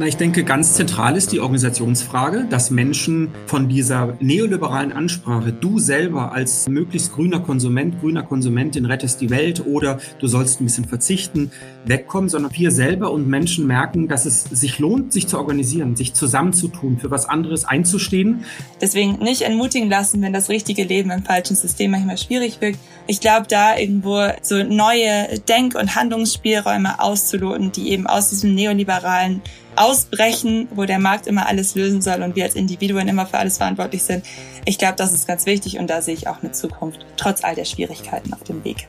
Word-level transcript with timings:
Na, 0.00 0.06
ich 0.06 0.16
denke, 0.16 0.44
ganz 0.44 0.74
zentral 0.74 1.16
ist 1.16 1.32
die 1.32 1.40
Organisationsfrage, 1.40 2.46
dass 2.48 2.70
Menschen 2.70 3.32
von 3.46 3.68
dieser 3.68 4.16
neoliberalen 4.20 4.92
Ansprache, 4.92 5.52
du 5.52 5.80
selber 5.80 6.30
als 6.30 6.68
möglichst 6.68 7.12
grüner 7.12 7.40
Konsument, 7.40 7.98
grüner 7.98 8.22
Konsumentin 8.22 8.84
rettest 8.84 9.20
die 9.20 9.28
Welt 9.28 9.66
oder 9.66 9.98
du 10.20 10.28
sollst 10.28 10.60
ein 10.60 10.66
bisschen 10.66 10.84
verzichten, 10.84 11.50
wegkommen, 11.84 12.28
sondern 12.28 12.52
wir 12.54 12.70
selber 12.70 13.10
und 13.10 13.26
Menschen 13.26 13.66
merken, 13.66 14.06
dass 14.06 14.24
es 14.24 14.44
sich 14.44 14.78
lohnt, 14.78 15.12
sich 15.12 15.26
zu 15.26 15.36
organisieren, 15.36 15.96
sich 15.96 16.14
zusammenzutun, 16.14 16.98
für 16.98 17.10
was 17.10 17.28
anderes 17.28 17.64
einzustehen. 17.64 18.44
Deswegen 18.80 19.18
nicht 19.18 19.42
entmutigen 19.42 19.90
lassen, 19.90 20.22
wenn 20.22 20.32
das 20.32 20.48
richtige 20.48 20.84
Leben 20.84 21.10
im 21.10 21.24
falschen 21.24 21.56
System 21.56 21.90
manchmal 21.90 22.18
schwierig 22.18 22.60
wirkt. 22.60 22.78
Ich 23.08 23.18
glaube, 23.18 23.46
da 23.48 23.76
irgendwo 23.76 24.28
so 24.42 24.62
neue 24.62 25.40
Denk- 25.48 25.74
und 25.74 25.96
Handlungsspielräume 25.96 27.00
auszuloten, 27.00 27.72
die 27.72 27.90
eben 27.90 28.06
aus 28.06 28.30
diesem 28.30 28.54
neoliberalen 28.54 29.42
ausbrechen, 29.78 30.68
wo 30.74 30.84
der 30.84 30.98
Markt 30.98 31.26
immer 31.26 31.46
alles 31.46 31.74
lösen 31.74 32.02
soll 32.02 32.22
und 32.22 32.36
wir 32.36 32.44
als 32.44 32.54
Individuen 32.54 33.08
immer 33.08 33.26
für 33.26 33.38
alles 33.38 33.58
verantwortlich 33.58 34.02
sind. 34.02 34.24
Ich 34.64 34.78
glaube, 34.78 34.96
das 34.96 35.12
ist 35.12 35.26
ganz 35.26 35.46
wichtig 35.46 35.78
und 35.78 35.88
da 35.88 36.02
sehe 36.02 36.14
ich 36.14 36.28
auch 36.28 36.42
eine 36.42 36.52
Zukunft, 36.52 37.06
trotz 37.16 37.44
all 37.44 37.54
der 37.54 37.64
Schwierigkeiten 37.64 38.32
auf 38.32 38.42
dem 38.44 38.64
Weg. 38.64 38.88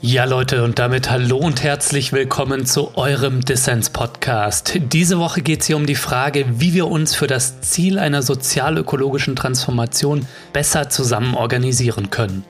Ja, 0.00 0.26
Leute, 0.26 0.62
und 0.62 0.78
damit 0.78 1.10
hallo 1.10 1.38
und 1.38 1.64
herzlich 1.64 2.12
willkommen 2.12 2.66
zu 2.66 2.96
eurem 2.96 3.44
Dissens-Podcast. 3.44 4.78
Diese 4.92 5.18
Woche 5.18 5.42
geht 5.42 5.62
es 5.62 5.66
hier 5.66 5.76
um 5.76 5.86
die 5.86 5.96
Frage, 5.96 6.44
wie 6.60 6.72
wir 6.72 6.86
uns 6.86 7.16
für 7.16 7.26
das 7.26 7.60
Ziel 7.62 7.98
einer 7.98 8.22
sozial-ökologischen 8.22 9.34
Transformation 9.34 10.24
besser 10.52 10.88
zusammen 10.88 11.34
organisieren 11.34 12.10
können. 12.10 12.44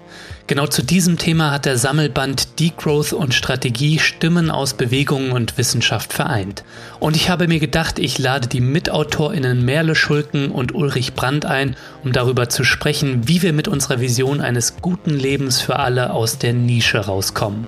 Genau 0.49 0.67
zu 0.67 0.83
diesem 0.83 1.19
Thema 1.19 1.51
hat 1.51 1.67
der 1.67 1.77
Sammelband 1.77 2.59
Degrowth 2.59 3.13
und 3.13 3.35
Strategie 3.35 3.99
Stimmen 3.99 4.51
aus 4.51 4.73
Bewegungen 4.73 5.33
und 5.33 5.59
Wissenschaft 5.59 6.15
vereint. 6.15 6.65
Und 7.01 7.17
ich 7.17 7.29
habe 7.29 7.49
mir 7.49 7.61
gedacht, 7.61 7.99
ich 7.99 8.19
lade 8.19 8.49
die 8.49 8.63
MitautorInnen 8.63 9.63
Merle 9.63 9.95
Schulken 9.95 10.51
und 10.51 10.75
Ulrich 10.75 11.13
Brandt 11.13 11.45
ein, 11.45 11.77
um 12.03 12.13
darüber 12.13 12.49
zu 12.49 12.65
sprechen, 12.65 13.29
wie 13.29 13.43
wir 13.43 13.53
mit 13.53 13.69
unserer 13.69 14.01
Vision 14.01 14.41
eines 14.41 14.77
guten 14.81 15.11
Lebens 15.11 15.61
für 15.61 15.79
alle 15.79 16.15
aus 16.15 16.39
der 16.39 16.55
Nische 16.55 17.01
rauskommen. 17.01 17.67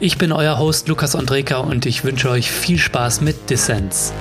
Ich 0.00 0.16
bin 0.16 0.32
euer 0.32 0.58
Host 0.58 0.88
Lukas 0.88 1.14
Andreka 1.14 1.58
und 1.58 1.84
ich 1.84 2.04
wünsche 2.04 2.30
euch 2.30 2.50
viel 2.50 2.78
Spaß 2.78 3.20
mit 3.20 3.50
Dissens. 3.50 4.14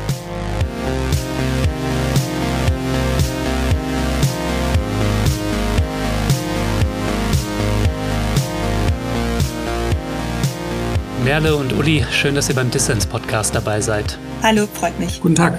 Merle 11.24 11.56
und 11.56 11.72
Uli, 11.72 12.06
schön, 12.12 12.36
dass 12.36 12.50
ihr 12.50 12.56
beim 12.56 12.70
Dissens-Podcast 12.70 13.56
dabei 13.56 13.80
seid. 13.80 14.20
Hallo, 14.42 14.68
freut 14.68 15.00
mich. 15.00 15.22
Guten 15.22 15.36
Tag. 15.36 15.58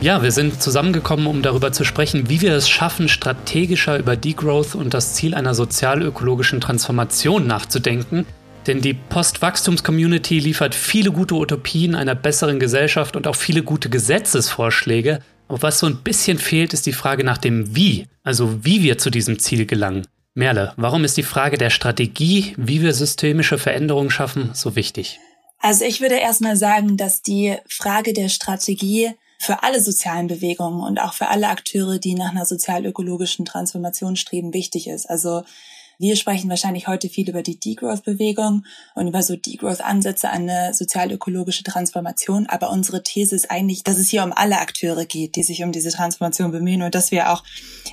Ja, 0.00 0.22
wir 0.22 0.32
sind 0.32 0.62
zusammengekommen, 0.62 1.26
um 1.26 1.42
darüber 1.42 1.70
zu 1.70 1.84
sprechen, 1.84 2.30
wie 2.30 2.40
wir 2.40 2.54
es 2.54 2.66
schaffen, 2.66 3.10
strategischer 3.10 3.98
über 3.98 4.16
Degrowth 4.16 4.74
und 4.74 4.94
das 4.94 5.12
Ziel 5.12 5.34
einer 5.34 5.52
sozial-ökologischen 5.54 6.62
Transformation 6.62 7.46
nachzudenken. 7.46 8.24
Denn 8.66 8.80
die 8.80 8.94
Post-Wachstums-Community 8.94 10.38
liefert 10.38 10.74
viele 10.74 11.12
gute 11.12 11.34
Utopien 11.34 11.94
einer 11.94 12.14
besseren 12.14 12.58
Gesellschaft 12.58 13.14
und 13.14 13.26
auch 13.26 13.36
viele 13.36 13.62
gute 13.62 13.90
Gesetzesvorschläge. 13.90 15.18
Aber 15.46 15.60
was 15.60 15.78
so 15.78 15.86
ein 15.86 15.96
bisschen 15.96 16.38
fehlt, 16.38 16.72
ist 16.72 16.86
die 16.86 16.94
Frage 16.94 17.22
nach 17.22 17.36
dem 17.36 17.76
Wie, 17.76 18.06
also 18.22 18.64
wie 18.64 18.82
wir 18.82 18.96
zu 18.96 19.10
diesem 19.10 19.38
Ziel 19.38 19.66
gelangen. 19.66 20.06
Merle, 20.34 20.72
warum 20.76 21.04
ist 21.04 21.18
die 21.18 21.22
Frage 21.22 21.58
der 21.58 21.68
Strategie, 21.68 22.54
wie 22.56 22.80
wir 22.80 22.94
systemische 22.94 23.58
Veränderungen 23.58 24.08
schaffen, 24.08 24.50
so 24.54 24.76
wichtig? 24.76 25.20
Also 25.58 25.84
ich 25.84 26.00
würde 26.00 26.14
erstmal 26.14 26.56
sagen, 26.56 26.96
dass 26.96 27.20
die 27.22 27.56
Frage 27.68 28.14
der 28.14 28.30
Strategie 28.30 29.10
für 29.38 29.62
alle 29.62 29.80
sozialen 29.80 30.28
Bewegungen 30.28 30.82
und 30.82 30.98
auch 30.98 31.12
für 31.12 31.28
alle 31.28 31.48
Akteure, 31.48 31.98
die 31.98 32.14
nach 32.14 32.30
einer 32.30 32.46
sozial-ökologischen 32.46 33.44
Transformation 33.44 34.16
streben, 34.16 34.54
wichtig 34.54 34.88
ist. 34.88 35.10
Also 35.10 35.42
wir 35.98 36.16
sprechen 36.16 36.50
wahrscheinlich 36.50 36.88
heute 36.88 37.08
viel 37.08 37.28
über 37.28 37.42
die 37.42 37.60
Degrowth-Bewegung 37.60 38.64
und 38.94 39.06
über 39.06 39.22
so 39.22 39.36
Degrowth-Ansätze 39.36 40.30
an 40.30 40.48
eine 40.48 40.74
sozial-ökologische 40.74 41.62
Transformation. 41.62 42.46
Aber 42.46 42.70
unsere 42.70 43.02
These 43.02 43.36
ist 43.36 43.50
eigentlich, 43.50 43.84
dass 43.84 43.98
es 43.98 44.08
hier 44.08 44.24
um 44.24 44.32
alle 44.32 44.58
Akteure 44.58 45.04
geht, 45.04 45.36
die 45.36 45.42
sich 45.42 45.62
um 45.62 45.70
diese 45.70 45.90
Transformation 45.90 46.50
bemühen 46.50 46.82
und 46.82 46.94
dass 46.94 47.12
wir 47.12 47.30
auch 47.30 47.44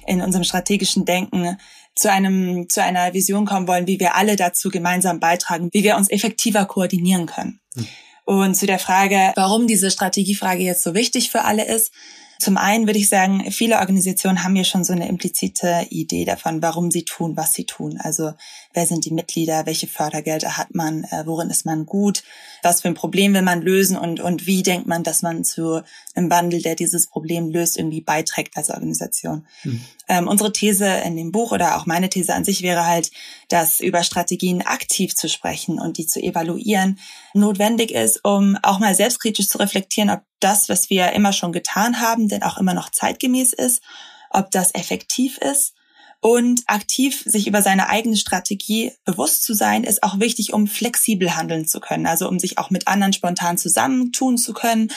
in 0.08 0.22
unserem 0.22 0.44
strategischen 0.44 1.06
Denken 1.06 1.58
zu 2.00 2.12
einem, 2.12 2.70
zu 2.70 2.82
einer 2.82 3.14
Vision 3.14 3.46
kommen 3.46 3.68
wollen, 3.68 3.88
wie 3.88 4.00
wir 4.00 4.16
alle 4.16 4.36
dazu 4.36 4.70
gemeinsam 4.70 5.20
beitragen, 5.20 5.70
wie 5.74 5.84
wir 5.84 5.98
uns 5.98 6.10
effektiver 6.10 6.66
koordinieren 6.66 7.26
können. 7.26 7.60
Hm. 7.76 7.88
Und 8.26 8.56
zu 8.56 8.66
der 8.68 8.80
Frage, 8.80 9.34
warum 9.36 9.68
diese 9.68 9.92
Strategiefrage 9.92 10.64
jetzt 10.64 10.84
so 10.84 10.94
wichtig 10.94 11.32
für 11.32 11.44
alle 11.44 11.66
ist, 11.66 11.92
zum 12.40 12.56
einen 12.56 12.88
würde 12.88 13.00
ich 13.00 13.10
sagen, 13.10 13.52
viele 13.52 13.80
Organisationen 13.80 14.44
haben 14.44 14.56
ja 14.56 14.64
schon 14.64 14.86
so 14.86 14.94
eine 14.94 15.10
implizite 15.10 15.88
Idee 15.90 16.24
davon, 16.24 16.62
warum 16.62 16.90
sie 16.90 17.04
tun, 17.04 17.36
was 17.36 17.54
sie 17.54 17.66
tun. 17.66 18.00
Also 18.02 18.32
wer 18.74 18.86
sind 18.86 19.06
die 19.06 19.12
Mitglieder, 19.12 19.66
welche 19.66 19.88
Fördergelder 19.88 20.58
hat 20.58 20.76
man, 20.76 21.04
äh, 21.06 21.24
worin 21.26 21.50
ist 21.50 21.66
man 21.66 21.86
gut, 21.86 22.24
was 22.62 22.82
für 22.82 22.88
ein 22.88 22.94
Problem 22.94 23.34
will 23.34 23.42
man 23.42 23.62
lösen 23.62 23.98
und, 23.98 24.20
und 24.20 24.46
wie 24.46 24.62
denkt 24.62 24.88
man, 24.88 25.04
dass 25.04 25.22
man 25.22 25.44
zu 25.44 25.82
einem 26.14 26.30
Wandel, 26.30 26.62
der 26.62 26.76
dieses 26.76 27.08
Problem 27.08 27.50
löst, 27.50 27.78
irgendwie 27.78 28.02
beiträgt 28.02 28.58
als 28.58 28.70
Organisation. 28.70 29.48
Mhm. 29.64 29.82
Ähm, 30.08 30.28
unsere 30.28 30.54
These 30.54 30.88
in 31.06 31.16
dem 31.16 31.32
Buch 31.32 31.52
oder 31.52 31.78
auch 31.78 31.86
meine 31.86 32.10
These 32.10 32.34
an 32.34 32.46
sich 32.46 32.62
wäre 32.62 32.86
halt, 32.86 33.12
dass 33.48 33.80
über 33.80 34.04
Strategien 34.04 34.62
aktiv 34.62 35.16
zu 35.16 35.30
sprechen 35.30 35.80
und 35.80 35.98
die 35.98 36.06
zu 36.06 36.22
evaluieren 36.22 37.00
notwendig 37.34 37.92
ist, 37.92 38.24
um 38.24 38.58
auch 38.62 38.80
mal 38.80 38.94
selbstkritisch 38.94 39.50
zu 39.50 39.58
reflektieren, 39.58 40.10
ob 40.10 40.22
das, 40.40 40.70
was 40.70 40.90
wir 40.90 41.12
immer 41.14 41.34
schon 41.34 41.52
getan 41.52 42.02
haben, 42.02 42.28
denn 42.28 42.44
auch 42.44 42.58
immer 42.58 42.74
noch 42.74 42.90
zeitgemäß 42.90 43.54
ist, 43.54 43.82
ob 44.30 44.52
das 44.52 44.74
effektiv 44.76 45.38
ist. 45.40 45.74
Und 46.22 46.64
aktiv 46.68 47.24
sich 47.26 47.48
über 47.48 47.62
seine 47.62 47.88
eigene 47.88 48.18
Strategie 48.18 48.92
bewusst 49.06 49.44
zu 49.44 49.54
sein, 49.54 49.86
ist 49.86 50.04
auch 50.04 50.20
wichtig, 50.20 50.52
um 50.52 50.68
flexibel 50.68 51.38
handeln 51.38 51.66
zu 51.66 51.80
können. 51.80 52.08
Also 52.08 52.28
um 52.28 52.40
sich 52.40 52.58
auch 52.58 52.70
mit 52.70 52.90
anderen 52.90 53.14
spontan 53.14 53.58
zusammentun 53.58 54.38
zu 54.38 54.54
können, 54.54 54.92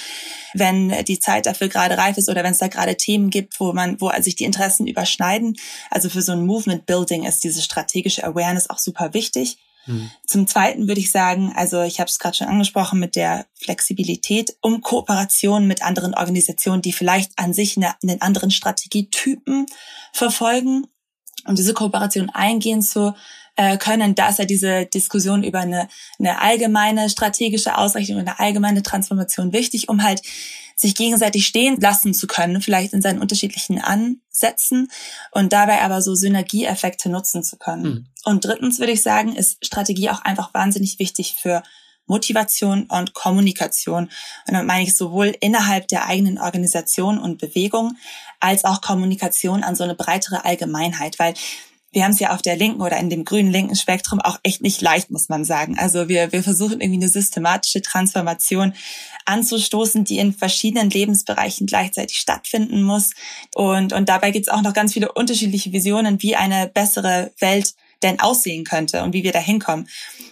wenn 0.53 1.05
die 1.05 1.21
Zeit 1.21 1.47
dafür 1.47 1.69
gerade 1.69 1.97
reif 1.97 2.19
ist 2.19 2.29
oder 2.29 2.43
wenn 2.43 2.53
es 2.53 2.59
da 2.59 2.67
gerade 2.67 2.97
Themen 2.97 3.31
gibt, 3.31 3.61
wo 3.61 3.73
man, 3.73 4.01
wo 4.01 4.11
sich 4.21 4.35
die 4.35 4.45
Interessen 4.45 4.89
überschneiden. 4.89 5.57
Also 5.91 6.09
für 6.09 6.23
so 6.23 6.33
ein 6.33 6.45
Movement 6.45 6.87
Building 6.87 7.25
ist 7.25 7.45
diese 7.45 7.63
strategische 7.63 8.25
Awareness 8.25 8.69
auch 8.69 8.79
super 8.79 9.15
wichtig. 9.15 9.59
Mhm. 9.87 10.11
Zum 10.27 10.47
Zweiten 10.47 10.89
würde 10.89 11.01
ich 11.01 11.11
sagen, 11.11 11.53
also 11.55 11.83
ich 11.83 12.01
habe 12.01 12.09
es 12.09 12.19
gerade 12.19 12.37
schon 12.37 12.49
angesprochen 12.49 12.99
mit 12.99 13.17
der 13.17 13.47
Flexibilität, 13.55 14.57
um 14.61 14.81
Kooperation 14.81 15.67
mit 15.67 15.83
anderen 15.83 16.15
Organisationen, 16.15 16.83
die 16.83 16.93
vielleicht 16.93 17.33
an 17.37 17.53
sich 17.53 17.77
eine, 17.77 17.95
einen 18.03 18.21
anderen 18.21 18.51
Strategietypen 18.51 19.67
verfolgen, 20.13 20.87
um 21.47 21.55
diese 21.55 21.75
Kooperation 21.75 22.31
eingehen 22.31 22.83
zu 22.83 23.15
äh, 23.57 23.77
können. 23.77 24.15
Da 24.15 24.29
ist 24.29 24.39
ja 24.39 24.45
diese 24.45 24.87
Diskussion 24.87 25.45
über 25.45 25.61
eine, 25.61 25.89
eine 26.19 26.41
allgemeine 26.41 27.11
strategische 27.11 27.77
Ausrichtung, 27.77 28.19
eine 28.19 28.39
allgemeine 28.39 28.83
Transformation 28.83 29.53
wichtig, 29.53 29.89
um 29.89 30.03
halt 30.03 30.23
sich 30.75 30.95
gegenseitig 30.95 31.47
stehen 31.47 31.81
lassen 31.81 32.15
zu 32.15 32.27
können, 32.27 32.61
vielleicht 32.61 32.93
in 32.93 33.03
seinen 33.03 33.21
unterschiedlichen 33.21 33.81
Ansätzen 33.81 34.89
und 35.31 35.53
dabei 35.53 35.83
aber 35.83 36.03
so 36.03 36.15
Synergieeffekte 36.15 37.09
nutzen 37.09 37.43
zu 37.43 37.57
können. 37.57 37.83
Mhm. 37.83 38.07
Und 38.25 38.45
drittens 38.45 38.79
würde 38.79 38.93
ich 38.93 39.03
sagen, 39.03 39.35
ist 39.35 39.65
Strategie 39.65 40.11
auch 40.11 40.23
einfach 40.23 40.55
wahnsinnig 40.55 40.99
wichtig 40.99 41.37
für 41.41 41.63
Motivation 42.07 42.85
und 42.85 43.15
Kommunikation. 43.15 44.05
Und 44.49 44.55
dann 44.55 44.67
meine 44.67 44.85
ich 44.85 44.97
sowohl 44.97 45.35
innerhalb 45.41 45.89
der 45.89 46.07
eigenen 46.07 46.39
Organisation 46.39 47.19
und 47.19 47.39
Bewegung 47.39 47.97
als 48.43 48.65
auch 48.65 48.81
Kommunikation 48.81 49.63
an 49.63 49.77
so 49.77 49.85
eine 49.85 49.95
breitere 49.95 50.45
Allgemeinheit, 50.45 51.19
weil 51.19 51.35
wir 51.93 52.05
haben 52.05 52.13
es 52.13 52.21
ja 52.21 52.33
auf 52.33 52.41
der 52.41 52.57
linken 52.57 52.81
oder 52.81 52.97
in 52.97 53.11
dem 53.11 53.25
grünen 53.25 53.53
linken 53.53 53.77
Spektrum 53.77 54.19
auch 54.21 54.39
echt 54.43 54.63
nicht 54.63 54.81
leicht, 54.81 55.11
muss 55.11 55.29
man 55.29 55.45
sagen. 55.45 55.79
Also 55.79 56.09
wir, 56.09 56.33
wir 56.33 56.43
versuchen 56.43 56.81
irgendwie 56.81 57.03
eine 57.03 57.09
systematische 57.09 57.83
Transformation 57.83 58.73
anzustoßen, 59.27 60.05
die 60.05 60.19
in 60.19 60.33
verschiedenen 60.33 60.89
Lebensbereichen 60.89 61.67
gleichzeitig 61.67 62.17
stattfinden 62.17 62.83
muss. 62.83 63.11
Und, 63.55 63.93
und 63.93 64.09
dabei 64.09 64.31
gibt 64.31 64.49
es 64.49 64.53
auch 64.53 64.63
noch 64.63 64.73
ganz 64.73 64.95
viele 64.95 65.13
unterschiedliche 65.13 65.73
Visionen, 65.73 66.23
wie 66.23 66.35
eine 66.35 66.67
bessere 66.67 67.31
Welt 67.39 67.75
denn 68.03 68.21
aussehen 68.21 68.65
könnte 68.65 69.03
und 69.03 69.13
wie 69.13 69.23
wir 69.23 69.33
da 69.33 69.39
hinkommen. 69.39 69.87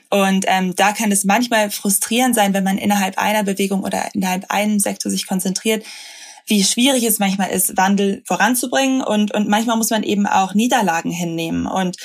Und 0.08 0.46
ähm, 0.48 0.74
da 0.74 0.92
kann 0.92 1.12
es 1.12 1.24
manchmal 1.24 1.70
frustrierend 1.70 2.34
sein, 2.34 2.54
wenn 2.54 2.64
man 2.64 2.78
innerhalb 2.78 3.18
einer 3.18 3.44
Bewegung 3.44 3.84
oder 3.84 4.12
innerhalb 4.14 4.50
einem 4.50 4.80
Sektor 4.80 5.12
sich 5.12 5.26
konzentriert, 5.26 5.84
wie 6.50 6.64
schwierig 6.64 7.04
es 7.04 7.18
manchmal 7.18 7.50
ist, 7.50 7.76
Wandel 7.76 8.22
voranzubringen 8.26 9.02
und, 9.02 9.32
und 9.32 9.48
manchmal 9.48 9.76
muss 9.76 9.90
man 9.90 10.02
eben 10.02 10.26
auch 10.26 10.54
Niederlagen 10.54 11.10
hinnehmen 11.10 11.66
und 11.66 11.96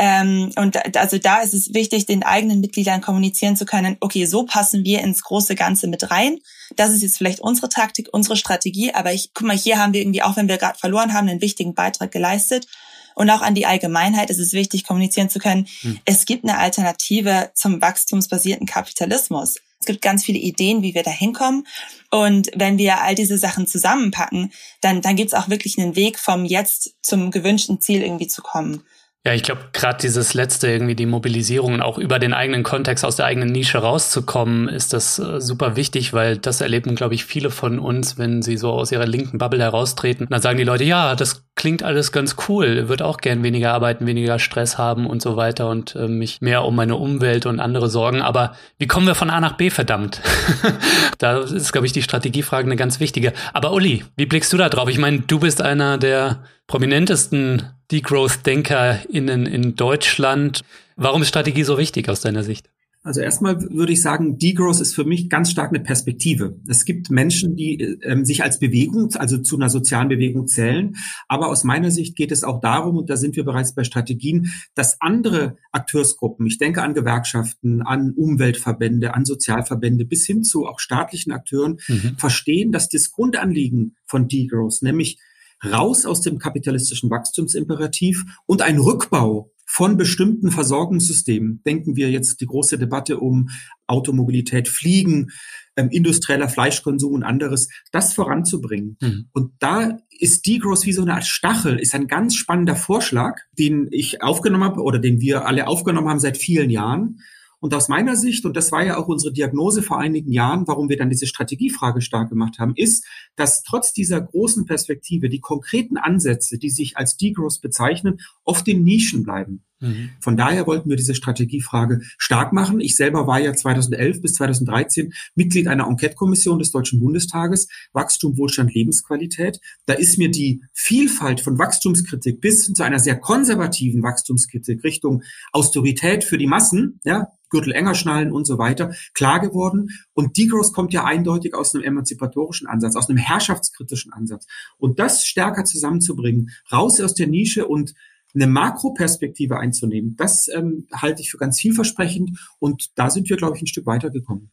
ähm, 0.00 0.52
und 0.54 0.96
also 0.96 1.18
da 1.18 1.40
ist 1.40 1.54
es 1.54 1.74
wichtig, 1.74 2.06
den 2.06 2.22
eigenen 2.22 2.60
Mitgliedern 2.60 3.00
kommunizieren 3.00 3.56
zu 3.56 3.66
können, 3.66 3.96
okay, 3.98 4.26
so 4.26 4.44
passen 4.44 4.84
wir 4.84 5.00
ins 5.00 5.24
große 5.24 5.56
Ganze 5.56 5.88
mit 5.88 6.12
rein. 6.12 6.38
Das 6.76 6.92
ist 6.92 7.02
jetzt 7.02 7.18
vielleicht 7.18 7.40
unsere 7.40 7.68
Taktik, 7.68 8.08
unsere 8.12 8.36
Strategie, 8.36 8.94
aber 8.94 9.12
ich 9.12 9.34
guck 9.34 9.48
mal, 9.48 9.56
hier 9.56 9.76
haben 9.76 9.92
wir 9.92 10.00
irgendwie, 10.00 10.22
auch 10.22 10.36
wenn 10.36 10.46
wir 10.46 10.56
gerade 10.56 10.78
verloren 10.78 11.14
haben, 11.14 11.28
einen 11.28 11.40
wichtigen 11.40 11.74
Beitrag 11.74 12.12
geleistet. 12.12 12.68
Und 13.16 13.28
auch 13.30 13.42
an 13.42 13.56
die 13.56 13.66
Allgemeinheit 13.66 14.30
ist 14.30 14.38
es 14.38 14.52
wichtig, 14.52 14.86
kommunizieren 14.86 15.28
zu 15.30 15.40
können. 15.40 15.66
Hm. 15.80 15.98
Es 16.04 16.24
gibt 16.24 16.44
eine 16.44 16.58
Alternative 16.58 17.50
zum 17.54 17.82
wachstumsbasierten 17.82 18.68
Kapitalismus. 18.68 19.56
Es 19.80 19.86
gibt 19.86 20.02
ganz 20.02 20.24
viele 20.24 20.38
Ideen, 20.38 20.82
wie 20.82 20.94
wir 20.94 21.02
da 21.02 21.10
hinkommen. 21.10 21.66
Und 22.10 22.50
wenn 22.54 22.78
wir 22.78 23.00
all 23.00 23.14
diese 23.14 23.38
Sachen 23.38 23.66
zusammenpacken, 23.66 24.52
dann, 24.80 25.02
dann 25.02 25.16
gibt 25.16 25.32
es 25.32 25.38
auch 25.38 25.48
wirklich 25.48 25.78
einen 25.78 25.96
Weg 25.96 26.18
vom 26.18 26.44
Jetzt 26.44 26.94
zum 27.02 27.30
gewünschten 27.30 27.80
Ziel 27.80 28.02
irgendwie 28.02 28.26
zu 28.26 28.42
kommen. 28.42 28.82
Ja, 29.28 29.34
ich 29.34 29.42
glaube, 29.42 29.60
gerade 29.74 29.98
dieses 30.00 30.32
letzte, 30.32 30.68
irgendwie 30.68 30.94
die 30.94 31.04
Mobilisierung 31.04 31.74
und 31.74 31.82
auch 31.82 31.98
über 31.98 32.18
den 32.18 32.32
eigenen 32.32 32.62
Kontext 32.62 33.04
aus 33.04 33.16
der 33.16 33.26
eigenen 33.26 33.52
Nische 33.52 33.76
rauszukommen, 33.76 34.70
ist 34.70 34.94
das 34.94 35.18
äh, 35.18 35.38
super 35.38 35.76
wichtig, 35.76 36.14
weil 36.14 36.38
das 36.38 36.62
erleben, 36.62 36.94
glaube 36.94 37.12
ich, 37.12 37.26
viele 37.26 37.50
von 37.50 37.78
uns, 37.78 38.16
wenn 38.16 38.40
sie 38.40 38.56
so 38.56 38.70
aus 38.70 38.90
ihrer 38.90 39.04
linken 39.04 39.36
Bubble 39.36 39.62
heraustreten. 39.62 40.28
Dann 40.30 40.40
sagen 40.40 40.56
die 40.56 40.64
Leute, 40.64 40.84
ja, 40.84 41.14
das 41.14 41.44
klingt 41.56 41.82
alles 41.82 42.10
ganz 42.10 42.36
cool, 42.48 42.88
würde 42.88 43.04
auch 43.04 43.18
gern 43.18 43.42
weniger 43.42 43.74
arbeiten, 43.74 44.06
weniger 44.06 44.38
Stress 44.38 44.78
haben 44.78 45.06
und 45.06 45.20
so 45.20 45.36
weiter 45.36 45.68
und 45.68 45.94
äh, 45.94 46.08
mich 46.08 46.40
mehr 46.40 46.64
um 46.64 46.74
meine 46.74 46.96
Umwelt 46.96 47.44
und 47.44 47.60
andere 47.60 47.90
sorgen. 47.90 48.22
Aber 48.22 48.54
wie 48.78 48.86
kommen 48.86 49.06
wir 49.06 49.14
von 49.14 49.28
A 49.28 49.40
nach 49.40 49.58
B, 49.58 49.68
verdammt? 49.68 50.22
da 51.18 51.40
ist, 51.40 51.72
glaube 51.72 51.86
ich, 51.86 51.92
die 51.92 52.02
Strategiefrage 52.02 52.64
eine 52.64 52.76
ganz 52.76 52.98
wichtige. 52.98 53.34
Aber 53.52 53.74
Uli, 53.74 54.06
wie 54.16 54.24
blickst 54.24 54.54
du 54.54 54.56
da 54.56 54.70
drauf? 54.70 54.88
Ich 54.88 54.98
meine, 54.98 55.20
du 55.20 55.38
bist 55.38 55.60
einer 55.60 55.98
der 55.98 56.38
prominentesten 56.68 57.62
Degrowth-DenkerInnen 57.90 59.46
in 59.46 59.74
Deutschland. 59.74 60.62
Warum 60.96 61.22
ist 61.22 61.28
Strategie 61.28 61.64
so 61.64 61.78
wichtig 61.78 62.08
aus 62.08 62.20
deiner 62.20 62.44
Sicht? 62.44 62.70
Also 63.04 63.20
erstmal 63.22 63.62
würde 63.70 63.92
ich 63.92 64.02
sagen, 64.02 64.36
Degrowth 64.38 64.80
ist 64.80 64.94
für 64.94 65.04
mich 65.04 65.30
ganz 65.30 65.50
stark 65.50 65.70
eine 65.70 65.80
Perspektive. 65.80 66.60
Es 66.68 66.84
gibt 66.84 67.10
Menschen, 67.10 67.56
die 67.56 67.80
ähm, 68.02 68.26
sich 68.26 68.42
als 68.42 68.58
Bewegung, 68.58 69.14
also 69.14 69.38
zu 69.38 69.56
einer 69.56 69.70
sozialen 69.70 70.08
Bewegung 70.08 70.46
zählen. 70.46 70.94
Aber 71.26 71.48
aus 71.48 71.64
meiner 71.64 71.90
Sicht 71.90 72.16
geht 72.16 72.32
es 72.32 72.44
auch 72.44 72.60
darum, 72.60 72.98
und 72.98 73.08
da 73.08 73.16
sind 73.16 73.36
wir 73.36 73.44
bereits 73.44 73.74
bei 73.74 73.84
Strategien, 73.84 74.52
dass 74.74 75.00
andere 75.00 75.56
Akteursgruppen, 75.72 76.46
ich 76.46 76.58
denke 76.58 76.82
an 76.82 76.92
Gewerkschaften, 76.92 77.80
an 77.80 78.12
Umweltverbände, 78.14 79.14
an 79.14 79.24
Sozialverbände 79.24 80.04
bis 80.04 80.26
hin 80.26 80.42
zu 80.42 80.66
auch 80.66 80.80
staatlichen 80.80 81.32
Akteuren, 81.32 81.78
mhm. 81.88 82.16
verstehen, 82.18 82.72
dass 82.72 82.90
das 82.90 83.10
Grundanliegen 83.10 83.96
von 84.04 84.28
Degrowth, 84.28 84.82
nämlich 84.82 85.18
raus 85.64 86.06
aus 86.06 86.20
dem 86.20 86.38
kapitalistischen 86.38 87.10
Wachstumsimperativ 87.10 88.24
und 88.46 88.62
ein 88.62 88.78
Rückbau 88.78 89.50
von 89.70 89.98
bestimmten 89.98 90.50
Versorgungssystemen. 90.50 91.62
Denken 91.64 91.94
wir 91.94 92.10
jetzt 92.10 92.40
die 92.40 92.46
große 92.46 92.78
Debatte 92.78 93.18
um 93.18 93.50
Automobilität, 93.86 94.66
Fliegen, 94.66 95.28
ähm, 95.76 95.90
industrieller 95.90 96.48
Fleischkonsum 96.48 97.12
und 97.12 97.22
anderes, 97.22 97.68
das 97.92 98.14
voranzubringen. 98.14 98.96
Mhm. 99.00 99.28
Und 99.32 99.52
da 99.58 99.98
ist 100.18 100.46
Degrowth 100.46 100.86
wie 100.86 100.92
so 100.92 101.02
eine 101.02 101.14
Art 101.14 101.26
Stachel, 101.26 101.78
ist 101.78 101.94
ein 101.94 102.06
ganz 102.06 102.34
spannender 102.34 102.76
Vorschlag, 102.76 103.40
den 103.58 103.88
ich 103.90 104.22
aufgenommen 104.22 104.64
habe 104.64 104.82
oder 104.82 104.98
den 104.98 105.20
wir 105.20 105.46
alle 105.46 105.66
aufgenommen 105.66 106.08
haben 106.08 106.20
seit 106.20 106.38
vielen 106.38 106.70
Jahren 106.70 107.20
und 107.60 107.74
aus 107.74 107.88
meiner 107.88 108.16
Sicht, 108.16 108.44
und 108.44 108.56
das 108.56 108.70
war 108.70 108.84
ja 108.84 108.96
auch 108.98 109.08
unsere 109.08 109.32
Diagnose 109.32 109.82
vor 109.82 109.98
einigen 109.98 110.30
Jahren, 110.30 110.66
warum 110.66 110.88
wir 110.88 110.96
dann 110.96 111.10
diese 111.10 111.26
Strategiefrage 111.26 112.00
stark 112.00 112.28
gemacht 112.28 112.58
haben, 112.58 112.72
ist, 112.76 113.04
dass 113.36 113.62
trotz 113.62 113.92
dieser 113.92 114.20
großen 114.20 114.64
Perspektive 114.64 115.28
die 115.28 115.40
konkreten 115.40 115.96
Ansätze, 115.96 116.58
die 116.58 116.70
sich 116.70 116.96
als 116.96 117.16
Degrowth 117.16 117.60
bezeichnen, 117.60 118.20
oft 118.44 118.66
in 118.68 118.84
Nischen 118.84 119.24
bleiben. 119.24 119.64
Mhm. 119.80 120.10
Von 120.20 120.36
daher 120.36 120.66
wollten 120.66 120.88
wir 120.88 120.96
diese 120.96 121.14
Strategiefrage 121.14 122.00
stark 122.18 122.52
machen. 122.52 122.80
Ich 122.80 122.96
selber 122.96 123.26
war 123.26 123.40
ja 123.40 123.54
2011 123.54 124.20
bis 124.20 124.34
2013 124.34 125.12
Mitglied 125.34 125.68
einer 125.68 125.86
Enquete-Kommission 125.86 126.58
des 126.58 126.72
Deutschen 126.72 127.00
Bundestages, 127.00 127.68
Wachstum, 127.92 128.36
Wohlstand, 128.36 128.74
Lebensqualität. 128.74 129.60
Da 129.86 129.94
ist 129.94 130.18
mir 130.18 130.30
die 130.30 130.62
Vielfalt 130.72 131.40
von 131.40 131.58
Wachstumskritik 131.58 132.40
bis 132.40 132.66
hin 132.66 132.74
zu 132.74 132.82
einer 132.82 132.98
sehr 132.98 133.16
konservativen 133.16 134.02
Wachstumskritik 134.02 134.82
Richtung 134.84 135.22
Austerität 135.52 136.24
für 136.24 136.38
die 136.38 136.46
Massen, 136.46 137.00
ja, 137.04 137.28
Gürtel 137.50 137.72
enger 137.72 137.94
schnallen 137.94 138.30
und 138.32 138.46
so 138.46 138.58
weiter, 138.58 138.92
klar 139.14 139.40
geworden. 139.40 139.88
Und 140.12 140.36
Degrowth 140.36 140.72
kommt 140.72 140.92
ja 140.92 141.04
eindeutig 141.04 141.54
aus 141.54 141.74
einem 141.74 141.84
emanzipatorischen 141.84 142.66
Ansatz, 142.66 142.94
aus 142.96 143.08
einem 143.08 143.18
herrschaftskritischen 143.18 144.12
Ansatz. 144.12 144.46
Und 144.76 144.98
das 144.98 145.26
stärker 145.26 145.64
zusammenzubringen, 145.64 146.50
raus 146.70 147.00
aus 147.00 147.14
der 147.14 147.26
Nische 147.26 147.66
und 147.66 147.94
eine 148.40 148.50
Makroperspektive 148.50 149.58
einzunehmen, 149.58 150.16
das 150.16 150.48
ähm, 150.48 150.86
halte 150.94 151.22
ich 151.22 151.30
für 151.30 151.38
ganz 151.38 151.60
vielversprechend 151.60 152.38
und 152.58 152.98
da 152.98 153.10
sind 153.10 153.28
wir, 153.28 153.36
glaube 153.36 153.56
ich, 153.56 153.62
ein 153.62 153.66
Stück 153.66 153.86
weitergekommen. 153.86 154.50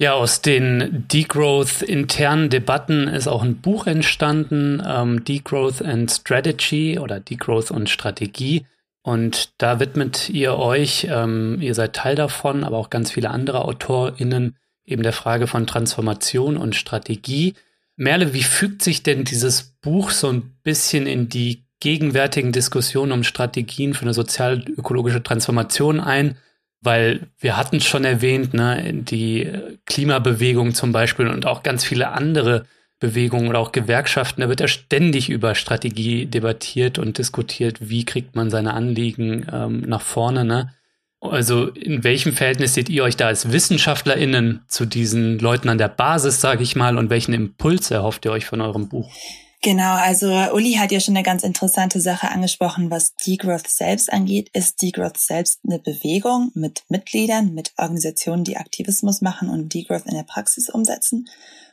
Ja, 0.00 0.12
aus 0.12 0.42
den 0.42 1.06
Degrowth 1.12 1.82
internen 1.82 2.50
Debatten 2.50 3.08
ist 3.08 3.26
auch 3.26 3.42
ein 3.42 3.56
Buch 3.56 3.88
entstanden, 3.88 4.80
ähm, 4.86 5.24
Degrowth 5.24 5.82
and 5.82 6.08
Strategy 6.08 7.00
oder 7.00 7.18
Degrowth 7.18 7.72
und 7.72 7.90
Strategie. 7.90 8.64
Und 9.02 9.54
da 9.58 9.80
widmet 9.80 10.28
ihr 10.28 10.56
euch, 10.56 11.08
ähm, 11.10 11.58
ihr 11.60 11.74
seid 11.74 11.94
Teil 11.94 12.14
davon, 12.14 12.62
aber 12.62 12.76
auch 12.76 12.90
ganz 12.90 13.10
viele 13.10 13.30
andere 13.30 13.64
AutorInnen, 13.64 14.56
eben 14.84 15.02
der 15.02 15.12
Frage 15.12 15.48
von 15.48 15.66
Transformation 15.66 16.56
und 16.56 16.76
Strategie. 16.76 17.54
Merle, 17.96 18.32
wie 18.34 18.44
fügt 18.44 18.82
sich 18.82 19.02
denn 19.02 19.24
dieses 19.24 19.62
Buch 19.80 20.10
so 20.10 20.28
ein 20.28 20.58
bisschen 20.62 21.08
in 21.08 21.28
die 21.28 21.64
gegenwärtigen 21.80 22.52
Diskussionen 22.52 23.12
um 23.12 23.24
Strategien 23.24 23.94
für 23.94 24.02
eine 24.02 24.14
sozial-ökologische 24.14 25.22
Transformation 25.22 26.00
ein, 26.00 26.36
weil 26.80 27.28
wir 27.38 27.56
hatten 27.56 27.80
schon 27.80 28.04
erwähnt, 28.04 28.54
ne, 28.54 28.92
die 28.92 29.50
Klimabewegung 29.86 30.74
zum 30.74 30.92
Beispiel 30.92 31.28
und 31.28 31.46
auch 31.46 31.62
ganz 31.62 31.84
viele 31.84 32.08
andere 32.08 32.66
Bewegungen 33.00 33.48
oder 33.48 33.60
auch 33.60 33.72
Gewerkschaften, 33.72 34.40
da 34.40 34.48
wird 34.48 34.60
ja 34.60 34.68
ständig 34.68 35.30
über 35.30 35.54
Strategie 35.54 36.26
debattiert 36.26 36.98
und 36.98 37.18
diskutiert, 37.18 37.88
wie 37.88 38.04
kriegt 38.04 38.34
man 38.34 38.50
seine 38.50 38.74
Anliegen 38.74 39.46
ähm, 39.52 39.80
nach 39.82 40.00
vorne. 40.00 40.44
Ne? 40.44 40.74
Also 41.20 41.68
in 41.68 42.02
welchem 42.02 42.32
Verhältnis 42.32 42.74
seht 42.74 42.88
ihr 42.88 43.04
euch 43.04 43.16
da 43.16 43.28
als 43.28 43.52
WissenschaftlerInnen 43.52 44.62
zu 44.66 44.84
diesen 44.84 45.38
Leuten 45.38 45.68
an 45.68 45.78
der 45.78 45.88
Basis, 45.88 46.40
sage 46.40 46.64
ich 46.64 46.74
mal, 46.74 46.98
und 46.98 47.10
welchen 47.10 47.34
Impuls 47.34 47.90
erhofft 47.90 48.24
ihr 48.24 48.32
euch 48.32 48.46
von 48.46 48.60
eurem 48.60 48.88
Buch? 48.88 49.12
Genau, 49.60 49.96
also 49.96 50.28
Uli 50.54 50.74
hat 50.74 50.92
ja 50.92 51.00
schon 51.00 51.16
eine 51.16 51.24
ganz 51.24 51.42
interessante 51.42 52.00
Sache 52.00 52.30
angesprochen, 52.30 52.92
was 52.92 53.16
Degrowth 53.16 53.66
selbst 53.66 54.12
angeht. 54.12 54.50
Ist 54.52 54.80
Degrowth 54.80 55.18
selbst 55.18 55.60
eine 55.66 55.80
Bewegung 55.80 56.52
mit 56.54 56.84
Mitgliedern, 56.88 57.54
mit 57.54 57.72
Organisationen, 57.76 58.44
die 58.44 58.56
Aktivismus 58.56 59.20
machen 59.20 59.48
und 59.48 59.74
Degrowth 59.74 60.06
in 60.06 60.14
der 60.14 60.22
Praxis 60.22 60.70
umsetzen? 60.70 61.28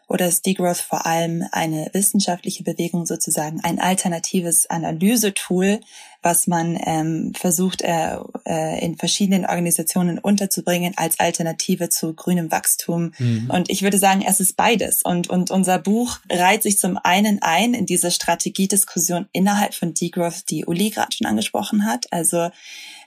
Oder 0.08 0.28
ist 0.28 0.46
Degrowth 0.46 0.78
vor 0.78 1.06
allem 1.06 1.44
eine 1.52 1.90
wissenschaftliche 1.94 2.64
Bewegung, 2.64 3.06
sozusagen 3.06 3.62
ein 3.64 3.80
alternatives 3.80 4.70
Analysetool, 4.70 5.80
was 6.22 6.48
man 6.48 6.80
ähm, 6.86 7.34
versucht 7.36 7.82
äh, 7.82 8.18
äh, 8.46 8.84
in 8.84 8.98
verschiedenen 8.98 9.46
Organisationen 9.46 10.20
unterzubringen 10.20 10.94
als 10.96 11.20
Alternative 11.20 11.90
zu 11.90 12.14
grünem 12.14 12.52
Wachstum. 12.52 13.14
Mhm. 13.18 13.50
Und 13.52 13.70
ich 13.70 13.82
würde 13.82 14.00
sagen, 14.00 14.24
es 14.28 14.40
ist 14.40 14.58
beides. 14.58 15.02
Und, 15.04 15.30
und 15.30 15.52
unser 15.52 15.80
Buch 15.80 16.20
reiht 16.32 16.64
sich 16.64 16.80
zum 16.80 16.98
einen 16.98 17.42
ein 17.42 17.74
in 17.74 17.86
diese 17.86 18.12
Strategiediskussion 18.12 19.28
innerhalb 19.34 19.74
von 19.74 19.94
Degrowth, 19.94 20.50
die 20.50 20.66
Uli 20.66 20.90
gerade 20.90 21.16
schon 21.16 21.28
angesprochen 21.28 21.86
hat. 21.86 22.12
Also 22.12 22.50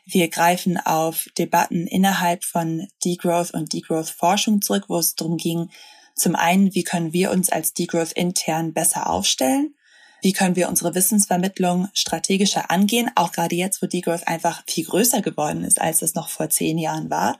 wir 0.05 0.29
greifen 0.29 0.79
auf 0.79 1.27
Debatten 1.37 1.87
innerhalb 1.87 2.43
von 2.45 2.89
Degrowth 3.05 3.53
und 3.53 3.73
Degrowth-Forschung 3.73 4.63
zurück, 4.63 4.85
wo 4.89 4.99
es 4.99 5.15
darum 5.17 5.37
ging, 5.37 5.71
zum 6.19 6.35
einen, 6.35 6.75
wie 6.75 6.85
können 6.85 7.13
wir 7.13 7.31
uns 7.31 7.51
als 7.51 7.75
Degrowth 7.75 8.13
intern 8.13 8.73
besser 8.73 9.09
aufstellen? 9.09 9.75
Wie 10.21 10.33
können 10.33 10.57
wir 10.57 10.69
unsere 10.69 10.95
Wissensvermittlung 10.95 11.89
strategischer 11.95 12.71
angehen? 12.71 13.11
Auch 13.15 13.31
gerade 13.31 13.55
jetzt, 13.55 13.83
wo 13.83 13.87
Degrowth 13.87 14.27
einfach 14.27 14.65
viel 14.67 14.85
größer 14.85 15.23
geworden 15.23 15.63
ist, 15.63 15.81
als 15.81 16.03
es 16.03 16.15
noch 16.15 16.29
vor 16.29 16.51
zehn 16.51 16.77
Jahren 16.77 17.09
war. 17.09 17.39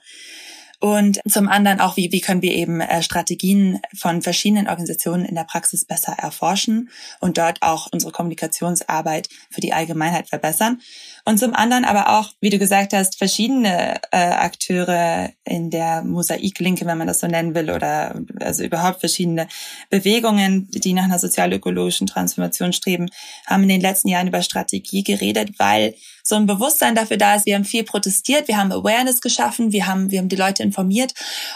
Und 0.81 1.21
zum 1.29 1.49
anderen 1.49 1.81
auch, 1.81 1.97
wie, 1.97 2.13
wie 2.13 2.21
können 2.21 2.43
wir 2.43 2.53
eben 2.53 2.81
äh, 2.81 3.03
Strategien 3.03 3.81
von 3.97 4.23
verschiedenen 4.23 4.69
Organisationen 4.69 5.25
in 5.25 5.35
der 5.35 5.43
Praxis 5.43 5.85
besser 5.85 6.13
erforschen 6.13 6.91
und 7.19 7.37
dort 7.37 7.63
auch 7.63 7.89
unsere 7.93 8.13
Kommunikationsarbeit 8.13 9.29
für 9.51 9.61
die 9.61 9.73
Allgemeinheit 9.73 10.29
verbessern. 10.29 10.81
Und 11.25 11.39
zum 11.39 11.53
anderen 11.53 11.85
aber 11.85 12.19
auch, 12.19 12.31
wie 12.41 12.51
du 12.51 12.59
gesagt 12.59 12.93
hast, 12.93 13.19
verschiedene 13.19 14.01
äh, 14.13 14.19
Akteure 14.19 15.31
in 15.45 15.71
der 15.71 16.03
Mosaiklinke, 16.03 16.87
wenn 16.87 16.99
man 16.99 17.09
das 17.09 17.21
so 17.21 17.27
nennen 17.27 17.57
will, 17.57 17.71
oder 17.71 18.15
also 18.41 18.63
überhaupt 18.63 19.01
verschiedene 19.01 19.49
Bewegungen, 19.91 20.69
die 20.71 20.93
nach 20.93 21.05
einer 21.05 21.19
sozial-ökologischen 21.19 22.07
Transformation 22.07 22.73
streben, 22.73 23.11
haben 23.47 23.65
in 23.65 23.69
den 23.69 23.81
letzten 23.81 24.09
Jahren 24.09 24.29
über 24.29 24.43
Strategie 24.43 25.03
geredet, 25.03 25.59
weil 25.59 25.95
so 26.29 26.37
ein 26.37 26.47
Bewusstsein 26.47 26.95
dafür 26.95 27.17
da 27.17 27.35
ist. 27.35 27.47
Wir 27.47 27.55
haben 27.55 27.65
viel 27.65 27.85
protestiert, 27.85 28.49
wir 28.49 28.59
haben 28.59 28.71
Awareness 28.71 29.21
geschaffen, 29.21 29.73
wir 29.73 29.87
haben, 29.87 30.11
wir 30.11 30.19
haben 30.19 30.29
die 30.29 30.37
Leute 30.37 30.63
informiert 30.63 31.15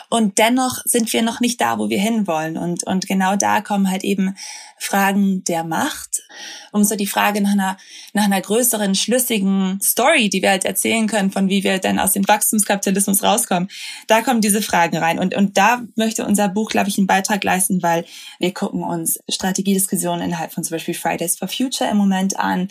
und 0.08 0.38
dennoch 0.38 0.78
sind 0.84 1.12
wir 1.12 1.22
noch 1.22 1.40
nicht 1.40 1.60
da, 1.60 1.78
wo 1.78 1.90
wir 1.90 2.00
hinwollen. 2.00 2.56
Und, 2.56 2.84
und 2.86 3.06
genau 3.06 3.36
da 3.36 3.60
kommen 3.60 3.90
halt 3.90 4.02
eben 4.02 4.34
Fragen 4.82 5.44
der 5.44 5.64
Macht, 5.64 6.22
um 6.72 6.84
so 6.84 6.96
die 6.96 7.06
Frage 7.06 7.40
nach 7.40 7.52
einer, 7.52 7.76
nach 8.12 8.24
einer 8.24 8.40
größeren, 8.40 8.94
schlüssigen 8.94 9.80
Story, 9.82 10.28
die 10.28 10.42
wir 10.42 10.50
halt 10.50 10.64
erzählen 10.64 11.06
können, 11.06 11.32
von 11.32 11.48
wie 11.48 11.64
wir 11.64 11.78
denn 11.78 11.98
aus 11.98 12.12
dem 12.12 12.26
Wachstumskapitalismus 12.26 13.22
rauskommen. 13.22 13.68
Da 14.06 14.22
kommen 14.22 14.40
diese 14.40 14.62
Fragen 14.62 14.96
rein. 14.96 15.18
Und, 15.18 15.34
und 15.34 15.56
da 15.56 15.82
möchte 15.96 16.24
unser 16.26 16.48
Buch, 16.48 16.70
glaube 16.70 16.88
ich, 16.88 16.98
einen 16.98 17.06
Beitrag 17.06 17.42
leisten, 17.44 17.82
weil 17.82 18.04
wir 18.38 18.52
gucken 18.52 18.82
uns 18.82 19.18
Strategiediskussionen 19.28 20.22
innerhalb 20.22 20.52
von 20.52 20.64
zum 20.64 20.76
Beispiel 20.76 20.94
Fridays 20.94 21.38
for 21.38 21.48
Future 21.48 21.90
im 21.90 21.96
Moment 21.96 22.38
an. 22.38 22.62
Mhm. 22.62 22.68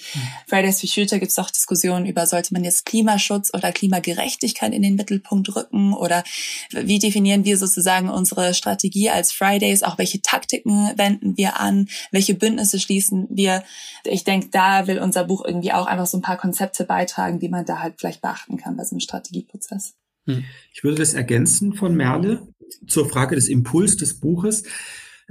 Fridays 0.47 0.79
for 0.79 0.89
Future 0.89 1.19
gibt 1.19 1.31
es 1.31 1.39
auch 1.39 1.49
Diskussionen 1.49 1.71
Diskussion 1.71 2.05
über, 2.05 2.27
sollte 2.27 2.53
man 2.53 2.63
jetzt 2.63 2.85
Klimaschutz 2.85 3.53
oder 3.53 3.71
Klimagerechtigkeit 3.71 4.73
in 4.73 4.81
den 4.81 4.95
Mittelpunkt 4.95 5.55
rücken 5.55 5.93
oder 5.93 6.23
wie 6.71 6.99
definieren 6.99 7.45
wir 7.45 7.57
sozusagen 7.57 8.09
unsere 8.09 8.53
Strategie 8.53 9.09
als 9.09 9.31
Fridays, 9.31 9.83
auch 9.83 9.97
welche 9.97 10.21
Taktiken 10.21 10.91
wenden 10.97 11.37
wir 11.37 11.59
an, 11.59 11.87
welche 12.11 12.35
Bündnisse 12.35 12.79
schließen 12.79 13.27
wir. 13.29 13.63
Ich 14.03 14.23
denke, 14.23 14.49
da 14.51 14.87
will 14.87 14.99
unser 14.99 15.23
Buch 15.25 15.43
irgendwie 15.45 15.73
auch 15.73 15.85
einfach 15.85 16.07
so 16.07 16.17
ein 16.17 16.21
paar 16.21 16.37
Konzepte 16.37 16.85
beitragen, 16.85 17.39
die 17.39 17.49
man 17.49 17.65
da 17.65 17.79
halt 17.79 17.95
vielleicht 17.97 18.21
beachten 18.21 18.57
kann 18.57 18.77
bei 18.77 18.83
so 18.83 18.95
einem 18.95 19.01
Strategieprozess. 19.01 19.95
Hm. 20.25 20.43
Ich 20.73 20.83
würde 20.83 20.97
das 20.97 21.13
ergänzen 21.13 21.73
von 21.73 21.95
Merle 21.95 22.47
zur 22.87 23.09
Frage 23.09 23.35
des 23.35 23.49
Impuls 23.49 23.97
des 23.97 24.19
Buches. 24.19 24.63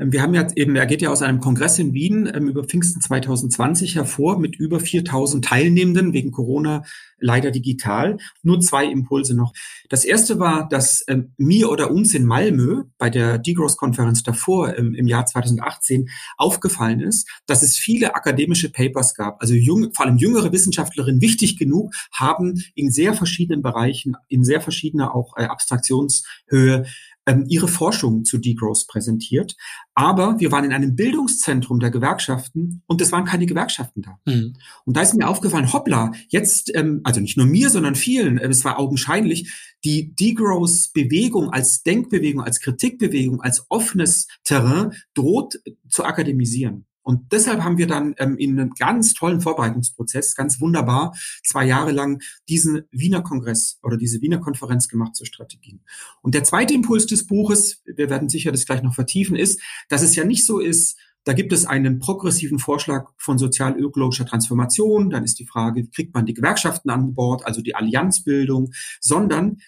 Ähm, 0.00 0.12
wir 0.12 0.22
haben 0.22 0.34
ja 0.34 0.46
eben, 0.56 0.74
er 0.74 0.86
geht 0.86 1.02
ja 1.02 1.10
aus 1.10 1.22
einem 1.22 1.40
Kongress 1.40 1.78
in 1.78 1.92
Wien 1.92 2.30
ähm, 2.32 2.48
über 2.48 2.64
Pfingsten 2.64 3.00
2020 3.00 3.96
hervor 3.96 4.38
mit 4.38 4.56
über 4.56 4.80
4000 4.80 5.44
Teilnehmenden 5.44 6.12
wegen 6.12 6.32
Corona 6.32 6.82
leider 7.18 7.50
digital. 7.50 8.16
Nur 8.42 8.60
zwei 8.60 8.86
Impulse 8.86 9.34
noch. 9.36 9.52
Das 9.88 10.04
erste 10.04 10.38
war, 10.38 10.68
dass 10.68 11.04
ähm, 11.06 11.32
mir 11.36 11.70
oder 11.70 11.90
uns 11.90 12.14
in 12.14 12.24
Malmö 12.24 12.84
bei 12.98 13.10
der 13.10 13.38
Degrowth-Konferenz 13.38 14.22
davor 14.22 14.76
ähm, 14.76 14.94
im 14.94 15.06
Jahr 15.06 15.26
2018 15.26 16.08
aufgefallen 16.38 17.00
ist, 17.00 17.28
dass 17.46 17.62
es 17.62 17.76
viele 17.76 18.14
akademische 18.14 18.70
Papers 18.70 19.14
gab. 19.14 19.40
Also 19.40 19.54
jung, 19.54 19.92
vor 19.92 20.06
allem 20.06 20.16
jüngere 20.16 20.52
Wissenschaftlerinnen, 20.52 21.20
wichtig 21.20 21.58
genug, 21.58 21.92
haben 22.12 22.62
in 22.74 22.90
sehr 22.90 23.14
verschiedenen 23.14 23.62
Bereichen, 23.62 24.16
in 24.28 24.44
sehr 24.44 24.60
verschiedener 24.60 25.14
auch 25.14 25.36
äh, 25.36 25.44
Abstraktionshöhe 25.44 26.86
ähm, 27.26 27.44
ihre 27.48 27.68
Forschung 27.68 28.24
zu 28.24 28.38
Degrowth 28.38 28.86
präsentiert. 28.88 29.56
Aber 29.94 30.38
wir 30.38 30.52
waren 30.52 30.64
in 30.64 30.72
einem 30.72 30.96
Bildungszentrum 30.96 31.80
der 31.80 31.90
Gewerkschaften 31.90 32.82
und 32.86 33.00
es 33.00 33.12
waren 33.12 33.24
keine 33.24 33.46
Gewerkschaften 33.46 34.02
da. 34.02 34.18
Mhm. 34.26 34.54
Und 34.84 34.96
da 34.96 35.02
ist 35.02 35.14
mir 35.14 35.28
aufgefallen, 35.28 35.72
hoppla, 35.72 36.12
jetzt, 36.28 36.74
ähm, 36.74 37.00
also 37.04 37.20
nicht 37.20 37.36
nur 37.36 37.46
mir, 37.46 37.70
sondern 37.70 37.94
vielen, 37.94 38.38
äh, 38.38 38.48
es 38.48 38.64
war 38.64 38.78
augenscheinlich, 38.78 39.52
die 39.84 40.14
Degrowth-Bewegung 40.14 41.50
als 41.50 41.82
Denkbewegung, 41.82 42.42
als 42.42 42.60
Kritikbewegung, 42.60 43.40
als 43.40 43.64
offenes 43.68 44.26
Terrain 44.44 44.92
droht 45.14 45.60
zu 45.88 46.04
akademisieren. 46.04 46.86
Und 47.02 47.32
deshalb 47.32 47.62
haben 47.62 47.78
wir 47.78 47.86
dann 47.86 48.14
ähm, 48.18 48.36
in 48.36 48.58
einem 48.58 48.70
ganz 48.70 49.14
tollen 49.14 49.40
Vorbereitungsprozess, 49.40 50.34
ganz 50.34 50.60
wunderbar, 50.60 51.14
zwei 51.42 51.64
Jahre 51.64 51.92
lang 51.92 52.22
diesen 52.48 52.82
Wiener 52.90 53.22
Kongress 53.22 53.78
oder 53.82 53.96
diese 53.96 54.20
Wiener 54.20 54.38
Konferenz 54.38 54.88
gemacht 54.88 55.16
zur 55.16 55.26
Strategien. 55.26 55.82
Und 56.22 56.34
der 56.34 56.44
zweite 56.44 56.74
Impuls 56.74 57.06
des 57.06 57.26
Buches, 57.26 57.82
wir 57.84 58.10
werden 58.10 58.28
sicher 58.28 58.52
das 58.52 58.66
gleich 58.66 58.82
noch 58.82 58.94
vertiefen, 58.94 59.36
ist, 59.36 59.60
dass 59.88 60.02
es 60.02 60.14
ja 60.14 60.24
nicht 60.24 60.44
so 60.44 60.58
ist, 60.58 60.98
da 61.24 61.34
gibt 61.34 61.52
es 61.52 61.66
einen 61.66 61.98
progressiven 61.98 62.58
Vorschlag 62.58 63.10
von 63.18 63.36
sozial-ökologischer 63.36 64.24
Transformation. 64.24 65.10
Dann 65.10 65.22
ist 65.22 65.38
die 65.38 65.46
Frage, 65.46 65.86
kriegt 65.86 66.14
man 66.14 66.24
die 66.24 66.32
Gewerkschaften 66.32 66.88
an 66.88 67.14
Bord, 67.14 67.44
also 67.46 67.60
die 67.60 67.74
Allianzbildung, 67.74 68.72
sondern 69.00 69.58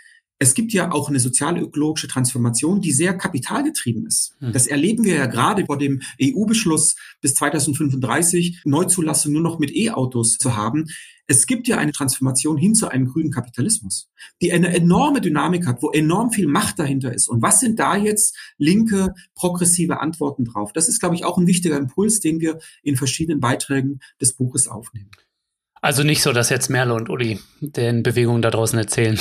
es 0.43 0.55
gibt 0.55 0.73
ja 0.73 0.91
auch 0.91 1.09
eine 1.09 1.21
sozial-ökologische 1.21 2.09
Transformation, 2.09 2.81
die 2.81 2.91
sehr 2.91 3.17
kapitalgetrieben 3.17 4.07
ist. 4.07 4.35
Hm. 4.41 4.53
Das 4.53 4.67
erleben 4.67 5.05
wir 5.05 5.15
ja 5.15 5.27
gerade 5.27 5.67
vor 5.67 5.79
dem 5.79 6.03
EU-Beschluss 6.21 6.97
bis 7.21 7.37
2035 7.37 8.63
Neuzulassung 8.65 9.33
nur 9.33 9.43
noch 9.43 9.61
mit 9.61 9.71
E-Autos 9.75 10.39
zu 10.39 10.57
haben. 10.57 10.87
Es 11.29 11.47
gibt 11.47 11.69
ja 11.69 11.79
eine 11.79 11.93
Transformation 11.93 12.57
hin 12.57 12.75
zu 12.75 12.89
einem 12.89 13.07
grünen 13.07 13.31
Kapitalismus, 13.31 14.11
die 14.43 14.53
eine 14.53 14.75
enorme 14.75 15.21
Dynamik 15.21 15.65
hat, 15.65 15.81
wo 15.81 15.93
enorm 15.93 16.33
viel 16.33 16.49
Macht 16.49 16.81
dahinter 16.81 17.15
ist. 17.15 17.29
Und 17.29 17.41
was 17.41 17.61
sind 17.61 17.79
da 17.79 17.97
jetzt 17.97 18.37
linke, 18.59 19.15
progressive 19.37 20.01
Antworten 20.01 20.45
drauf? 20.45 20.73
Das 20.73 20.89
ist, 20.89 20.99
glaube 20.99 21.15
ich, 21.15 21.25
auch 21.25 21.39
ein 21.39 21.47
wichtiger 21.47 21.79
Impuls, 21.79 22.19
den 22.19 22.41
wir 22.41 22.59
in 22.83 22.97
verschiedenen 22.97 23.39
Beiträgen 23.39 24.01
des 24.21 24.33
Buches 24.33 24.67
aufnehmen. 24.67 25.11
Also 25.85 26.05
nicht 26.05 26.23
so, 26.23 26.33
dass 26.33 26.49
jetzt 26.49 26.71
Merle 26.71 26.95
und 26.95 27.11
Uli 27.11 27.41
den 27.61 28.05
Bewegungen 28.05 28.41
da 28.41 28.51
draußen 28.51 28.79
erzählen. 28.79 29.19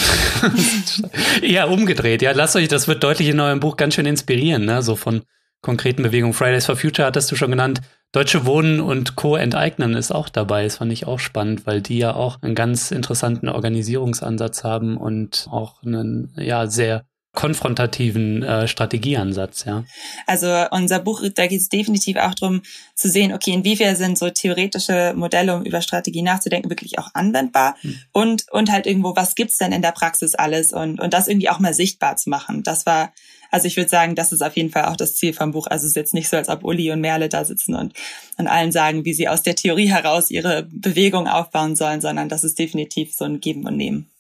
Eher 1.41 1.72
umgedreht. 1.72 2.22
Ja, 2.22 2.34
lasst 2.34 2.56
euch, 2.56 2.68
das 2.68 2.88
wird 2.88 3.03
deutlich 3.03 3.30
in 3.30 3.39
eurem 3.39 3.60
Buch 3.60 3.77
ganz 3.77 3.96
schön 3.96 4.06
inspirieren, 4.06 4.65
ne? 4.65 4.84
So 4.84 4.96
von 4.96 5.24
konkreten 5.62 6.03
Bewegungen. 6.03 6.34
Fridays 6.34 6.68
for 6.68 6.75
Future 6.75 7.08
hattest 7.08 7.32
du 7.32 7.36
schon 7.36 7.50
genannt. 7.50 7.82
Deutsche 8.12 8.46
Wohnen 8.46 8.80
und 8.80 9.15
Co. 9.15 9.36
enteignen 9.38 9.96
ist 9.96 10.12
auch 10.12 10.30
dabei. 10.30 10.65
Das 10.65 10.77
fand 10.77 10.94
ich 10.94 11.08
auch 11.08 11.20
spannend, 11.20 11.65
weil 11.65 11.82
die 11.82 11.98
ja 11.98 12.13
auch 12.13 12.39
einen 12.44 12.53
ganz 12.53 12.91
interessanten 12.91 13.50
Organisierungsansatz 13.50 14.63
haben 14.63 14.98
und 14.98 15.48
auch 15.50 15.82
einen, 15.82 16.32
ja, 16.36 16.68
sehr 16.68 17.06
konfrontativen 17.33 18.43
äh, 18.43 18.67
Strategieansatz, 18.67 19.63
ja. 19.65 19.85
Also 20.27 20.65
unser 20.71 21.00
Buch, 21.00 21.23
da 21.33 21.47
geht 21.47 21.61
es 21.61 21.69
definitiv 21.69 22.17
auch 22.17 22.33
darum 22.33 22.61
zu 22.93 23.09
sehen, 23.09 23.33
okay, 23.33 23.51
inwiefern 23.51 23.95
sind 23.95 24.17
so 24.17 24.29
theoretische 24.29 25.13
Modelle, 25.15 25.55
um 25.55 25.63
über 25.63 25.81
Strategie 25.81 26.23
nachzudenken, 26.23 26.69
wirklich 26.69 27.00
auch 27.00 27.09
anwendbar 27.13 27.75
hm. 27.81 28.00
und 28.11 28.51
und 28.51 28.71
halt 28.71 28.85
irgendwo, 28.85 29.15
was 29.15 29.35
gibt's 29.35 29.57
denn 29.57 29.71
in 29.71 29.81
der 29.81 29.93
Praxis 29.93 30.35
alles 30.35 30.73
und 30.73 31.00
und 31.00 31.13
das 31.13 31.29
irgendwie 31.29 31.50
auch 31.50 31.59
mal 31.59 31.73
sichtbar 31.73 32.17
zu 32.17 32.29
machen. 32.29 32.63
Das 32.63 32.85
war 32.85 33.13
also 33.51 33.67
ich 33.67 33.75
würde 33.75 33.89
sagen, 33.89 34.15
das 34.15 34.31
ist 34.31 34.41
auf 34.41 34.55
jeden 34.55 34.69
Fall 34.69 34.85
auch 34.85 34.95
das 34.95 35.15
Ziel 35.15 35.33
vom 35.33 35.51
Buch. 35.51 35.67
Also 35.67 35.83
es 35.83 35.89
ist 35.91 35.95
jetzt 35.97 36.13
nicht 36.13 36.29
so, 36.29 36.38
als 36.38 36.47
ob 36.47 36.63
Uli 36.63 36.89
und 36.91 37.01
Merle 37.01 37.27
da 37.27 37.43
sitzen 37.43 37.75
und, 37.75 37.93
und 38.38 38.47
allen 38.47 38.71
sagen, 38.71 39.03
wie 39.03 39.13
sie 39.13 39.27
aus 39.27 39.43
der 39.43 39.55
Theorie 39.55 39.89
heraus 39.89 40.31
ihre 40.31 40.63
Bewegung 40.71 41.27
aufbauen 41.27 41.75
sollen, 41.75 42.00
sondern 42.00 42.29
das 42.29 42.45
ist 42.45 42.57
definitiv 42.57 43.13
so 43.13 43.25
ein 43.25 43.41
Geben 43.41 43.67
und 43.67 43.75
Nehmen. 43.75 44.11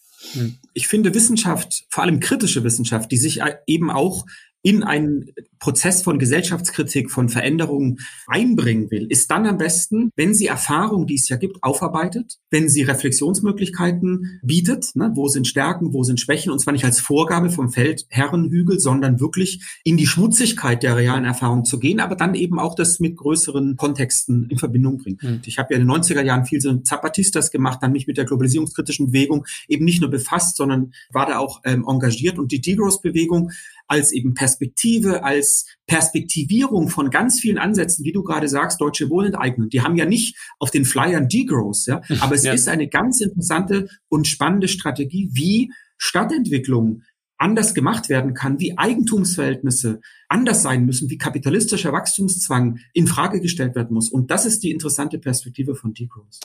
Ich 0.73 0.87
finde 0.87 1.13
Wissenschaft, 1.13 1.85
vor 1.89 2.03
allem 2.03 2.19
kritische 2.19 2.63
Wissenschaft, 2.63 3.11
die 3.11 3.17
sich 3.17 3.41
eben 3.67 3.89
auch 3.91 4.25
in 4.63 4.83
einen 4.83 5.31
Prozess 5.59 6.01
von 6.01 6.19
Gesellschaftskritik, 6.19 7.11
von 7.11 7.29
Veränderungen 7.29 7.99
einbringen 8.27 8.89
will, 8.91 9.07
ist 9.09 9.29
dann 9.31 9.45
am 9.45 9.57
besten, 9.57 10.11
wenn 10.15 10.33
sie 10.33 10.47
Erfahrung, 10.47 11.07
die 11.07 11.15
es 11.15 11.29
ja 11.29 11.37
gibt, 11.37 11.63
aufarbeitet, 11.63 12.37
wenn 12.49 12.69
sie 12.69 12.83
Reflexionsmöglichkeiten 12.83 14.39
bietet, 14.43 14.95
ne, 14.95 15.11
wo 15.15 15.27
sind 15.27 15.47
Stärken, 15.47 15.93
wo 15.93 16.03
sind 16.03 16.19
Schwächen, 16.19 16.51
und 16.51 16.59
zwar 16.59 16.73
nicht 16.73 16.85
als 16.85 16.99
Vorgabe 16.99 17.49
vom 17.49 17.71
Feldherrenhügel, 17.71 18.79
sondern 18.79 19.19
wirklich 19.19 19.63
in 19.83 19.97
die 19.97 20.07
Schmutzigkeit 20.07 20.83
der 20.83 20.95
realen 20.95 21.25
Erfahrung 21.25 21.65
zu 21.65 21.79
gehen, 21.79 21.99
aber 21.99 22.15
dann 22.15 22.35
eben 22.35 22.59
auch 22.59 22.75
das 22.75 22.99
mit 22.99 23.17
größeren 23.17 23.77
Kontexten 23.77 24.47
in 24.49 24.57
Verbindung 24.57 24.97
bringt. 24.97 25.23
Mhm. 25.23 25.41
Ich 25.45 25.57
habe 25.57 25.73
ja 25.73 25.79
in 25.79 25.87
den 25.87 25.95
90er 25.95 26.23
Jahren 26.23 26.45
viel 26.45 26.61
so 26.61 26.75
Zapatistas 26.77 27.51
gemacht, 27.51 27.79
dann 27.81 27.91
mich 27.91 28.07
mit 28.07 28.17
der 28.17 28.25
globalisierungskritischen 28.25 29.07
Bewegung 29.07 29.45
eben 29.67 29.85
nicht 29.85 30.01
nur 30.01 30.09
befasst, 30.09 30.57
sondern 30.57 30.93
war 31.11 31.25
da 31.25 31.39
auch 31.39 31.61
ähm, 31.65 31.85
engagiert 31.87 32.39
und 32.39 32.51
die 32.51 32.61
Degrowth-Bewegung 32.61 33.51
als 33.91 34.13
eben 34.13 34.33
Perspektive, 34.33 35.25
als 35.25 35.65
Perspektivierung 35.85 36.87
von 36.87 37.09
ganz 37.09 37.41
vielen 37.41 37.57
Ansätzen, 37.57 38.05
wie 38.05 38.13
du 38.13 38.23
gerade 38.23 38.47
sagst, 38.47 38.79
Deutsche 38.79 39.09
Wohnenteignung. 39.09 39.67
Die 39.67 39.81
haben 39.81 39.97
ja 39.97 40.05
nicht 40.05 40.37
auf 40.59 40.71
den 40.71 40.85
Flyern 40.85 41.27
Degrowth, 41.27 41.87
ja, 41.87 42.01
aber 42.21 42.35
es 42.35 42.43
ja. 42.43 42.53
ist 42.53 42.69
eine 42.69 42.87
ganz 42.87 43.19
interessante 43.19 43.89
und 44.07 44.29
spannende 44.29 44.69
Strategie, 44.69 45.29
wie 45.33 45.73
Stadtentwicklung 45.97 47.01
anders 47.37 47.73
gemacht 47.73 48.07
werden 48.07 48.33
kann, 48.33 48.61
wie 48.61 48.77
Eigentumsverhältnisse 48.77 49.99
anders 50.29 50.61
sein 50.63 50.85
müssen, 50.85 51.09
wie 51.09 51.17
kapitalistischer 51.17 51.91
Wachstumszwang 51.91 52.79
in 52.93 53.07
Frage 53.07 53.41
gestellt 53.41 53.75
werden 53.75 53.93
muss. 53.93 54.09
Und 54.09 54.31
das 54.31 54.45
ist 54.45 54.63
die 54.63 54.71
interessante 54.71 55.19
Perspektive 55.19 55.75
von 55.75 55.93
Degrowth. 55.93 56.39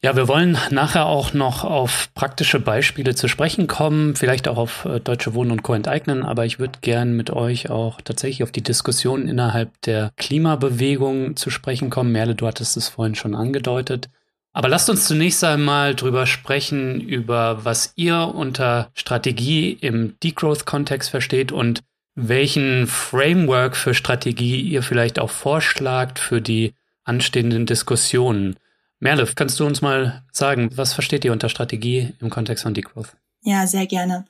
Ja, 0.00 0.14
wir 0.14 0.28
wollen 0.28 0.56
nachher 0.70 1.06
auch 1.06 1.34
noch 1.34 1.64
auf 1.64 2.14
praktische 2.14 2.60
Beispiele 2.60 3.16
zu 3.16 3.26
sprechen 3.26 3.66
kommen, 3.66 4.14
vielleicht 4.14 4.46
auch 4.46 4.56
auf 4.56 4.84
äh, 4.84 5.00
Deutsche 5.00 5.34
Wohnen 5.34 5.50
und 5.50 5.64
Co. 5.64 5.74
enteignen, 5.74 6.22
aber 6.22 6.46
ich 6.46 6.60
würde 6.60 6.78
gern 6.82 7.16
mit 7.16 7.30
euch 7.30 7.68
auch 7.68 8.00
tatsächlich 8.00 8.44
auf 8.44 8.52
die 8.52 8.62
Diskussion 8.62 9.26
innerhalb 9.26 9.72
der 9.82 10.12
Klimabewegung 10.16 11.34
zu 11.34 11.50
sprechen 11.50 11.90
kommen. 11.90 12.12
Merle, 12.12 12.36
du 12.36 12.46
hattest 12.46 12.76
es 12.76 12.88
vorhin 12.88 13.16
schon 13.16 13.34
angedeutet. 13.34 14.08
Aber 14.52 14.68
lasst 14.68 14.88
uns 14.88 15.04
zunächst 15.04 15.42
einmal 15.42 15.96
drüber 15.96 16.26
sprechen, 16.26 17.00
über 17.00 17.64
was 17.64 17.92
ihr 17.96 18.32
unter 18.32 18.90
Strategie 18.94 19.72
im 19.72 20.14
Degrowth-Kontext 20.22 21.10
versteht 21.10 21.50
und 21.50 21.82
welchen 22.14 22.86
Framework 22.86 23.76
für 23.76 23.94
Strategie 23.94 24.60
ihr 24.60 24.84
vielleicht 24.84 25.18
auch 25.18 25.30
vorschlagt 25.30 26.20
für 26.20 26.40
die 26.40 26.74
anstehenden 27.02 27.66
Diskussionen. 27.66 28.56
Merle, 29.00 29.28
kannst 29.34 29.60
du 29.60 29.66
uns 29.66 29.80
mal 29.80 30.24
sagen, 30.32 30.70
was 30.74 30.92
versteht 30.92 31.24
ihr 31.24 31.32
unter 31.32 31.48
Strategie 31.48 32.14
im 32.20 32.30
Kontext 32.30 32.64
von 32.64 32.74
Degrowth? 32.74 33.16
Ja, 33.42 33.66
sehr 33.66 33.86
gerne. 33.86 34.26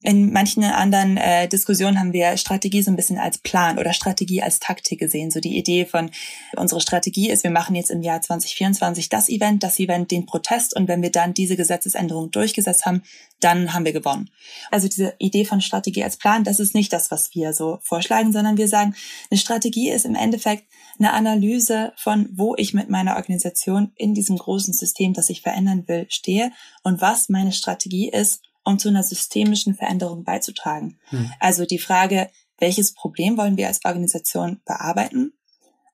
In 0.00 0.32
manchen 0.32 0.62
anderen 0.62 1.16
äh, 1.16 1.48
Diskussionen 1.48 1.98
haben 1.98 2.12
wir 2.12 2.36
Strategie 2.36 2.82
so 2.82 2.90
ein 2.90 2.96
bisschen 2.96 3.18
als 3.18 3.38
Plan 3.38 3.78
oder 3.78 3.92
Strategie 3.92 4.40
als 4.40 4.60
Taktik 4.60 5.00
gesehen. 5.00 5.32
So 5.32 5.40
die 5.40 5.58
Idee 5.58 5.86
von 5.86 6.12
unsere 6.56 6.80
Strategie 6.80 7.30
ist, 7.30 7.42
wir 7.42 7.50
machen 7.50 7.74
jetzt 7.74 7.90
im 7.90 8.02
Jahr 8.02 8.22
2024 8.22 9.08
das 9.08 9.28
Event, 9.28 9.64
das 9.64 9.80
Event, 9.80 10.12
den 10.12 10.24
Protest 10.24 10.76
und 10.76 10.86
wenn 10.86 11.02
wir 11.02 11.10
dann 11.10 11.34
diese 11.34 11.56
Gesetzesänderung 11.56 12.30
durchgesetzt 12.30 12.86
haben, 12.86 13.02
dann 13.40 13.74
haben 13.74 13.84
wir 13.84 13.92
gewonnen. 13.92 14.30
Also 14.70 14.86
diese 14.86 15.14
Idee 15.18 15.44
von 15.44 15.60
Strategie 15.60 16.04
als 16.04 16.16
Plan, 16.16 16.44
das 16.44 16.60
ist 16.60 16.76
nicht 16.76 16.92
das, 16.92 17.10
was 17.10 17.34
wir 17.34 17.52
so 17.52 17.80
vorschlagen, 17.82 18.32
sondern 18.32 18.56
wir 18.56 18.68
sagen, 18.68 18.94
eine 19.32 19.38
Strategie 19.38 19.90
ist 19.90 20.06
im 20.06 20.14
Endeffekt 20.14 20.62
eine 20.98 21.12
Analyse 21.12 21.92
von, 21.96 22.28
wo 22.32 22.54
ich 22.56 22.74
mit 22.74 22.90
meiner 22.90 23.16
Organisation 23.16 23.92
in 23.96 24.14
diesem 24.14 24.36
großen 24.36 24.74
System, 24.74 25.12
das 25.12 25.30
ich 25.30 25.42
verändern 25.42 25.84
will, 25.86 26.06
stehe 26.08 26.52
und 26.82 27.00
was 27.00 27.28
meine 27.28 27.52
Strategie 27.52 28.10
ist, 28.10 28.42
um 28.64 28.78
zu 28.78 28.88
einer 28.88 29.02
systemischen 29.02 29.74
Veränderung 29.74 30.24
beizutragen. 30.24 30.98
Hm. 31.10 31.30
Also 31.40 31.64
die 31.64 31.78
Frage, 31.78 32.30
welches 32.58 32.92
Problem 32.92 33.36
wollen 33.36 33.56
wir 33.56 33.68
als 33.68 33.84
Organisation 33.84 34.60
bearbeiten? 34.64 35.32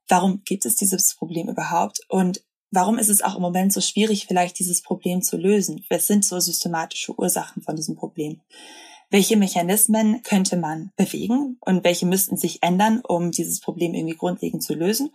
Warum 0.08 0.42
gibt 0.44 0.64
es 0.66 0.76
dieses 0.76 1.14
Problem 1.14 1.48
überhaupt? 1.48 2.00
Und 2.08 2.42
warum 2.70 2.98
ist 2.98 3.08
es 3.08 3.22
auch 3.22 3.36
im 3.36 3.42
Moment 3.42 3.72
so 3.72 3.80
schwierig, 3.80 4.26
vielleicht 4.26 4.58
dieses 4.58 4.82
Problem 4.82 5.22
zu 5.22 5.36
lösen? 5.36 5.84
Was 5.88 6.06
sind 6.06 6.24
so 6.24 6.40
systematische 6.40 7.16
Ursachen 7.18 7.62
von 7.62 7.76
diesem 7.76 7.96
Problem? 7.96 8.40
Welche 9.10 9.36
Mechanismen 9.36 10.22
könnte 10.22 10.56
man 10.56 10.92
bewegen 10.96 11.56
und 11.60 11.84
welche 11.84 12.06
müssten 12.06 12.36
sich 12.36 12.62
ändern, 12.62 13.00
um 13.06 13.30
dieses 13.30 13.60
Problem 13.60 13.94
irgendwie 13.94 14.16
grundlegend 14.16 14.62
zu 14.62 14.74
lösen? 14.74 15.14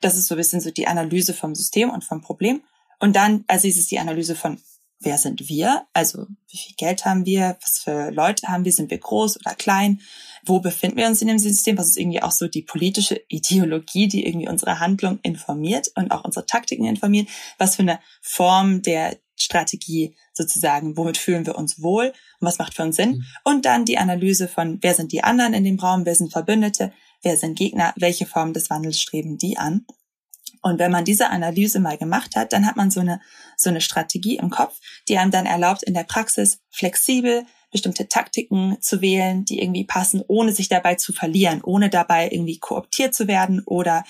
Das 0.00 0.16
ist 0.16 0.26
so 0.26 0.34
ein 0.34 0.38
bisschen 0.38 0.60
so 0.60 0.70
die 0.70 0.86
Analyse 0.86 1.34
vom 1.34 1.54
System 1.54 1.90
und 1.90 2.04
vom 2.04 2.20
Problem. 2.20 2.62
Und 3.00 3.16
dann 3.16 3.44
als 3.46 3.64
nächstes 3.64 3.86
die 3.86 3.98
Analyse 3.98 4.34
von 4.34 4.58
wer 5.00 5.18
sind 5.18 5.48
wir? 5.48 5.86
Also 5.92 6.26
wie 6.48 6.56
viel 6.56 6.74
Geld 6.76 7.04
haben 7.04 7.24
wir? 7.24 7.56
Was 7.62 7.78
für 7.78 8.10
Leute 8.10 8.48
haben 8.48 8.64
wir? 8.64 8.72
Sind 8.72 8.90
wir 8.90 8.98
groß 8.98 9.38
oder 9.40 9.54
klein? 9.54 10.00
Wo 10.44 10.60
befinden 10.60 10.96
wir 10.96 11.06
uns 11.06 11.22
in 11.22 11.28
dem 11.28 11.38
System? 11.38 11.78
Was 11.78 11.88
ist 11.88 11.98
irgendwie 11.98 12.22
auch 12.22 12.32
so 12.32 12.48
die 12.48 12.62
politische 12.62 13.20
Ideologie, 13.28 14.08
die 14.08 14.26
irgendwie 14.26 14.48
unsere 14.48 14.80
Handlung 14.80 15.18
informiert 15.22 15.90
und 15.94 16.10
auch 16.10 16.24
unsere 16.24 16.46
Taktiken 16.46 16.84
informiert? 16.84 17.28
Was 17.58 17.76
für 17.76 17.82
eine 17.82 18.00
Form 18.20 18.82
der 18.82 19.18
Strategie 19.38 20.14
sozusagen, 20.32 20.96
womit 20.96 21.16
fühlen 21.16 21.46
wir 21.46 21.56
uns 21.56 21.82
wohl 21.82 22.12
und 22.40 22.46
was 22.46 22.58
macht 22.58 22.74
für 22.74 22.82
uns 22.82 22.96
Sinn? 22.96 23.10
Mhm. 23.10 23.24
Und 23.44 23.64
dann 23.64 23.84
die 23.84 23.98
Analyse 23.98 24.48
von, 24.48 24.78
wer 24.82 24.94
sind 24.94 25.12
die 25.12 25.24
anderen 25.24 25.54
in 25.54 25.64
dem 25.64 25.78
Raum, 25.78 26.04
wer 26.04 26.14
sind 26.14 26.32
Verbündete, 26.32 26.92
wer 27.22 27.36
sind 27.36 27.58
Gegner, 27.58 27.92
welche 27.96 28.26
Form 28.26 28.52
des 28.52 28.70
Wandels 28.70 29.00
streben 29.00 29.38
die 29.38 29.58
an? 29.58 29.86
Und 30.62 30.78
wenn 30.78 30.90
man 30.90 31.04
diese 31.04 31.30
Analyse 31.30 31.80
mal 31.80 31.96
gemacht 31.96 32.34
hat, 32.36 32.52
dann 32.52 32.66
hat 32.66 32.76
man 32.76 32.90
so 32.90 33.00
eine, 33.00 33.20
so 33.56 33.70
eine 33.70 33.80
Strategie 33.80 34.36
im 34.36 34.50
Kopf, 34.50 34.78
die 35.08 35.16
einem 35.18 35.30
dann 35.30 35.46
erlaubt, 35.46 35.82
in 35.82 35.94
der 35.94 36.04
Praxis 36.04 36.60
flexibel 36.70 37.44
bestimmte 37.70 38.08
Taktiken 38.08 38.78
zu 38.80 39.00
wählen, 39.00 39.44
die 39.44 39.60
irgendwie 39.60 39.84
passen, 39.84 40.22
ohne 40.26 40.52
sich 40.52 40.68
dabei 40.68 40.94
zu 40.94 41.12
verlieren, 41.12 41.60
ohne 41.62 41.90
dabei 41.90 42.28
irgendwie 42.30 42.58
kooptiert 42.58 43.14
zu 43.14 43.28
werden 43.28 43.62
oder 43.66 44.04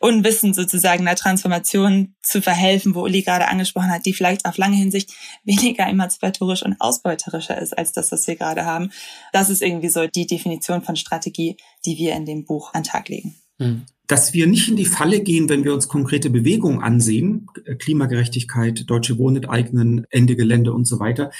unwissend 0.00 0.56
sozusagen 0.56 1.06
einer 1.06 1.16
Transformation 1.16 2.14
zu 2.22 2.42
verhelfen, 2.42 2.94
wo 2.94 3.02
Uli 3.02 3.22
gerade 3.22 3.48
angesprochen 3.48 3.90
hat, 3.90 4.06
die 4.06 4.12
vielleicht 4.12 4.46
auf 4.46 4.56
lange 4.56 4.76
Hinsicht 4.76 5.12
weniger 5.44 5.86
emanzipatorisch 5.86 6.62
und 6.62 6.80
ausbeuterischer 6.80 7.60
ist 7.60 7.76
als 7.76 7.92
das, 7.92 8.10
was 8.10 8.26
wir 8.26 8.36
gerade 8.36 8.64
haben. 8.64 8.90
Das 9.32 9.50
ist 9.50 9.62
irgendwie 9.62 9.88
so 9.88 10.06
die 10.06 10.26
Definition 10.26 10.82
von 10.82 10.96
Strategie, 10.96 11.56
die 11.84 11.96
wir 11.98 12.14
in 12.14 12.26
dem 12.26 12.44
Buch 12.44 12.74
an 12.74 12.84
Tag 12.84 13.08
legen. 13.08 13.36
Hm 13.58 13.86
dass 14.06 14.34
wir 14.34 14.46
nicht 14.46 14.68
in 14.68 14.76
die 14.76 14.84
Falle 14.84 15.20
gehen, 15.20 15.48
wenn 15.48 15.64
wir 15.64 15.72
uns 15.72 15.88
konkrete 15.88 16.28
Bewegungen 16.28 16.82
ansehen, 16.82 17.46
Klimagerechtigkeit, 17.78 18.84
deutsche 18.88 19.18
Wohneneignen, 19.18 20.06
Ende 20.10 20.36
Gelände 20.36 20.72
und 20.72 20.86
so 20.86 21.00
weiter, 21.00 21.30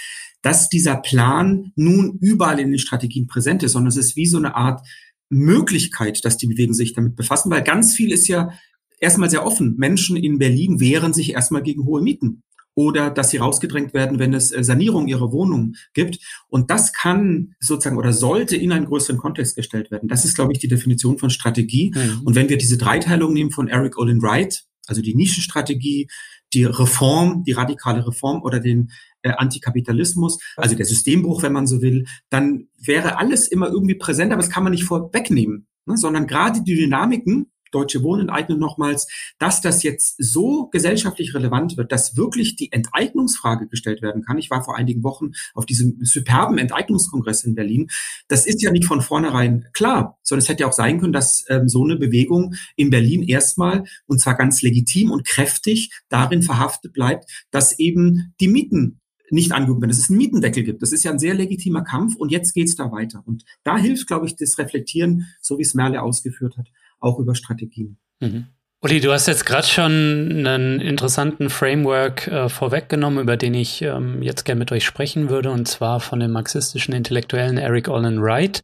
dass 0.40 0.68
dieser 0.68 0.96
Plan 0.96 1.72
nun 1.76 2.18
überall 2.20 2.60
in 2.60 2.70
den 2.70 2.78
Strategien 2.78 3.26
präsent 3.26 3.62
ist, 3.62 3.72
sondern 3.72 3.88
es 3.88 3.96
ist 3.96 4.16
wie 4.16 4.26
so 4.26 4.38
eine 4.38 4.54
Art 4.54 4.86
Möglichkeit, 5.28 6.24
dass 6.24 6.36
die 6.36 6.46
Bewegungen 6.46 6.74
sich 6.74 6.94
damit 6.94 7.16
befassen, 7.16 7.50
weil 7.50 7.62
ganz 7.62 7.94
viel 7.94 8.12
ist 8.12 8.28
ja 8.28 8.50
erstmal 8.98 9.30
sehr 9.30 9.44
offen. 9.44 9.74
Menschen 9.76 10.16
in 10.16 10.38
Berlin 10.38 10.80
wehren 10.80 11.12
sich 11.12 11.32
erstmal 11.32 11.62
gegen 11.62 11.84
hohe 11.84 12.02
Mieten 12.02 12.42
oder 12.74 13.10
dass 13.10 13.30
sie 13.30 13.36
rausgedrängt 13.38 13.94
werden, 13.94 14.18
wenn 14.18 14.34
es 14.34 14.52
äh, 14.52 14.64
Sanierung 14.64 15.08
ihrer 15.08 15.32
Wohnung 15.32 15.74
gibt. 15.92 16.18
Und 16.48 16.70
das 16.70 16.92
kann 16.92 17.54
sozusagen 17.60 17.98
oder 17.98 18.12
sollte 18.12 18.56
in 18.56 18.72
einen 18.72 18.86
größeren 18.86 19.18
Kontext 19.18 19.56
gestellt 19.56 19.90
werden. 19.90 20.08
Das 20.08 20.24
ist, 20.24 20.34
glaube 20.34 20.52
ich, 20.52 20.58
die 20.58 20.68
Definition 20.68 21.18
von 21.18 21.30
Strategie. 21.30 21.92
Mhm. 21.94 22.22
Und 22.24 22.34
wenn 22.34 22.48
wir 22.48 22.58
diese 22.58 22.78
Dreiteilung 22.78 23.32
nehmen 23.32 23.50
von 23.50 23.68
Eric 23.68 23.98
Olin 23.98 24.22
Wright, 24.22 24.64
also 24.86 25.02
die 25.02 25.14
Nischenstrategie, 25.14 26.08
die 26.52 26.64
Reform, 26.64 27.44
die 27.44 27.52
radikale 27.52 28.06
Reform 28.06 28.42
oder 28.42 28.60
den 28.60 28.90
äh, 29.22 29.30
Antikapitalismus, 29.30 30.38
also 30.56 30.76
der 30.76 30.86
Systembruch, 30.86 31.42
wenn 31.42 31.52
man 31.52 31.66
so 31.66 31.82
will, 31.82 32.06
dann 32.30 32.68
wäre 32.78 33.18
alles 33.18 33.48
immer 33.48 33.68
irgendwie 33.68 33.94
präsent, 33.94 34.32
aber 34.32 34.42
das 34.42 34.50
kann 34.50 34.62
man 34.62 34.72
nicht 34.72 34.84
vorwegnehmen, 34.84 35.66
ne? 35.86 35.96
sondern 35.96 36.26
gerade 36.26 36.62
die 36.62 36.74
Dynamiken, 36.74 37.50
Deutsche 37.74 38.02
Wohnen 38.02 38.28
enteignen 38.28 38.58
nochmals, 38.58 39.06
dass 39.38 39.60
das 39.60 39.82
jetzt 39.82 40.16
so 40.18 40.68
gesellschaftlich 40.68 41.34
relevant 41.34 41.76
wird, 41.76 41.92
dass 41.92 42.16
wirklich 42.16 42.56
die 42.56 42.72
Enteignungsfrage 42.72 43.68
gestellt 43.68 44.02
werden 44.02 44.22
kann. 44.22 44.38
Ich 44.38 44.50
war 44.50 44.64
vor 44.64 44.76
einigen 44.76 45.02
Wochen 45.02 45.32
auf 45.54 45.66
diesem 45.66 45.98
superben 46.02 46.58
Enteignungskongress 46.58 47.44
in 47.44 47.54
Berlin. 47.54 47.88
Das 48.28 48.46
ist 48.46 48.62
ja 48.62 48.70
nicht 48.70 48.86
von 48.86 49.00
vornherein 49.00 49.66
klar, 49.72 50.18
sondern 50.22 50.42
es 50.42 50.48
hätte 50.48 50.62
ja 50.62 50.68
auch 50.68 50.72
sein 50.72 51.00
können, 51.00 51.12
dass 51.12 51.44
ähm, 51.48 51.68
so 51.68 51.84
eine 51.84 51.96
Bewegung 51.96 52.54
in 52.76 52.90
Berlin 52.90 53.22
erstmal, 53.22 53.84
und 54.06 54.20
zwar 54.20 54.36
ganz 54.36 54.62
legitim 54.62 55.10
und 55.10 55.26
kräftig, 55.26 55.90
darin 56.08 56.42
verhaftet 56.42 56.92
bleibt, 56.92 57.30
dass 57.50 57.78
eben 57.78 58.34
die 58.40 58.48
Mieten 58.48 59.00
nicht 59.30 59.52
angehoben 59.52 59.82
werden, 59.82 59.90
dass 59.90 59.98
es 59.98 60.10
einen 60.10 60.18
Mietendeckel 60.18 60.62
gibt. 60.62 60.82
Das 60.82 60.92
ist 60.92 61.02
ja 61.02 61.10
ein 61.10 61.18
sehr 61.18 61.34
legitimer 61.34 61.82
Kampf 61.82 62.14
und 62.16 62.30
jetzt 62.30 62.52
geht's 62.52 62.76
da 62.76 62.92
weiter. 62.92 63.22
Und 63.26 63.44
da 63.62 63.76
hilft, 63.78 64.06
glaube 64.06 64.26
ich, 64.26 64.36
das 64.36 64.58
Reflektieren, 64.58 65.26
so 65.40 65.58
wie 65.58 65.62
es 65.62 65.74
Merle 65.74 66.02
ausgeführt 66.02 66.56
hat, 66.56 66.68
auch 67.04 67.18
über 67.18 67.34
Strategien. 67.34 67.98
Mhm. 68.20 68.46
Uli, 68.84 69.00
du 69.00 69.12
hast 69.12 69.28
jetzt 69.28 69.46
gerade 69.46 69.66
schon 69.66 70.46
einen 70.46 70.78
interessanten 70.78 71.48
Framework 71.48 72.28
äh, 72.28 72.50
vorweggenommen, 72.50 73.22
über 73.22 73.38
den 73.38 73.54
ich 73.54 73.80
ähm, 73.80 74.22
jetzt 74.22 74.44
gerne 74.44 74.58
mit 74.58 74.72
euch 74.72 74.84
sprechen 74.84 75.30
würde, 75.30 75.50
und 75.50 75.66
zwar 75.66 76.00
von 76.00 76.20
dem 76.20 76.32
marxistischen 76.32 76.92
Intellektuellen 76.92 77.56
Eric 77.56 77.88
Olin 77.88 78.20
Wright. 78.20 78.62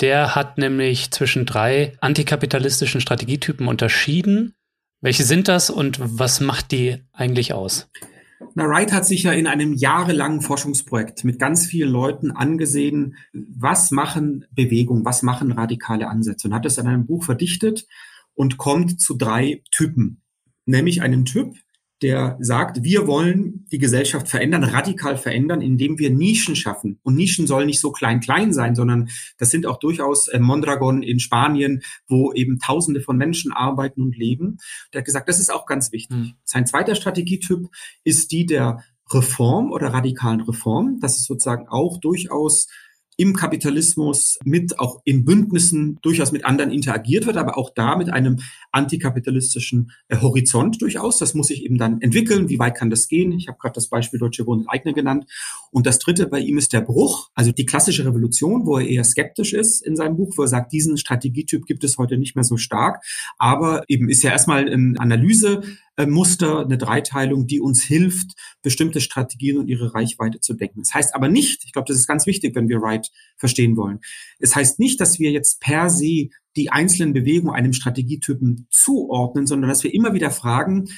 Der 0.00 0.34
hat 0.34 0.58
nämlich 0.58 1.12
zwischen 1.12 1.46
drei 1.46 1.94
antikapitalistischen 2.00 3.00
Strategietypen 3.00 3.66
unterschieden. 3.66 4.54
Welche 5.00 5.24
sind 5.24 5.48
das 5.48 5.70
und 5.70 5.98
was 5.98 6.40
macht 6.40 6.70
die 6.72 6.98
eigentlich 7.12 7.54
aus? 7.54 7.88
Na, 8.54 8.68
Wright 8.68 8.92
hat 8.92 9.06
sich 9.06 9.24
ja 9.24 9.32
in 9.32 9.46
einem 9.46 9.72
jahrelangen 9.72 10.40
Forschungsprojekt 10.40 11.24
mit 11.24 11.38
ganz 11.38 11.66
vielen 11.66 11.90
Leuten 11.90 12.30
angesehen, 12.30 13.16
was 13.32 13.90
machen 13.90 14.44
Bewegungen, 14.52 15.04
was 15.04 15.22
machen 15.22 15.52
radikale 15.52 16.08
Ansätze 16.08 16.48
und 16.48 16.54
hat 16.54 16.66
es 16.66 16.78
in 16.78 16.86
einem 16.86 17.06
Buch 17.06 17.24
verdichtet 17.24 17.86
und 18.34 18.56
kommt 18.58 19.00
zu 19.00 19.14
drei 19.14 19.62
Typen. 19.70 20.22
Nämlich 20.66 21.02
einen 21.02 21.24
Typ, 21.24 21.56
der 22.02 22.36
sagt, 22.40 22.82
wir 22.82 23.06
wollen 23.06 23.66
die 23.70 23.78
Gesellschaft 23.78 24.28
verändern, 24.28 24.64
radikal 24.64 25.16
verändern, 25.16 25.62
indem 25.62 25.98
wir 25.98 26.10
Nischen 26.10 26.56
schaffen. 26.56 26.98
Und 27.02 27.14
Nischen 27.14 27.46
sollen 27.46 27.66
nicht 27.66 27.80
so 27.80 27.92
klein-klein 27.92 28.52
sein, 28.52 28.74
sondern 28.74 29.08
das 29.38 29.50
sind 29.50 29.66
auch 29.66 29.78
durchaus 29.78 30.28
äh, 30.28 30.38
Mondragon 30.38 31.02
in 31.02 31.20
Spanien, 31.20 31.82
wo 32.08 32.32
eben 32.32 32.58
Tausende 32.58 33.00
von 33.00 33.16
Menschen 33.16 33.52
arbeiten 33.52 34.02
und 34.02 34.16
leben. 34.16 34.58
Der 34.92 35.00
hat 35.00 35.06
gesagt, 35.06 35.28
das 35.28 35.38
ist 35.38 35.52
auch 35.52 35.66
ganz 35.66 35.92
wichtig. 35.92 36.16
Mhm. 36.16 36.34
Sein 36.44 36.66
zweiter 36.66 36.94
Strategietyp 36.94 37.68
ist 38.02 38.32
die 38.32 38.46
der 38.46 38.84
Reform 39.12 39.70
oder 39.70 39.92
radikalen 39.92 40.40
Reform. 40.40 40.98
Das 41.00 41.16
ist 41.16 41.26
sozusagen 41.26 41.68
auch 41.68 41.98
durchaus 42.00 42.68
im 43.16 43.34
Kapitalismus 43.34 44.38
mit 44.44 44.78
auch 44.78 45.00
in 45.04 45.24
Bündnissen 45.24 45.98
durchaus 46.02 46.32
mit 46.32 46.44
anderen 46.44 46.70
interagiert 46.70 47.26
wird, 47.26 47.36
aber 47.36 47.56
auch 47.58 47.70
da 47.74 47.96
mit 47.96 48.10
einem 48.10 48.40
antikapitalistischen 48.72 49.92
äh, 50.08 50.16
Horizont 50.18 50.80
durchaus. 50.82 51.18
Das 51.18 51.34
muss 51.34 51.48
sich 51.48 51.64
eben 51.64 51.78
dann 51.78 52.00
entwickeln. 52.00 52.48
Wie 52.48 52.58
weit 52.58 52.76
kann 52.76 52.90
das 52.90 53.08
gehen? 53.08 53.32
Ich 53.32 53.48
habe 53.48 53.58
gerade 53.58 53.74
das 53.74 53.88
Beispiel 53.88 54.18
Deutsche 54.18 54.46
Wohnen 54.46 54.66
eigene 54.68 54.94
genannt. 54.94 55.26
Und 55.70 55.86
das 55.86 55.98
dritte 55.98 56.26
bei 56.26 56.40
ihm 56.40 56.58
ist 56.58 56.72
der 56.72 56.80
Bruch, 56.80 57.30
also 57.34 57.52
die 57.52 57.66
klassische 57.66 58.04
Revolution, 58.04 58.66
wo 58.66 58.78
er 58.78 58.86
eher 58.86 59.04
skeptisch 59.04 59.52
ist 59.52 59.84
in 59.84 59.96
seinem 59.96 60.16
Buch, 60.16 60.34
wo 60.36 60.42
er 60.42 60.48
sagt, 60.48 60.72
diesen 60.72 60.96
Strategietyp 60.96 61.66
gibt 61.66 61.84
es 61.84 61.98
heute 61.98 62.16
nicht 62.16 62.34
mehr 62.34 62.44
so 62.44 62.56
stark. 62.56 63.04
Aber 63.38 63.84
eben 63.88 64.08
ist 64.08 64.22
ja 64.22 64.30
erstmal 64.30 64.68
eine 64.68 64.98
Analyse 64.98 65.62
äh, 65.96 66.06
Muster, 66.06 66.60
eine 66.60 66.78
Dreiteilung, 66.78 67.46
die 67.46 67.60
uns 67.60 67.82
hilft, 67.82 68.32
bestimmte 68.62 69.00
Strategien 69.00 69.58
und 69.58 69.68
ihre 69.68 69.94
Reichweite 69.94 70.40
zu 70.40 70.54
decken. 70.54 70.80
Das 70.82 70.94
heißt 70.94 71.14
aber 71.14 71.28
nicht, 71.28 71.64
ich 71.64 71.72
glaube, 71.72 71.86
das 71.88 71.96
ist 71.96 72.06
ganz 72.06 72.26
wichtig, 72.26 72.54
wenn 72.54 72.68
wir 72.68 72.80
Wright 72.80 73.10
verstehen 73.36 73.76
wollen. 73.76 74.00
Es 74.38 74.56
heißt 74.56 74.78
nicht, 74.78 75.00
dass 75.00 75.18
wir 75.18 75.30
jetzt 75.30 75.60
per 75.60 75.90
se 75.90 76.28
die 76.56 76.70
einzelnen 76.70 77.12
Bewegungen 77.12 77.54
einem 77.54 77.72
Strategietypen 77.72 78.66
zuordnen, 78.70 79.46
sondern 79.46 79.68
dass 79.70 79.82
wir 79.82 79.92
immer 79.92 80.14
wieder 80.14 80.30
fragen, 80.30 80.88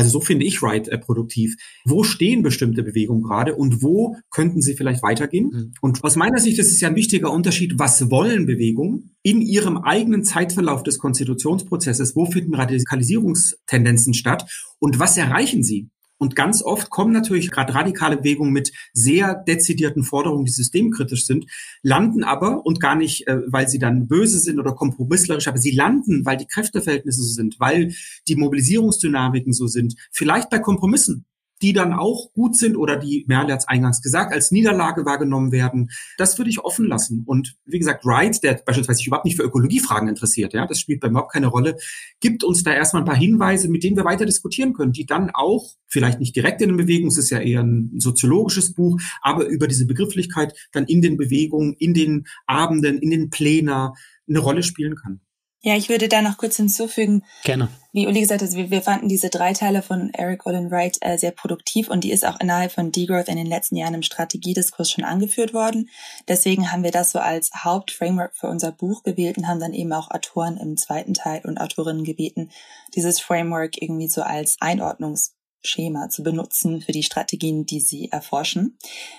also 0.00 0.12
so 0.12 0.20
finde 0.22 0.46
ich 0.46 0.62
Wright 0.62 0.88
äh, 0.88 0.96
produktiv. 0.96 1.56
Wo 1.84 2.04
stehen 2.04 2.42
bestimmte 2.42 2.82
Bewegungen 2.82 3.22
gerade 3.22 3.54
und 3.54 3.82
wo 3.82 4.16
könnten 4.30 4.62
sie 4.62 4.74
vielleicht 4.74 5.02
weitergehen? 5.02 5.50
Mhm. 5.52 5.72
Und 5.82 6.02
aus 6.02 6.16
meiner 6.16 6.38
Sicht 6.38 6.58
ist 6.58 6.72
es 6.72 6.80
ja 6.80 6.88
ein 6.88 6.96
wichtiger 6.96 7.30
Unterschied, 7.30 7.74
was 7.76 8.10
wollen 8.10 8.46
Bewegungen 8.46 9.14
in 9.22 9.42
ihrem 9.42 9.76
eigenen 9.76 10.24
Zeitverlauf 10.24 10.84
des 10.84 10.98
Konstitutionsprozesses? 10.98 12.16
Wo 12.16 12.24
finden 12.24 12.54
Radikalisierungstendenzen 12.54 14.14
statt 14.14 14.50
und 14.78 14.98
was 14.98 15.18
erreichen 15.18 15.62
sie? 15.62 15.90
Und 16.20 16.36
ganz 16.36 16.62
oft 16.62 16.90
kommen 16.90 17.12
natürlich 17.12 17.50
gerade 17.50 17.74
radikale 17.74 18.18
Bewegungen 18.18 18.52
mit 18.52 18.72
sehr 18.92 19.34
dezidierten 19.34 20.02
Forderungen, 20.02 20.44
die 20.44 20.50
systemkritisch 20.50 21.24
sind, 21.24 21.46
landen 21.82 22.24
aber 22.24 22.66
und 22.66 22.78
gar 22.78 22.94
nicht, 22.94 23.26
äh, 23.26 23.38
weil 23.46 23.68
sie 23.68 23.78
dann 23.78 24.06
böse 24.06 24.38
sind 24.38 24.60
oder 24.60 24.74
kompromisslerisch, 24.74 25.48
aber 25.48 25.56
sie 25.56 25.70
landen, 25.70 26.26
weil 26.26 26.36
die 26.36 26.46
Kräfteverhältnisse 26.46 27.22
so 27.22 27.32
sind, 27.32 27.58
weil 27.58 27.94
die 28.28 28.36
Mobilisierungsdynamiken 28.36 29.54
so 29.54 29.66
sind, 29.66 29.94
vielleicht 30.12 30.50
bei 30.50 30.58
Kompromissen 30.58 31.24
die 31.62 31.72
dann 31.72 31.92
auch 31.92 32.32
gut 32.32 32.56
sind 32.56 32.76
oder 32.76 32.96
die, 32.96 33.24
Merle 33.28 33.52
hat 33.52 33.60
es 33.60 33.68
eingangs 33.68 34.02
gesagt, 34.02 34.32
als 34.32 34.50
Niederlage 34.50 35.04
wahrgenommen 35.04 35.52
werden. 35.52 35.90
Das 36.18 36.38
würde 36.38 36.50
ich 36.50 36.60
offen 36.60 36.86
lassen. 36.86 37.22
Und 37.26 37.56
wie 37.64 37.78
gesagt, 37.78 38.04
Wright, 38.04 38.42
der 38.42 38.54
beispielsweise 38.64 38.98
sich 38.98 39.06
überhaupt 39.06 39.24
nicht 39.24 39.36
für 39.36 39.42
Ökologiefragen 39.42 40.08
interessiert, 40.08 40.52
ja, 40.52 40.66
das 40.66 40.80
spielt 40.80 41.00
bei 41.00 41.08
überhaupt 41.08 41.32
keine 41.32 41.48
Rolle, 41.48 41.76
gibt 42.20 42.44
uns 42.44 42.62
da 42.62 42.72
erstmal 42.72 43.02
ein 43.02 43.06
paar 43.06 43.16
Hinweise, 43.16 43.68
mit 43.68 43.84
denen 43.84 43.96
wir 43.96 44.04
weiter 44.04 44.26
diskutieren 44.26 44.72
können, 44.72 44.92
die 44.92 45.06
dann 45.06 45.30
auch, 45.32 45.74
vielleicht 45.86 46.20
nicht 46.20 46.36
direkt 46.36 46.62
in 46.62 46.68
den 46.68 46.76
Bewegungen, 46.76 47.08
es 47.08 47.18
ist 47.18 47.30
ja 47.30 47.40
eher 47.40 47.62
ein 47.62 47.92
soziologisches 47.98 48.74
Buch, 48.74 49.00
aber 49.22 49.46
über 49.46 49.66
diese 49.66 49.86
Begrifflichkeit 49.86 50.54
dann 50.72 50.84
in 50.84 51.02
den 51.02 51.16
Bewegungen, 51.16 51.74
in 51.74 51.94
den 51.94 52.26
Abenden, 52.46 52.98
in 52.98 53.10
den 53.10 53.30
Plänen 53.30 53.90
eine 54.28 54.38
Rolle 54.38 54.62
spielen 54.62 54.94
kann. 54.94 55.20
Ja, 55.62 55.76
ich 55.76 55.90
würde 55.90 56.08
da 56.08 56.22
noch 56.22 56.38
kurz 56.38 56.56
hinzufügen. 56.56 57.22
Gerne. 57.44 57.68
Wie 57.92 58.06
Uli 58.06 58.20
gesagt 58.20 58.40
hat, 58.40 58.52
wir, 58.52 58.70
wir 58.70 58.80
fanden 58.80 59.08
diese 59.08 59.28
drei 59.28 59.52
Teile 59.52 59.82
von 59.82 60.10
Eric 60.14 60.46
Olin 60.46 60.70
Wright 60.70 60.96
äh, 61.00 61.18
sehr 61.18 61.32
produktiv 61.32 61.90
und 61.90 62.02
die 62.02 62.12
ist 62.12 62.24
auch 62.24 62.40
innerhalb 62.40 62.72
von 62.72 62.92
Degrowth 62.92 63.28
in 63.28 63.36
den 63.36 63.46
letzten 63.46 63.76
Jahren 63.76 63.94
im 63.94 64.02
Strategiediskurs 64.02 64.90
schon 64.90 65.04
angeführt 65.04 65.52
worden. 65.52 65.90
Deswegen 66.28 66.72
haben 66.72 66.82
wir 66.82 66.92
das 66.92 67.10
so 67.10 67.18
als 67.18 67.50
Hauptframework 67.54 68.36
für 68.36 68.46
unser 68.46 68.72
Buch 68.72 69.02
gewählt 69.02 69.36
und 69.36 69.48
haben 69.48 69.60
dann 69.60 69.74
eben 69.74 69.92
auch 69.92 70.10
Autoren 70.10 70.56
im 70.56 70.76
zweiten 70.76 71.12
Teil 71.14 71.42
und 71.44 71.58
Autorinnen 71.58 72.04
gebeten, 72.04 72.50
dieses 72.94 73.20
Framework 73.20 73.82
irgendwie 73.82 74.08
so 74.08 74.22
als 74.22 74.56
Einordnungs 74.60 75.34
Schema 75.62 76.08
zu 76.08 76.22
benutzen 76.22 76.80
für 76.80 76.92
die 76.92 77.02
Strategien, 77.02 77.66
die 77.66 77.80
sie 77.80 78.10
erforschen. 78.10 78.78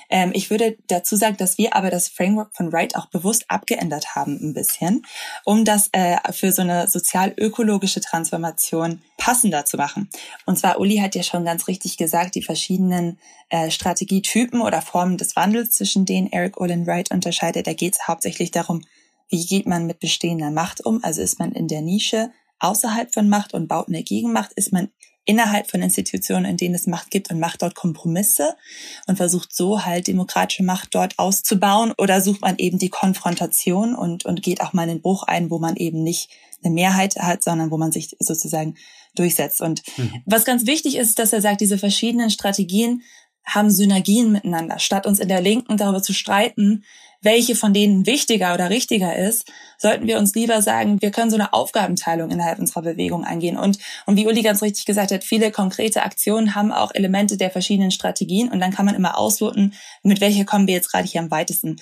Ähm, 0.09 0.31
ich 0.33 0.49
würde 0.49 0.77
dazu 0.87 1.15
sagen, 1.15 1.37
dass 1.37 1.57
wir 1.57 1.75
aber 1.75 1.89
das 1.89 2.07
Framework 2.07 2.55
von 2.55 2.71
Wright 2.71 2.95
auch 2.95 3.07
bewusst 3.07 3.45
abgeändert 3.47 4.15
haben 4.15 4.39
ein 4.41 4.53
bisschen, 4.53 5.05
um 5.45 5.65
das 5.65 5.89
äh, 5.91 6.17
für 6.31 6.51
so 6.51 6.61
eine 6.61 6.87
sozial-ökologische 6.87 8.01
Transformation 8.01 9.01
passender 9.17 9.65
zu 9.65 9.77
machen. 9.77 10.09
Und 10.45 10.57
zwar, 10.57 10.79
Uli 10.79 10.97
hat 10.97 11.15
ja 11.15 11.23
schon 11.23 11.45
ganz 11.45 11.67
richtig 11.67 11.97
gesagt, 11.97 12.35
die 12.35 12.41
verschiedenen 12.41 13.19
äh, 13.49 13.69
Strategietypen 13.69 14.61
oder 14.61 14.81
Formen 14.81 15.17
des 15.17 15.35
Wandels, 15.35 15.71
zwischen 15.71 16.05
denen 16.05 16.31
Eric 16.31 16.59
Olin 16.59 16.87
Wright 16.87 17.11
unterscheidet. 17.11 17.67
Da 17.67 17.73
geht 17.73 17.93
es 17.93 18.07
hauptsächlich 18.07 18.51
darum, 18.51 18.81
wie 19.29 19.45
geht 19.45 19.65
man 19.65 19.87
mit 19.87 19.99
bestehender 19.99 20.51
Macht 20.51 20.85
um? 20.85 21.03
Also 21.03 21.21
ist 21.21 21.39
man 21.39 21.51
in 21.53 21.67
der 21.67 21.81
Nische 21.81 22.31
außerhalb 22.59 23.13
von 23.13 23.29
Macht 23.29 23.53
und 23.53 23.67
baut 23.67 23.87
eine 23.87 24.03
Gegenmacht? 24.03 24.51
Ist 24.53 24.73
man 24.73 24.89
innerhalb 25.25 25.69
von 25.69 25.81
Institutionen, 25.81 26.45
in 26.45 26.57
denen 26.57 26.75
es 26.75 26.87
Macht 26.87 27.11
gibt 27.11 27.29
und 27.29 27.39
macht 27.39 27.61
dort 27.61 27.75
Kompromisse 27.75 28.55
und 29.07 29.17
versucht 29.17 29.55
so 29.55 29.85
halt 29.85 30.07
demokratische 30.07 30.63
Macht 30.63 30.95
dort 30.95 31.19
auszubauen 31.19 31.93
oder 31.97 32.21
sucht 32.21 32.41
man 32.41 32.57
eben 32.57 32.79
die 32.79 32.89
Konfrontation 32.89 33.95
und, 33.95 34.25
und 34.25 34.41
geht 34.41 34.61
auch 34.61 34.73
mal 34.73 34.83
einen 34.83 35.01
Bruch 35.01 35.23
ein, 35.23 35.51
wo 35.51 35.59
man 35.59 35.75
eben 35.75 36.03
nicht 36.03 36.29
eine 36.63 36.73
Mehrheit 36.73 37.15
hat, 37.17 37.43
sondern 37.43 37.71
wo 37.71 37.77
man 37.77 37.91
sich 37.91 38.15
sozusagen 38.19 38.75
durchsetzt. 39.15 39.61
Und 39.61 39.83
mhm. 39.97 40.23
was 40.25 40.45
ganz 40.45 40.65
wichtig 40.65 40.95
ist, 40.95 41.19
dass 41.19 41.33
er 41.33 41.41
sagt, 41.41 41.61
diese 41.61 41.77
verschiedenen 41.77 42.29
Strategien 42.29 43.03
haben 43.45 43.71
Synergien 43.71 44.31
miteinander. 44.31 44.79
Statt 44.79 45.07
uns 45.07 45.19
in 45.19 45.27
der 45.27 45.41
Linken 45.41 45.77
darüber 45.77 46.01
zu 46.01 46.13
streiten, 46.13 46.83
welche 47.21 47.55
von 47.55 47.73
denen 47.73 48.05
wichtiger 48.05 48.53
oder 48.53 48.69
richtiger 48.69 49.15
ist, 49.15 49.47
sollten 49.77 50.07
wir 50.07 50.17
uns 50.17 50.33
lieber 50.33 50.61
sagen, 50.61 51.01
wir 51.01 51.11
können 51.11 51.29
so 51.29 51.37
eine 51.37 51.53
Aufgabenteilung 51.53 52.31
innerhalb 52.31 52.59
unserer 52.59 52.81
Bewegung 52.81 53.23
eingehen. 53.23 53.57
Und, 53.57 53.77
und 54.05 54.17
wie 54.17 54.27
Uli 54.27 54.41
ganz 54.41 54.61
richtig 54.61 54.85
gesagt 54.85 55.11
hat, 55.11 55.23
viele 55.23 55.51
konkrete 55.51 56.03
Aktionen 56.03 56.55
haben 56.55 56.71
auch 56.71 56.91
Elemente 56.93 57.37
der 57.37 57.51
verschiedenen 57.51 57.91
Strategien 57.91 58.49
und 58.49 58.59
dann 58.59 58.71
kann 58.71 58.85
man 58.85 58.95
immer 58.95 59.17
ausloten, 59.17 59.73
mit 60.03 60.21
welcher 60.21 60.45
kommen 60.45 60.67
wir 60.67 60.73
jetzt 60.73 60.91
gerade 60.91 61.07
hier 61.07 61.21
am 61.21 61.31
weitesten. 61.31 61.77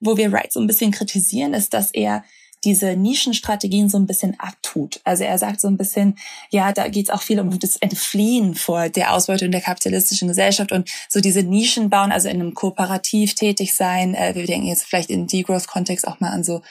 Wo 0.00 0.16
wir 0.16 0.32
Wright 0.32 0.52
so 0.52 0.60
ein 0.60 0.66
bisschen 0.66 0.90
kritisieren, 0.90 1.54
ist, 1.54 1.74
dass 1.74 1.90
er 1.90 2.24
diese 2.64 2.96
Nischenstrategien 2.96 3.88
so 3.88 3.98
ein 3.98 4.06
bisschen 4.06 4.38
abtut. 4.38 5.00
Also 5.04 5.24
er 5.24 5.38
sagt 5.38 5.60
so 5.60 5.68
ein 5.68 5.76
bisschen, 5.76 6.18
ja, 6.50 6.72
da 6.72 6.88
geht 6.88 7.08
es 7.08 7.10
auch 7.10 7.22
viel 7.22 7.40
um 7.40 7.58
das 7.58 7.76
Entfliehen 7.76 8.54
vor 8.54 8.88
der 8.88 9.12
Ausbeutung 9.14 9.50
der 9.50 9.60
kapitalistischen 9.60 10.28
Gesellschaft 10.28 10.72
und 10.72 10.90
so 11.08 11.20
diese 11.20 11.42
Nischen 11.42 11.90
bauen, 11.90 12.12
also 12.12 12.28
in 12.28 12.40
einem 12.40 12.54
Kooperativ 12.54 13.34
tätig 13.34 13.74
sein. 13.74 14.14
Äh, 14.14 14.34
wir 14.34 14.46
denken 14.46 14.66
jetzt 14.66 14.84
vielleicht 14.84 15.10
in 15.10 15.26
Degrowth-Kontext 15.26 16.06
auch 16.06 16.20
mal 16.20 16.30
an 16.30 16.44
so 16.44 16.62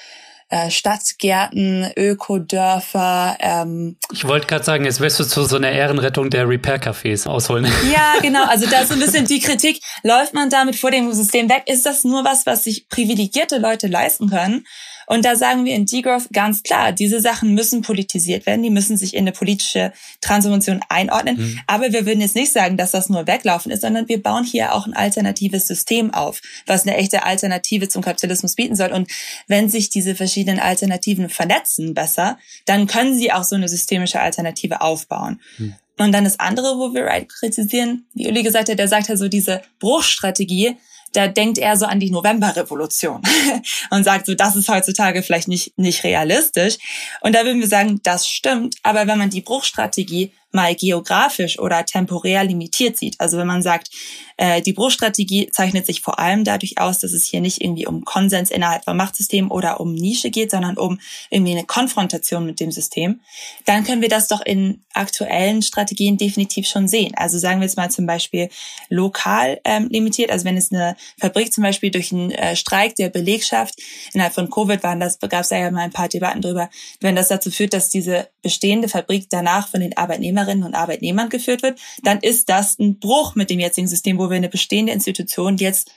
äh, 0.49 0.71
Stadtgärten, 0.71 1.91
Ökodörfer. 1.97 3.35
Ähm. 3.39 3.97
Ich 4.13 4.25
wollte 4.25 4.47
gerade 4.47 4.63
sagen, 4.63 4.85
jetzt 4.85 5.01
wirst 5.01 5.19
du 5.19 5.25
zu 5.25 5.43
so 5.43 5.57
einer 5.57 5.71
Ehrenrettung 5.71 6.29
der 6.29 6.47
Repair-Cafés 6.47 7.27
ausholen. 7.27 7.67
Ja, 7.91 8.15
genau. 8.21 8.45
Also 8.45 8.65
da 8.65 8.81
ist 8.81 8.89
so 8.89 8.93
ein 8.93 8.99
bisschen 8.99 9.25
die 9.27 9.39
Kritik. 9.39 9.81
Läuft 10.03 10.33
man 10.33 10.49
damit 10.49 10.75
vor 10.75 10.91
dem 10.91 11.11
System 11.13 11.49
weg? 11.49 11.63
Ist 11.65 11.85
das 11.85 12.03
nur 12.03 12.23
was, 12.23 12.45
was 12.45 12.63
sich 12.63 12.87
privilegierte 12.89 13.57
Leute 13.57 13.87
leisten 13.87 14.29
können? 14.29 14.65
Und 15.07 15.23
da 15.23 15.37
sagen 15.37 15.63
wir 15.65 15.73
in 15.73 15.85
Degrowth 15.85 16.27
ganz 16.33 16.63
klar, 16.63 16.91
diese 16.91 17.21
Sachen 17.21 17.53
müssen 17.53 17.81
politisiert 17.81 18.45
werden, 18.45 18.61
die 18.61 18.69
müssen 18.69 18.97
sich 18.97 19.13
in 19.13 19.21
eine 19.21 19.31
politische 19.31 19.93
Transformation 20.19 20.81
einordnen. 20.89 21.37
Mhm. 21.37 21.59
Aber 21.65 21.93
wir 21.93 22.05
würden 22.05 22.19
jetzt 22.19 22.35
nicht 22.35 22.51
sagen, 22.51 22.75
dass 22.75 22.91
das 22.91 23.09
nur 23.09 23.25
weglaufen 23.25 23.71
ist, 23.71 23.81
sondern 23.81 24.09
wir 24.09 24.21
bauen 24.21 24.43
hier 24.43 24.75
auch 24.75 24.85
ein 24.85 24.93
alternatives 24.93 25.65
System 25.65 26.13
auf, 26.13 26.41
was 26.65 26.85
eine 26.85 26.97
echte 26.97 27.23
Alternative 27.23 27.87
zum 27.87 28.01
Kapitalismus 28.03 28.55
bieten 28.55 28.75
soll. 28.75 28.91
Und 28.91 29.09
wenn 29.47 29.69
sich 29.69 29.89
diese 29.89 30.13
verschiedenen 30.13 30.59
Alternativen 30.59 31.29
vernetzen 31.29 31.93
besser, 31.93 32.37
dann 32.65 32.85
können 32.85 33.17
sie 33.17 33.31
auch 33.31 33.45
so 33.45 33.55
eine 33.55 33.69
systemische 33.69 34.19
Alternative 34.19 34.81
aufbauen. 34.81 35.39
Mhm. 35.57 35.75
Und 35.99 36.11
dann 36.11 36.25
das 36.25 36.39
andere, 36.39 36.77
wo 36.77 36.93
wir 36.93 37.05
Wright 37.05 37.29
kritisieren, 37.29 38.05
wie 38.13 38.27
Uli 38.27 38.43
gesagt 38.43 38.69
hat, 38.69 38.77
der 38.77 38.87
sagt 38.87 39.07
ja 39.07 39.15
so 39.15 39.29
diese 39.29 39.61
Bruchstrategie, 39.79 40.75
da 41.17 41.27
denkt 41.27 41.57
er 41.57 41.75
so 41.77 41.87
an 41.87 41.99
die 41.99 42.11
Novemberrevolution 42.11 43.23
und 43.89 44.03
sagt 44.03 44.27
so, 44.27 44.35
das 44.35 44.55
ist 44.55 44.69
heutzutage 44.69 45.23
vielleicht 45.23 45.47
nicht, 45.47 45.75
nicht 45.77 46.03
realistisch. 46.03 46.77
Und 47.21 47.33
da 47.33 47.43
würden 47.43 47.59
wir 47.59 47.67
sagen, 47.67 47.99
das 48.03 48.27
stimmt. 48.27 48.75
Aber 48.83 49.07
wenn 49.07 49.17
man 49.17 49.31
die 49.31 49.41
Bruchstrategie 49.41 50.33
mal 50.51 50.75
geografisch 50.75 51.59
oder 51.59 51.85
temporär 51.85 52.43
limitiert 52.43 52.97
sieht. 52.97 53.15
Also 53.19 53.37
wenn 53.37 53.47
man 53.47 53.61
sagt, 53.61 53.89
äh, 54.37 54.61
die 54.61 54.73
Bruchstrategie 54.73 55.49
zeichnet 55.51 55.85
sich 55.85 56.01
vor 56.01 56.19
allem 56.19 56.43
dadurch 56.43 56.79
aus, 56.79 56.99
dass 56.99 57.11
es 57.11 57.25
hier 57.25 57.41
nicht 57.41 57.61
irgendwie 57.61 57.87
um 57.87 58.05
Konsens 58.05 58.51
innerhalb 58.51 58.83
von 58.83 58.95
Machtsystemen 58.95 59.51
oder 59.51 59.79
um 59.79 59.93
Nische 59.93 60.29
geht, 60.29 60.51
sondern 60.51 60.77
um 60.77 60.99
irgendwie 61.29 61.51
eine 61.51 61.65
Konfrontation 61.65 62.45
mit 62.45 62.59
dem 62.59 62.71
System, 62.71 63.21
dann 63.65 63.83
können 63.83 64.01
wir 64.01 64.09
das 64.09 64.27
doch 64.27 64.41
in 64.41 64.83
aktuellen 64.93 65.61
Strategien 65.61 66.17
definitiv 66.17 66.67
schon 66.67 66.87
sehen. 66.87 67.13
Also 67.15 67.37
sagen 67.37 67.59
wir 67.59 67.65
jetzt 67.65 67.77
mal 67.77 67.91
zum 67.91 68.05
Beispiel 68.05 68.49
lokal 68.89 69.59
ähm, 69.63 69.87
limitiert, 69.89 70.31
also 70.31 70.45
wenn 70.45 70.57
es 70.57 70.71
eine 70.71 70.95
Fabrik 71.19 71.51
zum 71.51 71.63
Beispiel 71.63 71.91
durch 71.91 72.11
einen 72.11 72.31
äh, 72.31 72.55
Streik 72.55 72.95
der 72.95 73.09
Belegschaft 73.09 73.75
innerhalb 74.13 74.33
von 74.33 74.49
Covid 74.49 74.83
waren, 74.83 74.99
das 74.99 75.19
gab 75.19 75.41
es 75.41 75.49
ja 75.49 75.69
mal 75.71 75.81
ein 75.81 75.91
paar 75.91 76.09
Debatten 76.09 76.41
drüber, 76.41 76.69
wenn 77.01 77.15
das 77.15 77.27
dazu 77.27 77.51
führt, 77.51 77.73
dass 77.73 77.89
diese 77.89 78.29
bestehende 78.41 78.87
Fabrik 78.87 79.27
danach 79.29 79.67
von 79.67 79.81
den 79.81 79.97
Arbeitnehmerinnen 80.37 80.63
und 80.63 80.75
Arbeitnehmern 80.75 81.29
geführt 81.29 81.63
wird, 81.63 81.79
dann 82.03 82.19
ist 82.19 82.49
das 82.49 82.77
ein 82.79 82.99
Bruch 82.99 83.35
mit 83.35 83.49
dem 83.49 83.59
jetzigen 83.59 83.87
System, 83.87 84.17
wo 84.17 84.29
wir 84.29 84.37
eine 84.37 84.49
bestehende 84.49 84.93
Institution 84.93 85.57
jetzt 85.57 85.91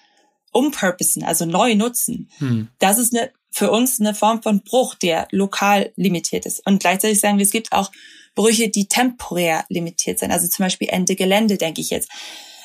umpurposen, 0.52 1.22
also 1.22 1.44
neu 1.44 1.74
nutzen. 1.74 2.28
Hm. 2.38 2.68
Das 2.78 2.98
ist 2.98 3.14
eine, 3.14 3.30
für 3.50 3.70
uns 3.70 4.00
eine 4.00 4.14
Form 4.14 4.42
von 4.42 4.62
Bruch, 4.62 4.94
der 4.94 5.28
lokal 5.30 5.92
limitiert 5.96 6.46
ist. 6.46 6.66
Und 6.66 6.80
gleichzeitig 6.80 7.20
sagen 7.20 7.38
wir, 7.38 7.44
es 7.44 7.52
gibt 7.52 7.72
auch 7.72 7.90
Brüche, 8.34 8.68
die 8.68 8.86
temporär 8.86 9.64
limitiert 9.68 10.18
sind. 10.18 10.32
Also 10.32 10.48
zum 10.48 10.64
Beispiel 10.64 10.88
Ende 10.88 11.16
Gelände, 11.16 11.56
denke 11.56 11.80
ich 11.80 11.90
jetzt. 11.90 12.08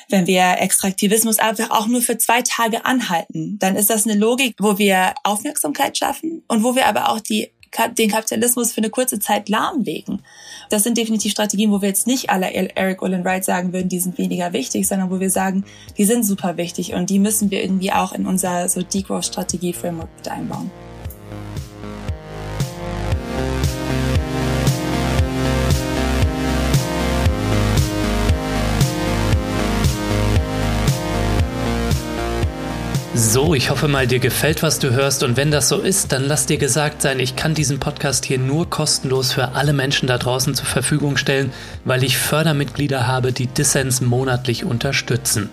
Wenn 0.08 0.28
wir 0.28 0.58
Extraktivismus 0.58 1.40
einfach 1.40 1.70
auch 1.70 1.88
nur 1.88 2.00
für 2.00 2.16
zwei 2.16 2.40
Tage 2.42 2.84
anhalten, 2.84 3.58
dann 3.58 3.74
ist 3.74 3.90
das 3.90 4.06
eine 4.06 4.14
Logik, 4.14 4.54
wo 4.60 4.78
wir 4.78 5.14
Aufmerksamkeit 5.24 5.98
schaffen 5.98 6.44
und 6.46 6.62
wo 6.62 6.76
wir 6.76 6.86
aber 6.86 7.10
auch 7.10 7.18
die 7.18 7.50
den 7.98 8.10
Kapitalismus 8.10 8.72
für 8.72 8.78
eine 8.78 8.90
kurze 8.90 9.18
Zeit 9.18 9.48
lahmlegen. 9.48 10.22
Das 10.70 10.82
sind 10.82 10.96
definitiv 10.96 11.32
Strategien, 11.32 11.70
wo 11.70 11.80
wir 11.80 11.88
jetzt 11.88 12.06
nicht 12.06 12.30
alle 12.30 12.52
Eric 12.52 13.02
Olin 13.02 13.24
Wright 13.24 13.44
sagen 13.44 13.72
würden, 13.72 13.88
die 13.88 14.00
sind 14.00 14.18
weniger 14.18 14.52
wichtig, 14.52 14.86
sondern 14.88 15.10
wo 15.10 15.20
wir 15.20 15.30
sagen, 15.30 15.64
die 15.98 16.04
sind 16.04 16.24
super 16.24 16.56
wichtig 16.56 16.94
und 16.94 17.10
die 17.10 17.18
müssen 17.18 17.50
wir 17.50 17.62
irgendwie 17.62 17.92
auch 17.92 18.12
in 18.12 18.26
unser 18.26 18.68
so 18.68 18.82
Degrowth-Strategie-Framework 18.82 20.08
mit 20.16 20.28
einbauen. 20.28 20.70
So, 33.18 33.54
ich 33.54 33.70
hoffe 33.70 33.88
mal, 33.88 34.06
dir 34.06 34.18
gefällt, 34.18 34.62
was 34.62 34.78
du 34.78 34.90
hörst. 34.90 35.22
Und 35.22 35.38
wenn 35.38 35.50
das 35.50 35.70
so 35.70 35.78
ist, 35.78 36.12
dann 36.12 36.24
lass 36.24 36.44
dir 36.44 36.58
gesagt 36.58 37.00
sein, 37.00 37.18
ich 37.18 37.34
kann 37.34 37.54
diesen 37.54 37.80
Podcast 37.80 38.26
hier 38.26 38.36
nur 38.36 38.68
kostenlos 38.68 39.32
für 39.32 39.54
alle 39.54 39.72
Menschen 39.72 40.06
da 40.06 40.18
draußen 40.18 40.54
zur 40.54 40.66
Verfügung 40.66 41.16
stellen, 41.16 41.50
weil 41.86 42.04
ich 42.04 42.18
Fördermitglieder 42.18 43.06
habe, 43.06 43.32
die 43.32 43.46
Dissens 43.46 44.02
monatlich 44.02 44.66
unterstützen. 44.66 45.48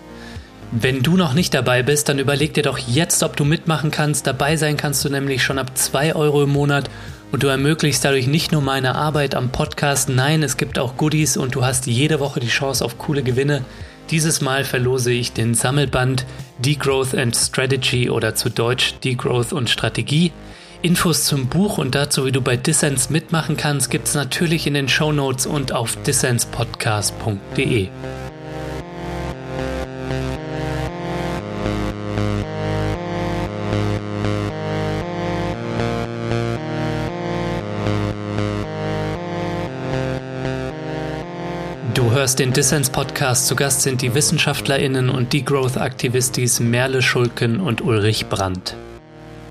Wenn 0.72 1.02
du 1.02 1.16
noch 1.16 1.32
nicht 1.32 1.54
dabei 1.54 1.82
bist, 1.82 2.10
dann 2.10 2.18
überleg 2.18 2.52
dir 2.52 2.64
doch 2.64 2.76
jetzt, 2.76 3.22
ob 3.22 3.34
du 3.34 3.46
mitmachen 3.46 3.90
kannst. 3.90 4.26
Dabei 4.26 4.58
sein 4.58 4.76
kannst 4.76 5.02
du 5.02 5.08
nämlich 5.08 5.42
schon 5.42 5.58
ab 5.58 5.70
2 5.74 6.14
Euro 6.16 6.42
im 6.42 6.50
Monat 6.50 6.90
und 7.32 7.42
du 7.42 7.46
ermöglichst 7.46 8.04
dadurch 8.04 8.26
nicht 8.26 8.52
nur 8.52 8.60
meine 8.60 8.94
Arbeit 8.94 9.34
am 9.34 9.48
Podcast, 9.48 10.10
nein, 10.10 10.42
es 10.42 10.58
gibt 10.58 10.78
auch 10.78 10.98
Goodies 10.98 11.38
und 11.38 11.54
du 11.54 11.64
hast 11.64 11.86
jede 11.86 12.20
Woche 12.20 12.40
die 12.40 12.48
Chance 12.48 12.84
auf 12.84 12.98
coole 12.98 13.22
Gewinne. 13.22 13.64
Dieses 14.10 14.40
Mal 14.40 14.64
verlose 14.64 15.12
ich 15.12 15.32
den 15.32 15.54
Sammelband 15.54 16.26
Degrowth 16.58 17.14
and 17.14 17.34
Strategy 17.34 18.10
oder 18.10 18.34
zu 18.34 18.50
Deutsch 18.50 18.94
Degrowth 19.02 19.52
und 19.52 19.70
Strategie. 19.70 20.32
Infos 20.82 21.24
zum 21.24 21.46
Buch 21.46 21.78
und 21.78 21.94
dazu, 21.94 22.26
wie 22.26 22.32
du 22.32 22.42
bei 22.42 22.58
Dissens 22.58 23.08
mitmachen 23.08 23.56
kannst, 23.56 23.90
gibt 23.90 24.06
es 24.06 24.14
natürlich 24.14 24.66
in 24.66 24.74
den 24.74 24.88
Show 24.88 25.12
Notes 25.12 25.46
und 25.46 25.72
auf 25.72 25.96
dissenspodcast.de. 26.02 27.88
hörst 42.14 42.38
den 42.38 42.52
Dissens 42.52 42.90
Podcast. 42.90 43.48
Zu 43.48 43.56
Gast 43.56 43.82
sind 43.82 44.00
die 44.00 44.14
WissenschaftlerInnen 44.14 45.10
und 45.10 45.32
Degrowth-Aktivistis 45.32 46.60
Merle 46.60 47.02
Schulken 47.02 47.58
und 47.58 47.82
Ulrich 47.82 48.26
Brandt. 48.26 48.76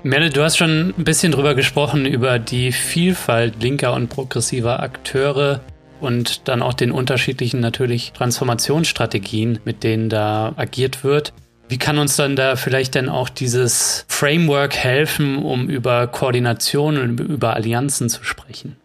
Merle, 0.02 0.30
du 0.30 0.42
hast 0.42 0.56
schon 0.56 0.94
ein 0.96 1.04
bisschen 1.04 1.32
drüber 1.32 1.54
gesprochen, 1.54 2.06
über 2.06 2.38
die 2.38 2.72
Vielfalt 2.72 3.62
linker 3.62 3.92
und 3.92 4.08
progressiver 4.08 4.80
Akteure 4.80 5.60
und 6.00 6.48
dann 6.48 6.62
auch 6.62 6.72
den 6.72 6.90
unterschiedlichen 6.90 7.60
natürlich 7.60 8.12
Transformationsstrategien, 8.12 9.58
mit 9.66 9.84
denen 9.84 10.08
da 10.08 10.54
agiert 10.56 11.04
wird. 11.04 11.34
Wie 11.68 11.78
kann 11.78 11.98
uns 11.98 12.16
dann 12.16 12.34
da 12.34 12.56
vielleicht 12.56 12.94
denn 12.94 13.10
auch 13.10 13.28
dieses 13.28 14.06
Framework 14.08 14.74
helfen, 14.74 15.36
um 15.36 15.68
über 15.68 16.06
Koordination 16.06 16.96
und 16.96 17.20
über 17.20 17.54
Allianzen 17.54 18.08
zu 18.08 18.24
sprechen? 18.24 18.76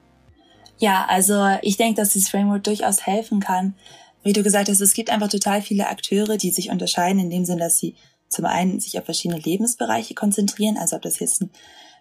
Ja, 0.80 1.06
also 1.10 1.58
ich 1.62 1.78
denke, 1.78 2.02
dass 2.02 2.14
dieses 2.14 2.30
Framework 2.30 2.64
durchaus 2.64 3.06
helfen 3.06 3.42
kann. 3.42 3.76
Wie 4.24 4.34
du 4.34 4.44
gesagt 4.44 4.70
hast, 4.70 4.82
es 4.82 4.94
gibt 4.94 5.10
einfach 5.10 5.28
total 5.28 5.62
viele 5.62 5.88
Akteure, 5.88 6.38
die 6.38 6.52
sich 6.52 6.70
unterscheiden 6.70 7.20
in 7.20 7.30
dem 7.30 7.46
Sinn, 7.46 7.58
dass 7.60 7.78
sie 7.78 7.96
zum 8.30 8.46
einen 8.46 8.80
sich 8.80 8.98
auf 8.98 9.06
verschiedene 9.06 9.40
Lebensbereiche 9.40 10.14
konzentrieren, 10.14 10.78
also 10.78 10.96
ob 10.96 11.02
das 11.02 11.20
jetzt 11.20 11.42
ein 11.42 11.50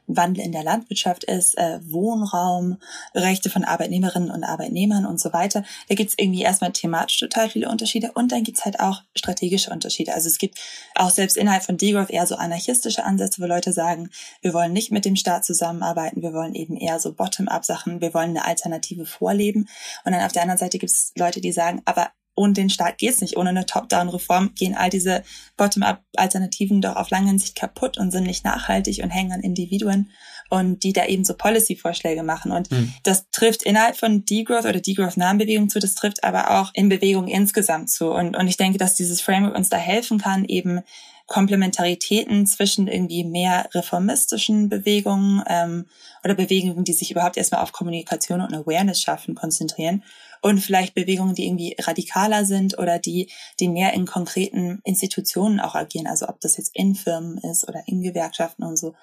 Wandel 0.09 0.45
in 0.45 0.53
der 0.53 0.65
Landwirtschaft 0.65 1.25
ist, 1.25 1.57
äh, 1.57 1.79
Wohnraum, 1.85 2.79
Rechte 3.15 3.51
von 3.51 3.65
Arbeitnehmerinnen 3.65 4.31
und 4.31 4.43
Arbeitnehmern 4.43 5.07
und 5.07 5.21
so 5.21 5.33
weiter. 5.33 5.65
Da 5.89 5.95
gibt's 5.95 6.15
irgendwie 6.17 6.43
erstmal 6.43 6.73
thematisch 6.73 7.19
total 7.19 7.51
viele 7.51 7.69
Unterschiede 7.69 8.13
und 8.15 8.33
dann 8.33 8.43
gibt's 8.43 8.65
halt 8.65 8.81
auch 8.81 9.03
strategische 9.15 9.71
Unterschiede. 9.71 10.15
Also 10.15 10.29
es 10.29 10.39
gibt 10.39 10.59
auch 10.95 11.11
selbst 11.11 11.37
innerhalb 11.37 11.63
von 11.63 11.77
Degrowth 11.77 12.11
eher 12.11 12.27
so 12.27 12.37
anarchistische 12.37 13.05
Ansätze, 13.05 13.41
wo 13.41 13.47
Leute 13.47 13.73
sagen, 13.73 14.11
wir 14.41 14.55
wollen 14.55 14.73
nicht 14.73 14.91
mit 14.91 15.05
dem 15.05 15.17
Staat 15.17 15.45
zusammenarbeiten, 15.45 16.23
wir 16.23 16.33
wollen 16.33 16.55
eben 16.55 16.77
eher 16.77 16.99
so 16.99 17.13
Bottom-up-Sachen, 17.13 18.01
wir 18.01 18.15
wollen 18.15 18.31
eine 18.31 18.45
Alternative 18.45 19.07
vorleben. 19.07 19.69
Und 20.05 20.13
dann 20.13 20.25
auf 20.25 20.33
der 20.33 20.43
anderen 20.43 20.59
Seite 20.59 20.79
gibt's 20.79 21.13
Leute, 21.17 21.41
die 21.41 21.53
sagen, 21.53 21.83
aber 21.85 22.11
ohne 22.39 22.55
den 22.55 22.71
Staat 22.71 22.99
geht's 22.99 23.21
nicht. 23.21 23.37
Ohne 23.37 23.51
eine 23.51 23.67
Top-Down-Reform 23.67 24.55
gehen 24.55 24.75
all 24.75 24.91
diese 24.91 25.23
Bottom-up-Alternativen 25.57 26.81
doch 26.81 26.97
auf 26.97 27.11
lange 27.11 27.39
Sicht 27.39 27.57
kaputt 27.57 27.99
und 27.99 28.11
sind 28.11 28.25
nicht 28.25 28.45
nachhaltig 28.45 29.03
und 29.03 29.11
hängen 29.11 29.33
an 29.33 29.41
Individuen 29.41 30.11
und 30.51 30.83
die 30.83 30.93
da 30.93 31.05
eben 31.05 31.25
so 31.25 31.35
Policy-Vorschläge 31.35 32.23
machen. 32.23 32.53
Und 32.53 32.71
mhm. 32.71 32.93
das 33.03 33.29
trifft 33.31 33.65
innerhalb 33.65 33.97
von 33.97 34.25
Degrowth 34.25 34.65
oder 34.65 34.81
Degrowth-nahen 34.81 35.39
Bewegungen 35.39 35.69
zu, 35.69 35.79
das 35.79 35.95
trifft 35.95 36.25
aber 36.25 36.59
auch 36.59 36.71
in 36.75 36.89
Bewegungen 36.89 37.29
insgesamt 37.29 37.91
zu. 37.91 38.11
Und, 38.11 38.37
und 38.37 38.49
ich 38.49 38.57
denke, 38.57 38.79
dass 38.79 38.95
dieses 38.95 39.21
Framework 39.21 39.57
uns 39.57 39.69
da 39.69 39.77
helfen 39.77 40.19
kann, 40.19 40.45
eben 40.45 40.81
Komplementaritäten 41.27 42.47
zwischen 42.47 42.89
irgendwie 42.89 43.23
mehr 43.23 43.69
reformistischen 43.75 44.71
Bewegungen 44.71 45.43
ähm, 45.47 45.85
oder 46.25 46.35
Bewegungen, 46.35 46.85
die 46.85 46.95
sich 46.95 47.11
überhaupt 47.11 47.37
erstmal 47.37 47.63
auf 47.63 47.73
Kommunikation 47.73 48.41
und 48.41 48.55
Awareness 48.55 49.03
schaffen, 49.03 49.35
konzentrieren 49.35 50.03
und 50.43 50.61
vielleicht 50.61 50.95
Bewegungen, 50.95 51.35
die 51.35 51.47
irgendwie 51.47 51.77
radikaler 51.79 52.45
sind 52.45 52.79
oder 52.79 52.99
die, 52.99 53.31
die 53.61 53.69
mehr 53.69 53.93
in 53.95 54.07
konkreten 54.07 54.81
Institutionen 54.85 55.61
auch 55.61 55.75
agieren, 55.75 56.07
also 56.07 56.29
ob 56.29 56.41
das 56.41 56.57
jetzt 56.57 56.75
in 56.75 56.95
Firmen 56.95 57.39
ist 57.39 57.69
oder 57.69 57.83
in 57.87 58.03
Gewerkschaften 58.03 58.65
und 58.65 58.77
so, 58.77 58.95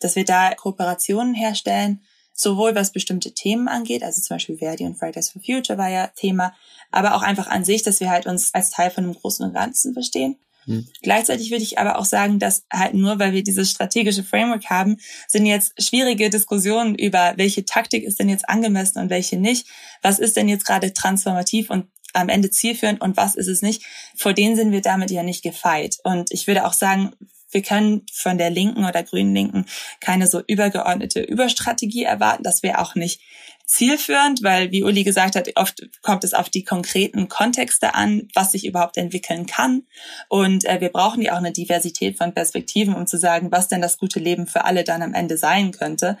dass 0.00 0.16
wir 0.16 0.24
da 0.24 0.54
Kooperationen 0.54 1.34
herstellen, 1.34 2.02
sowohl 2.32 2.74
was 2.74 2.92
bestimmte 2.92 3.32
Themen 3.32 3.68
angeht, 3.68 4.02
also 4.02 4.20
zum 4.20 4.36
Beispiel 4.36 4.58
Verdi 4.58 4.84
und 4.84 4.96
Fridays 4.96 5.30
for 5.30 5.40
Future 5.42 5.78
war 5.78 5.88
ja 5.88 6.08
Thema, 6.08 6.54
aber 6.90 7.14
auch 7.14 7.22
einfach 7.22 7.46
an 7.46 7.64
sich, 7.64 7.82
dass 7.82 8.00
wir 8.00 8.10
halt 8.10 8.26
uns 8.26 8.52
als 8.54 8.70
Teil 8.70 8.90
von 8.90 9.04
einem 9.04 9.14
Großen 9.14 9.46
und 9.46 9.54
Ganzen 9.54 9.92
verstehen 9.92 10.36
hm. 10.66 10.86
Gleichzeitig 11.02 11.50
würde 11.50 11.62
ich 11.62 11.78
aber 11.78 11.98
auch 11.98 12.04
sagen, 12.04 12.38
dass 12.38 12.64
halt 12.72 12.94
nur 12.94 13.18
weil 13.18 13.32
wir 13.32 13.42
dieses 13.42 13.70
strategische 13.70 14.24
Framework 14.24 14.70
haben, 14.70 14.96
sind 15.28 15.46
jetzt 15.46 15.80
schwierige 15.82 16.30
Diskussionen 16.30 16.94
über, 16.94 17.34
welche 17.36 17.64
Taktik 17.64 18.04
ist 18.04 18.18
denn 18.18 18.28
jetzt 18.28 18.48
angemessen 18.48 19.00
und 19.00 19.10
welche 19.10 19.36
nicht. 19.36 19.66
Was 20.02 20.18
ist 20.18 20.36
denn 20.36 20.48
jetzt 20.48 20.66
gerade 20.66 20.92
transformativ 20.92 21.70
und 21.70 21.86
am 22.12 22.28
Ende 22.28 22.50
zielführend 22.50 23.00
und 23.00 23.16
was 23.16 23.34
ist 23.34 23.48
es 23.48 23.60
nicht? 23.60 23.82
Vor 24.16 24.32
denen 24.32 24.56
sind 24.56 24.72
wir 24.72 24.80
damit 24.80 25.10
ja 25.10 25.22
nicht 25.22 25.42
gefeit. 25.42 25.98
Und 26.04 26.30
ich 26.30 26.46
würde 26.46 26.64
auch 26.64 26.72
sagen, 26.72 27.12
wir 27.50 27.62
können 27.62 28.02
von 28.12 28.38
der 28.38 28.50
Linken 28.50 28.84
oder 28.84 29.02
Grünen 29.02 29.34
Linken 29.34 29.66
keine 30.00 30.26
so 30.26 30.42
übergeordnete 30.46 31.20
Überstrategie 31.20 32.02
erwarten. 32.02 32.42
Das 32.42 32.62
wäre 32.62 32.80
auch 32.80 32.94
nicht 32.94 33.20
zielführend, 33.66 34.42
weil, 34.42 34.70
wie 34.72 34.82
Uli 34.82 35.04
gesagt 35.04 35.36
hat, 35.36 35.48
oft 35.56 35.88
kommt 36.02 36.22
es 36.24 36.34
auf 36.34 36.50
die 36.50 36.64
konkreten 36.64 37.28
Kontexte 37.28 37.94
an, 37.94 38.28
was 38.34 38.52
sich 38.52 38.66
überhaupt 38.66 38.96
entwickeln 38.96 39.46
kann. 39.46 39.84
Und 40.28 40.64
äh, 40.66 40.80
wir 40.80 40.90
brauchen 40.90 41.22
ja 41.22 41.32
auch 41.32 41.38
eine 41.38 41.52
Diversität 41.52 42.18
von 42.18 42.34
Perspektiven, 42.34 42.94
um 42.94 43.06
zu 43.06 43.16
sagen, 43.16 43.50
was 43.50 43.68
denn 43.68 43.80
das 43.80 43.98
gute 43.98 44.20
Leben 44.20 44.46
für 44.46 44.64
alle 44.64 44.84
dann 44.84 45.02
am 45.02 45.14
Ende 45.14 45.38
sein 45.38 45.72
könnte. 45.72 46.18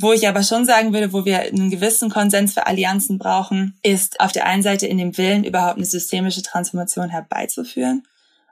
Wo 0.00 0.12
ich 0.12 0.28
aber 0.28 0.42
schon 0.42 0.66
sagen 0.66 0.92
würde, 0.92 1.12
wo 1.12 1.24
wir 1.24 1.40
einen 1.40 1.70
gewissen 1.70 2.10
Konsens 2.10 2.52
für 2.52 2.66
Allianzen 2.66 3.18
brauchen, 3.18 3.78
ist 3.82 4.20
auf 4.20 4.32
der 4.32 4.46
einen 4.46 4.62
Seite 4.62 4.86
in 4.86 4.98
dem 4.98 5.16
Willen, 5.16 5.44
überhaupt 5.44 5.76
eine 5.76 5.86
systemische 5.86 6.42
Transformation 6.42 7.08
herbeizuführen. 7.08 8.06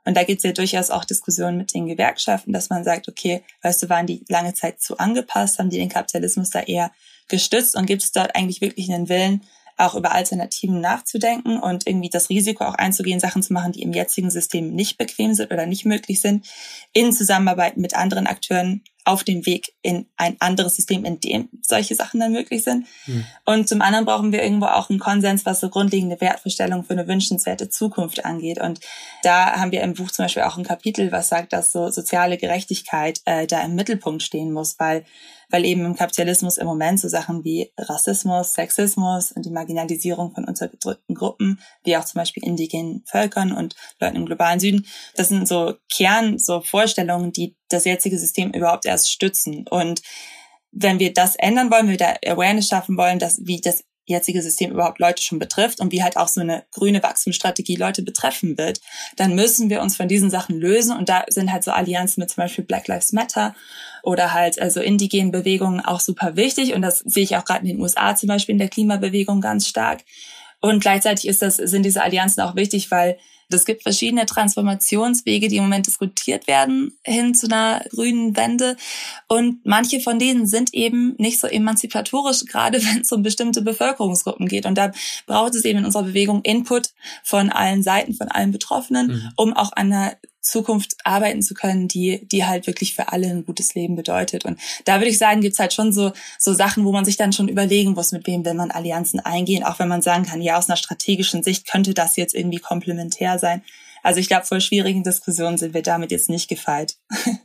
Und 0.04 0.16
da 0.16 0.24
gibt 0.24 0.38
es 0.38 0.44
ja 0.44 0.52
durchaus 0.52 0.90
auch 0.90 1.04
Diskussionen 1.04 1.58
mit 1.58 1.74
den 1.74 1.86
Gewerkschaften, 1.86 2.52
dass 2.52 2.70
man 2.70 2.84
sagt, 2.84 3.06
okay, 3.06 3.44
weißt 3.62 3.82
du, 3.82 3.88
waren 3.90 4.06
die 4.06 4.24
lange 4.28 4.54
Zeit 4.54 4.80
zu 4.80 4.96
angepasst, 4.96 5.58
haben 5.58 5.68
die 5.68 5.78
den 5.78 5.90
Kapitalismus 5.90 6.48
da 6.50 6.60
eher 6.60 6.90
gestützt 7.30 7.76
und 7.76 7.86
gibt 7.86 8.02
es 8.02 8.12
dort 8.12 8.36
eigentlich 8.36 8.60
wirklich 8.60 8.92
einen 8.92 9.08
Willen, 9.08 9.42
auch 9.80 9.94
über 9.94 10.12
Alternativen 10.12 10.80
nachzudenken 10.80 11.58
und 11.58 11.86
irgendwie 11.86 12.10
das 12.10 12.28
Risiko 12.28 12.64
auch 12.64 12.74
einzugehen, 12.74 13.18
Sachen 13.18 13.42
zu 13.42 13.52
machen, 13.52 13.72
die 13.72 13.82
im 13.82 13.92
jetzigen 13.92 14.30
System 14.30 14.74
nicht 14.74 14.98
bequem 14.98 15.34
sind 15.34 15.50
oder 15.50 15.66
nicht 15.66 15.86
möglich 15.86 16.20
sind, 16.20 16.46
in 16.92 17.12
Zusammenarbeit 17.12 17.76
mit 17.76 17.96
anderen 17.96 18.26
Akteuren 18.26 18.82
auf 19.04 19.24
dem 19.24 19.46
Weg 19.46 19.72
in 19.80 20.06
ein 20.16 20.36
anderes 20.40 20.76
System, 20.76 21.04
in 21.06 21.20
dem 21.20 21.48
solche 21.62 21.94
Sachen 21.94 22.20
dann 22.20 22.32
möglich 22.32 22.62
sind. 22.62 22.86
Mhm. 23.06 23.24
Und 23.46 23.68
zum 23.68 23.80
anderen 23.80 24.04
brauchen 24.04 24.30
wir 24.30 24.42
irgendwo 24.42 24.66
auch 24.66 24.90
einen 24.90 24.98
Konsens, 24.98 25.46
was 25.46 25.60
so 25.60 25.70
grundlegende 25.70 26.20
Wertvorstellungen 26.20 26.84
für 26.84 26.92
eine 26.92 27.08
wünschenswerte 27.08 27.70
Zukunft 27.70 28.24
angeht. 28.26 28.60
Und 28.60 28.80
da 29.22 29.56
haben 29.56 29.72
wir 29.72 29.82
im 29.82 29.94
Buch 29.94 30.10
zum 30.10 30.26
Beispiel 30.26 30.42
auch 30.42 30.58
ein 30.58 30.64
Kapitel, 30.64 31.10
was 31.12 31.28
sagt, 31.28 31.54
dass 31.54 31.72
so 31.72 31.90
soziale 31.90 32.36
Gerechtigkeit 32.36 33.22
äh, 33.24 33.46
da 33.46 33.62
im 33.62 33.74
Mittelpunkt 33.74 34.22
stehen 34.22 34.52
muss, 34.52 34.78
weil 34.78 35.04
weil 35.50 35.64
eben 35.64 35.84
im 35.84 35.96
Kapitalismus 35.96 36.58
im 36.58 36.66
Moment 36.66 37.00
so 37.00 37.08
Sachen 37.08 37.44
wie 37.44 37.72
Rassismus, 37.76 38.54
Sexismus 38.54 39.32
und 39.32 39.44
die 39.44 39.50
Marginalisierung 39.50 40.34
von 40.34 40.44
unterdrückten 40.44 41.14
Gruppen, 41.14 41.60
wie 41.84 41.96
auch 41.96 42.04
zum 42.04 42.18
Beispiel 42.18 42.44
indigenen 42.44 43.02
Völkern 43.06 43.52
und 43.52 43.74
Leuten 44.00 44.16
im 44.16 44.26
globalen 44.26 44.60
Süden, 44.60 44.86
das 45.14 45.28
sind 45.28 45.46
so 45.46 45.74
Kern, 45.92 46.38
so 46.38 46.60
Vorstellungen, 46.60 47.32
die 47.32 47.56
das 47.68 47.84
jetzige 47.84 48.18
System 48.18 48.52
überhaupt 48.52 48.86
erst 48.86 49.10
stützen. 49.10 49.66
Und 49.68 50.02
wenn 50.72 50.98
wir 50.98 51.12
das 51.12 51.36
ändern 51.36 51.70
wollen, 51.70 51.88
wenn 51.88 51.98
wir 51.98 51.98
da 51.98 52.14
Awareness 52.24 52.68
schaffen 52.68 52.96
wollen, 52.96 53.18
dass 53.18 53.40
wie 53.44 53.60
das 53.60 53.84
jetzige 54.10 54.42
System 54.42 54.72
überhaupt 54.72 54.98
Leute 54.98 55.22
schon 55.22 55.38
betrifft 55.38 55.80
und 55.80 55.92
wie 55.92 56.02
halt 56.02 56.16
auch 56.16 56.28
so 56.28 56.40
eine 56.40 56.64
grüne 56.72 57.02
Wachstumsstrategie 57.02 57.76
Leute 57.76 58.02
betreffen 58.02 58.58
wird, 58.58 58.80
dann 59.16 59.34
müssen 59.34 59.70
wir 59.70 59.80
uns 59.80 59.96
von 59.96 60.08
diesen 60.08 60.30
Sachen 60.30 60.58
lösen. 60.58 60.96
Und 60.96 61.08
da 61.08 61.24
sind 61.28 61.52
halt 61.52 61.64
so 61.64 61.70
Allianzen 61.70 62.20
mit 62.20 62.30
zum 62.30 62.42
Beispiel 62.42 62.64
Black 62.64 62.88
Lives 62.88 63.12
Matter 63.12 63.54
oder 64.02 64.32
halt 64.32 64.60
also 64.60 64.80
indigenen 64.80 65.30
Bewegungen 65.30 65.80
auch 65.80 66.00
super 66.00 66.36
wichtig. 66.36 66.74
Und 66.74 66.82
das 66.82 66.98
sehe 67.00 67.24
ich 67.24 67.36
auch 67.36 67.44
gerade 67.44 67.60
in 67.60 67.76
den 67.76 67.80
USA 67.80 68.14
zum 68.16 68.28
Beispiel 68.28 68.54
in 68.54 68.58
der 68.58 68.68
Klimabewegung 68.68 69.40
ganz 69.40 69.66
stark. 69.66 70.00
Und 70.60 70.80
gleichzeitig 70.80 71.26
ist 71.26 71.42
das, 71.42 71.56
sind 71.56 71.84
diese 71.84 72.02
Allianzen 72.02 72.42
auch 72.42 72.54
wichtig, 72.54 72.90
weil 72.90 73.18
es 73.56 73.64
gibt 73.64 73.82
verschiedene 73.82 74.26
Transformationswege, 74.26 75.48
die 75.48 75.56
im 75.56 75.64
Moment 75.64 75.86
diskutiert 75.86 76.46
werden 76.46 76.96
hin 77.02 77.34
zu 77.34 77.46
einer 77.46 77.82
grünen 77.90 78.36
Wende. 78.36 78.76
Und 79.26 79.64
manche 79.64 80.00
von 80.00 80.18
denen 80.18 80.46
sind 80.46 80.72
eben 80.72 81.14
nicht 81.18 81.40
so 81.40 81.46
emanzipatorisch, 81.46 82.44
gerade 82.44 82.82
wenn 82.84 83.00
es 83.00 83.12
um 83.12 83.22
bestimmte 83.22 83.62
Bevölkerungsgruppen 83.62 84.46
geht. 84.46 84.66
Und 84.66 84.76
da 84.78 84.92
braucht 85.26 85.54
es 85.54 85.64
eben 85.64 85.80
in 85.80 85.84
unserer 85.84 86.04
Bewegung 86.04 86.42
Input 86.42 86.90
von 87.24 87.50
allen 87.50 87.82
Seiten, 87.82 88.14
von 88.14 88.28
allen 88.28 88.52
Betroffenen, 88.52 89.08
mhm. 89.08 89.32
um 89.36 89.52
auch 89.52 89.72
an 89.72 89.92
einer 89.92 90.16
Zukunft 90.40 90.96
arbeiten 91.04 91.42
zu 91.42 91.54
können, 91.54 91.86
die, 91.88 92.26
die 92.26 92.44
halt 92.44 92.66
wirklich 92.66 92.94
für 92.94 93.12
alle 93.12 93.28
ein 93.28 93.44
gutes 93.44 93.74
Leben 93.74 93.94
bedeutet. 93.94 94.44
Und 94.44 94.58
da 94.84 94.96
würde 94.96 95.10
ich 95.10 95.18
sagen, 95.18 95.40
gibt's 95.40 95.58
halt 95.58 95.72
schon 95.72 95.92
so, 95.92 96.12
so 96.38 96.54
Sachen, 96.54 96.84
wo 96.84 96.92
man 96.92 97.04
sich 97.04 97.16
dann 97.16 97.32
schon 97.32 97.48
überlegen 97.48 97.92
muss, 97.92 98.12
mit 98.12 98.26
wem 98.26 98.44
will 98.44 98.54
man 98.54 98.70
Allianzen 98.70 99.20
eingehen, 99.20 99.64
auch 99.64 99.78
wenn 99.78 99.88
man 99.88 100.02
sagen 100.02 100.24
kann, 100.24 100.40
ja, 100.40 100.56
aus 100.56 100.68
einer 100.68 100.76
strategischen 100.76 101.42
Sicht 101.42 101.68
könnte 101.70 101.94
das 101.94 102.16
jetzt 102.16 102.34
irgendwie 102.34 102.58
komplementär 102.58 103.38
sein. 103.38 103.62
Also 104.02 104.20
ich 104.20 104.28
glaube, 104.28 104.46
vor 104.46 104.60
schwierigen 104.60 105.02
Diskussionen 105.02 105.58
sind 105.58 105.74
wir 105.74 105.82
damit 105.82 106.10
jetzt 106.10 106.30
nicht 106.30 106.48
gefeit. 106.48 106.96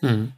Hm. 0.00 0.32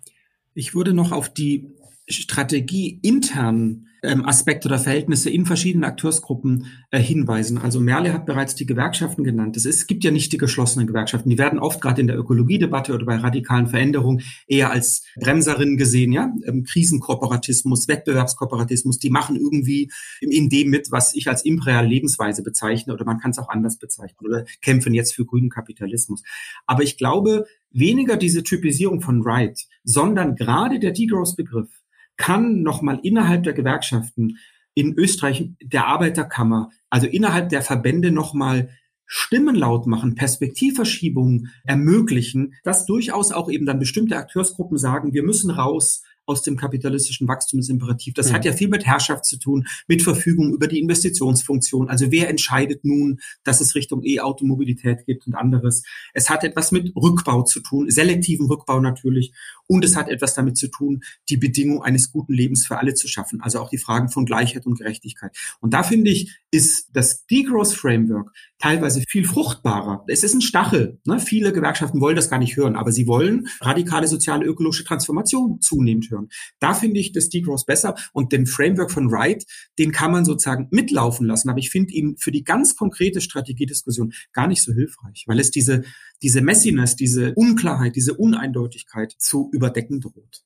Ich 0.52 0.74
würde 0.74 0.92
noch 0.92 1.10
auf 1.10 1.30
die 1.30 1.72
Strategie 2.06 3.00
intern 3.02 3.86
ähm, 4.04 4.24
Aspekte 4.24 4.68
oder 4.68 4.78
Verhältnisse 4.78 5.30
in 5.30 5.46
verschiedenen 5.46 5.84
Akteursgruppen 5.84 6.66
äh, 6.90 7.00
hinweisen. 7.00 7.58
Also 7.58 7.80
Merle 7.80 8.12
hat 8.12 8.26
bereits 8.26 8.54
die 8.54 8.66
Gewerkschaften 8.66 9.24
genannt. 9.24 9.56
Es, 9.56 9.64
ist, 9.64 9.76
es 9.76 9.86
gibt 9.86 10.04
ja 10.04 10.10
nicht 10.10 10.32
die 10.32 10.38
geschlossenen 10.38 10.86
Gewerkschaften. 10.86 11.30
Die 11.30 11.38
werden 11.38 11.58
oft 11.58 11.80
gerade 11.80 12.00
in 12.00 12.06
der 12.06 12.18
Ökologiedebatte 12.18 12.94
oder 12.94 13.06
bei 13.06 13.16
radikalen 13.16 13.66
Veränderungen 13.66 14.22
eher 14.46 14.70
als 14.70 15.04
Bremserinnen 15.16 15.76
gesehen. 15.76 16.12
Ja, 16.12 16.32
ähm, 16.46 16.64
Krisenkooperatismus, 16.64 17.88
Wettbewerbskooperatismus, 17.88 18.98
die 18.98 19.10
machen 19.10 19.36
irgendwie 19.36 19.90
in 20.20 20.48
dem 20.48 20.70
mit, 20.70 20.90
was 20.90 21.14
ich 21.14 21.28
als 21.28 21.44
imperiale 21.44 21.88
Lebensweise 21.88 22.42
bezeichne 22.42 22.92
oder 22.92 23.04
man 23.04 23.18
kann 23.18 23.30
es 23.30 23.38
auch 23.38 23.48
anders 23.48 23.78
bezeichnen 23.78 24.26
oder 24.26 24.44
kämpfen 24.62 24.94
jetzt 24.94 25.14
für 25.14 25.24
grünen 25.24 25.50
Kapitalismus. 25.50 26.22
Aber 26.66 26.82
ich 26.82 26.96
glaube, 26.96 27.46
weniger 27.70 28.16
diese 28.16 28.42
Typisierung 28.42 29.00
von 29.00 29.24
Wright, 29.24 29.66
sondern 29.82 30.36
gerade 30.36 30.78
der 30.78 30.92
Degrowth-Begriff 30.92 31.68
kann 32.16 32.62
nochmal 32.62 33.00
innerhalb 33.02 33.42
der 33.44 33.52
Gewerkschaften 33.52 34.38
in 34.74 34.94
Österreich 34.94 35.50
der 35.62 35.86
Arbeiterkammer, 35.86 36.70
also 36.90 37.06
innerhalb 37.06 37.48
der 37.48 37.62
Verbände 37.62 38.10
nochmal 38.10 38.70
Stimmen 39.06 39.54
laut 39.54 39.86
machen, 39.86 40.14
Perspektivverschiebungen 40.14 41.52
ermöglichen, 41.64 42.54
dass 42.64 42.86
durchaus 42.86 43.32
auch 43.32 43.50
eben 43.50 43.66
dann 43.66 43.78
bestimmte 43.78 44.16
Akteursgruppen 44.16 44.78
sagen, 44.78 45.12
wir 45.12 45.22
müssen 45.22 45.50
raus 45.50 46.02
aus 46.26 46.42
dem 46.42 46.56
kapitalistischen 46.56 47.28
Wachstumsimperativ. 47.28 48.14
Das 48.14 48.30
mhm. 48.30 48.34
hat 48.34 48.44
ja 48.44 48.52
viel 48.52 48.68
mit 48.68 48.86
Herrschaft 48.86 49.24
zu 49.24 49.38
tun, 49.38 49.66
mit 49.86 50.02
Verfügung 50.02 50.52
über 50.54 50.66
die 50.66 50.80
Investitionsfunktion. 50.80 51.88
Also 51.88 52.10
wer 52.10 52.28
entscheidet 52.28 52.84
nun, 52.84 53.20
dass 53.42 53.60
es 53.60 53.74
Richtung 53.74 54.02
E-Automobilität 54.04 55.06
gibt 55.06 55.26
und 55.26 55.34
anderes. 55.34 55.82
Es 56.12 56.30
hat 56.30 56.44
etwas 56.44 56.72
mit 56.72 56.94
Rückbau 56.96 57.42
zu 57.42 57.60
tun, 57.60 57.90
selektiven 57.90 58.46
Rückbau 58.46 58.80
natürlich. 58.80 59.32
Und 59.66 59.84
es 59.84 59.96
hat 59.96 60.08
etwas 60.08 60.34
damit 60.34 60.56
zu 60.56 60.68
tun, 60.68 61.02
die 61.28 61.36
Bedingung 61.36 61.82
eines 61.82 62.10
guten 62.10 62.32
Lebens 62.32 62.66
für 62.66 62.78
alle 62.78 62.94
zu 62.94 63.08
schaffen. 63.08 63.40
Also 63.40 63.60
auch 63.60 63.70
die 63.70 63.78
Fragen 63.78 64.08
von 64.08 64.26
Gleichheit 64.26 64.66
und 64.66 64.78
Gerechtigkeit. 64.78 65.36
Und 65.60 65.74
da 65.74 65.82
finde 65.82 66.10
ich, 66.10 66.38
ist 66.50 66.90
das 66.92 67.26
Degrowth 67.26 67.72
Framework 67.72 68.32
teilweise 68.64 69.02
viel 69.06 69.26
fruchtbarer. 69.26 70.06
Es 70.08 70.24
ist 70.24 70.32
ein 70.32 70.40
Stachel. 70.40 70.98
Ne? 71.04 71.20
Viele 71.20 71.52
Gewerkschaften 71.52 72.00
wollen 72.00 72.16
das 72.16 72.30
gar 72.30 72.38
nicht 72.38 72.56
hören, 72.56 72.76
aber 72.76 72.92
sie 72.92 73.06
wollen 73.06 73.46
radikale 73.60 74.08
soziale 74.08 74.46
ökologische 74.46 74.84
Transformation 74.84 75.60
zunehmend 75.60 76.10
hören. 76.10 76.30
Da 76.60 76.72
finde 76.72 76.98
ich 76.98 77.12
das 77.12 77.28
Degrowth 77.28 77.66
besser 77.66 77.94
und 78.14 78.32
den 78.32 78.46
Framework 78.46 78.90
von 78.90 79.12
Wright, 79.12 79.44
den 79.78 79.92
kann 79.92 80.12
man 80.12 80.24
sozusagen 80.24 80.68
mitlaufen 80.70 81.26
lassen. 81.26 81.50
Aber 81.50 81.58
ich 81.58 81.68
finde 81.68 81.92
ihn 81.92 82.16
für 82.16 82.32
die 82.32 82.42
ganz 82.42 82.74
konkrete 82.74 83.20
Strategiediskussion 83.20 84.14
gar 84.32 84.46
nicht 84.46 84.62
so 84.62 84.72
hilfreich, 84.72 85.24
weil 85.26 85.40
es 85.40 85.50
diese, 85.50 85.82
diese 86.22 86.40
Messiness, 86.40 86.96
diese 86.96 87.34
Unklarheit, 87.34 87.96
diese 87.96 88.14
Uneindeutigkeit 88.14 89.12
zu 89.18 89.50
überdecken 89.52 90.00
droht. 90.00 90.42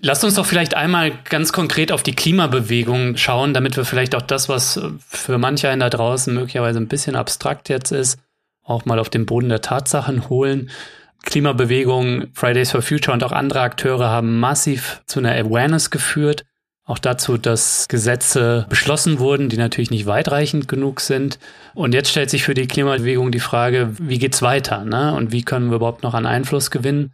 Lasst 0.00 0.24
uns 0.24 0.34
doch 0.34 0.46
vielleicht 0.46 0.74
einmal 0.74 1.12
ganz 1.24 1.52
konkret 1.52 1.92
auf 1.92 2.02
die 2.02 2.14
Klimabewegung 2.14 3.16
schauen, 3.18 3.52
damit 3.52 3.76
wir 3.76 3.84
vielleicht 3.84 4.14
auch 4.14 4.22
das, 4.22 4.48
was 4.48 4.80
für 5.06 5.36
manche 5.36 5.68
einen 5.68 5.80
da 5.80 5.90
draußen 5.90 6.32
möglicherweise 6.32 6.78
ein 6.78 6.88
bisschen 6.88 7.14
abstrakt 7.14 7.68
jetzt 7.68 7.92
ist, 7.92 8.18
auch 8.64 8.86
mal 8.86 8.98
auf 8.98 9.10
den 9.10 9.26
Boden 9.26 9.50
der 9.50 9.60
Tatsachen 9.60 10.30
holen. 10.30 10.70
Klimabewegung, 11.24 12.28
Fridays 12.32 12.70
for 12.70 12.82
Future 12.82 13.12
und 13.12 13.22
auch 13.22 13.32
andere 13.32 13.60
Akteure 13.60 14.08
haben 14.08 14.40
massiv 14.40 15.02
zu 15.06 15.20
einer 15.20 15.32
Awareness 15.32 15.90
geführt. 15.90 16.44
Auch 16.84 16.98
dazu, 16.98 17.36
dass 17.36 17.86
Gesetze 17.86 18.66
beschlossen 18.68 19.20
wurden, 19.20 19.48
die 19.48 19.56
natürlich 19.56 19.90
nicht 19.92 20.06
weitreichend 20.06 20.66
genug 20.66 21.00
sind. 21.00 21.38
Und 21.74 21.94
jetzt 21.94 22.10
stellt 22.10 22.30
sich 22.30 22.42
für 22.42 22.54
die 22.54 22.66
Klimabewegung 22.66 23.30
die 23.30 23.40
Frage, 23.40 23.92
wie 24.00 24.18
geht's 24.18 24.42
weiter? 24.42 24.84
Ne? 24.84 25.14
Und 25.14 25.30
wie 25.30 25.42
können 25.42 25.70
wir 25.70 25.76
überhaupt 25.76 26.02
noch 26.02 26.14
an 26.14 26.26
Einfluss 26.26 26.70
gewinnen? 26.72 27.12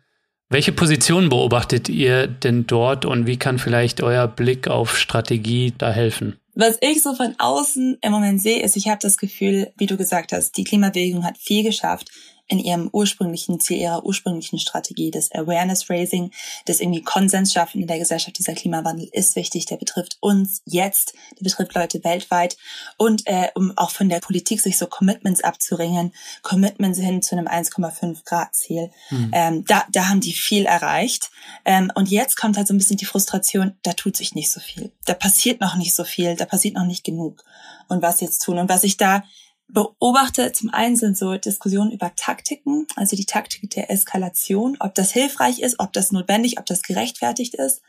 Welche 0.50 0.72
Position 0.72 1.28
beobachtet 1.28 1.90
ihr 1.90 2.26
denn 2.26 2.66
dort 2.66 3.04
und 3.04 3.26
wie 3.26 3.36
kann 3.36 3.58
vielleicht 3.58 4.02
euer 4.02 4.26
Blick 4.26 4.66
auf 4.66 4.96
Strategie 4.96 5.74
da 5.76 5.92
helfen? 5.92 6.38
Was 6.54 6.78
ich 6.80 7.02
so 7.02 7.14
von 7.14 7.34
außen 7.38 7.98
im 8.00 8.12
Moment 8.12 8.40
sehe, 8.40 8.62
ist, 8.62 8.74
ich 8.74 8.88
habe 8.88 8.98
das 9.02 9.18
Gefühl, 9.18 9.70
wie 9.76 9.86
du 9.86 9.98
gesagt 9.98 10.32
hast, 10.32 10.56
die 10.56 10.64
Klimabewegung 10.64 11.24
hat 11.24 11.36
viel 11.36 11.62
geschafft 11.62 12.10
in 12.48 12.58
ihrem 12.58 12.88
ursprünglichen 12.92 13.60
Ziel, 13.60 13.78
ihrer 13.78 14.04
ursprünglichen 14.04 14.58
Strategie, 14.58 15.10
das 15.10 15.30
Awareness 15.32 15.88
Raising, 15.90 16.32
das 16.64 16.80
irgendwie 16.80 17.02
Konsens 17.02 17.52
schaffen 17.52 17.82
in 17.82 17.86
der 17.86 17.98
Gesellschaft. 17.98 18.38
Dieser 18.38 18.54
Klimawandel 18.54 19.08
ist 19.12 19.36
wichtig, 19.36 19.66
der 19.66 19.76
betrifft 19.76 20.16
uns 20.20 20.62
jetzt, 20.64 21.12
der 21.38 21.44
betrifft 21.44 21.74
Leute 21.74 22.02
weltweit 22.04 22.56
und 22.96 23.26
äh, 23.26 23.48
um 23.54 23.76
auch 23.76 23.90
von 23.90 24.08
der 24.08 24.20
Politik 24.20 24.60
sich 24.60 24.78
so 24.78 24.86
Commitments 24.86 25.44
abzuringen, 25.44 26.12
Commitments 26.42 26.98
hin 26.98 27.20
zu 27.20 27.36
einem 27.36 27.46
1,5 27.46 28.24
Grad 28.24 28.54
Ziel. 28.54 28.90
Mhm. 29.10 29.30
Ähm, 29.34 29.64
da, 29.66 29.84
da 29.92 30.08
haben 30.08 30.20
die 30.20 30.32
viel 30.32 30.64
erreicht 30.64 31.30
ähm, 31.66 31.92
und 31.94 32.08
jetzt 32.08 32.36
kommt 32.36 32.56
halt 32.56 32.66
so 32.66 32.74
ein 32.74 32.78
bisschen 32.78 32.96
die 32.96 33.04
Frustration, 33.04 33.76
da 33.82 33.92
tut 33.92 34.16
sich 34.16 34.34
nicht 34.34 34.50
so 34.50 34.60
viel, 34.60 34.90
da 35.04 35.12
passiert 35.12 35.60
noch 35.60 35.76
nicht 35.76 35.94
so 35.94 36.04
viel, 36.04 36.34
da 36.34 36.46
passiert 36.46 36.74
noch 36.74 36.86
nicht 36.86 37.04
genug. 37.04 37.44
Und 37.88 38.02
was 38.02 38.20
jetzt 38.20 38.40
tun? 38.40 38.58
Und 38.58 38.68
was 38.68 38.84
ich 38.84 38.96
da 38.96 39.24
beobachte 39.68 40.52
zum 40.52 40.70
einen 40.72 40.96
sind 40.96 41.16
so 41.16 41.36
Diskussionen 41.36 41.92
über 41.92 42.14
Taktiken, 42.16 42.86
also 42.96 43.16
die 43.16 43.26
Taktik 43.26 43.70
der 43.70 43.90
Eskalation, 43.90 44.76
ob 44.80 44.94
das 44.94 45.12
hilfreich 45.12 45.60
ist, 45.60 45.78
ob 45.78 45.92
das 45.92 46.10
notwendig, 46.10 46.58
ob 46.58 46.66
das 46.66 46.82
gerechtfertigt 46.82 47.54
ist. 47.54 47.82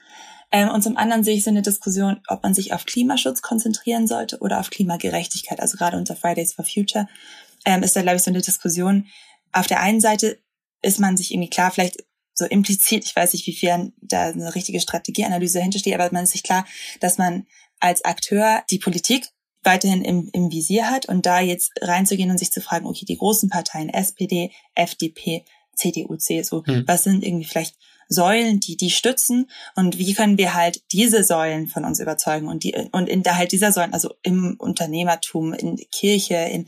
Ähm, 0.52 0.70
und 0.70 0.82
zum 0.82 0.98
anderen 0.98 1.24
sehe 1.24 1.36
ich 1.36 1.44
so 1.44 1.50
eine 1.50 1.62
Diskussion, 1.62 2.22
ob 2.28 2.44
man 2.44 2.54
sich 2.54 2.74
auf 2.74 2.86
Klimaschutz 2.86 3.42
konzentrieren 3.42 4.08
sollte 4.08 4.40
oder 4.40 4.60
auf 4.60 4.70
Klimagerechtigkeit. 4.70 5.60
Also 5.60 5.78
gerade 5.78 5.98
unter 5.98 6.16
Fridays 6.16 6.54
for 6.54 6.66
Future 6.66 7.08
ähm, 7.66 7.84
ist 7.84 7.96
da, 7.96 8.02
glaube 8.02 8.18
ich, 8.18 8.24
so 8.24 8.32
eine 8.32 8.42
Diskussion. 8.42 9.08
Auf 9.52 9.68
der 9.68 9.80
einen 9.80 10.02
Seite 10.02 10.40
ist 10.82 11.00
man 11.00 11.18
sich 11.18 11.32
irgendwie 11.34 11.50
klar, 11.50 11.72
vielleicht 11.72 12.04
so 12.34 12.46
implizit, 12.46 13.06
ich 13.06 13.16
weiß 13.16 13.34
nicht, 13.34 13.46
wie 13.48 13.54
viel 13.54 13.94
da 14.02 14.28
eine 14.28 14.56
richtige 14.56 14.80
Strategieanalyse 14.80 15.62
hintersteht, 15.62 15.94
aber 15.94 16.10
man 16.12 16.24
ist 16.24 16.32
sich 16.32 16.44
klar, 16.44 16.66
dass 17.00 17.18
man 17.18 17.46
als 17.80 18.04
Akteur 18.06 18.64
die 18.70 18.80
Politik 18.80 19.28
weiterhin 19.64 20.04
im, 20.04 20.30
im 20.34 20.52
Visier 20.52 20.90
hat 20.90 21.08
und 21.08 21.26
da 21.26 21.40
jetzt 21.40 21.72
reinzugehen 21.82 22.32
und 22.32 22.38
sich 22.38 22.52
zu 22.52 22.62
fragen, 22.62 22.86
okay, 22.86 23.06
die 23.06 23.18
großen 23.18 23.50
Parteien, 23.50 23.90
SPD, 23.90 24.52
FDP, 24.76 25.44
CDU, 25.76 26.16
CSU, 26.16 26.64
hm. 26.66 26.84
was 26.88 27.04
sind 27.04 27.24
irgendwie 27.24 27.46
vielleicht 27.46 27.76
Säulen, 28.10 28.60
die 28.60 28.76
die 28.76 28.90
stützen. 28.90 29.50
Und 29.76 30.00
wie 30.00 30.14
können 30.14 30.38
wir 30.38 30.56
halt 30.56 30.82
diese 30.92 31.24
Säulen 31.24 31.68
von 31.68 31.86
uns 31.86 32.00
überzeugen? 32.00 32.48
Und 32.48 32.64
die 32.64 32.76
und 32.92 33.08
in 33.08 33.24
der 33.24 33.38
halt 33.38 33.52
dieser 33.52 33.72
Säulen, 33.72 33.94
also 33.94 34.14
im 34.24 34.56
Unternehmertum, 34.58 35.54
in 35.54 35.78
Kirche, 35.92 36.36
in 36.36 36.68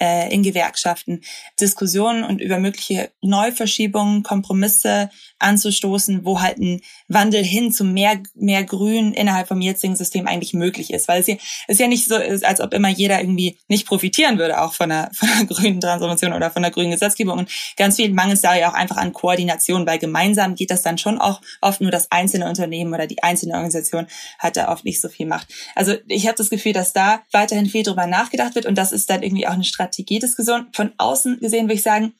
äh, 0.00 0.32
in 0.32 0.42
Gewerkschaften 0.42 1.22
Diskussionen 1.60 2.24
und 2.24 2.40
über 2.40 2.58
mögliche 2.58 3.10
Neuverschiebungen, 3.22 4.22
Kompromisse 4.22 5.10
anzustoßen, 5.38 6.24
wo 6.24 6.40
halt 6.40 6.58
ein 6.58 6.82
Wandel 7.08 7.42
hin 7.42 7.72
zu 7.72 7.84
mehr 7.84 8.22
mehr 8.34 8.64
Grün 8.64 9.14
innerhalb 9.14 9.48
vom 9.48 9.60
jetzigen 9.60 9.96
System 9.96 10.26
eigentlich 10.26 10.52
möglich 10.52 10.92
ist, 10.92 11.08
weil 11.08 11.20
es 11.20 11.26
ja 11.26 11.36
ist 11.68 11.80
ja 11.80 11.88
nicht 11.88 12.06
so 12.06 12.16
ist, 12.16 12.44
als 12.44 12.60
ob 12.60 12.74
immer 12.74 12.88
jeder 12.88 13.20
irgendwie 13.20 13.58
nicht 13.68 13.86
profitieren 13.86 14.38
würde 14.38 14.60
auch 14.60 14.74
von 14.74 14.92
einer 14.92 15.10
von 15.14 15.28
einer 15.28 15.46
grünen 15.46 15.80
Transformation 15.80 16.32
oder 16.34 16.50
von 16.50 16.62
einer 16.62 16.72
grünen 16.72 16.90
Gesetzgebung. 16.90 17.38
Und 17.38 17.50
ganz 17.76 17.96
viel 17.96 18.12
mangelt 18.12 18.42
da 18.42 18.54
ja 18.54 18.70
auch 18.70 18.74
einfach 18.74 18.96
an 18.96 19.12
Koordination, 19.12 19.86
weil 19.86 19.98
gemeinsam 19.98 20.54
geht 20.54 20.70
das 20.70 20.81
dann 20.82 20.98
schon 20.98 21.18
auch 21.18 21.40
oft 21.60 21.80
nur 21.80 21.90
das 21.90 22.10
einzelne 22.10 22.48
Unternehmen 22.48 22.92
oder 22.94 23.06
die 23.06 23.22
einzelne 23.22 23.54
Organisation 23.54 24.06
hat 24.38 24.56
da 24.56 24.70
oft 24.70 24.84
nicht 24.84 25.00
so 25.00 25.08
viel 25.08 25.26
Macht. 25.26 25.48
Also 25.74 25.94
ich 26.08 26.26
habe 26.26 26.36
das 26.36 26.50
Gefühl, 26.50 26.72
dass 26.72 26.92
da 26.92 27.22
weiterhin 27.32 27.66
viel 27.66 27.82
drüber 27.82 28.06
nachgedacht 28.06 28.54
wird 28.54 28.66
und 28.66 28.76
das 28.76 28.92
ist 28.92 29.10
dann 29.10 29.22
irgendwie 29.22 29.46
auch 29.46 29.52
eine 29.52 29.64
Strategiediskussion. 29.64 30.66
Von 30.72 30.92
außen 30.98 31.40
gesehen 31.40 31.64
würde 31.66 31.74
ich 31.74 31.82
sagen, 31.82 32.14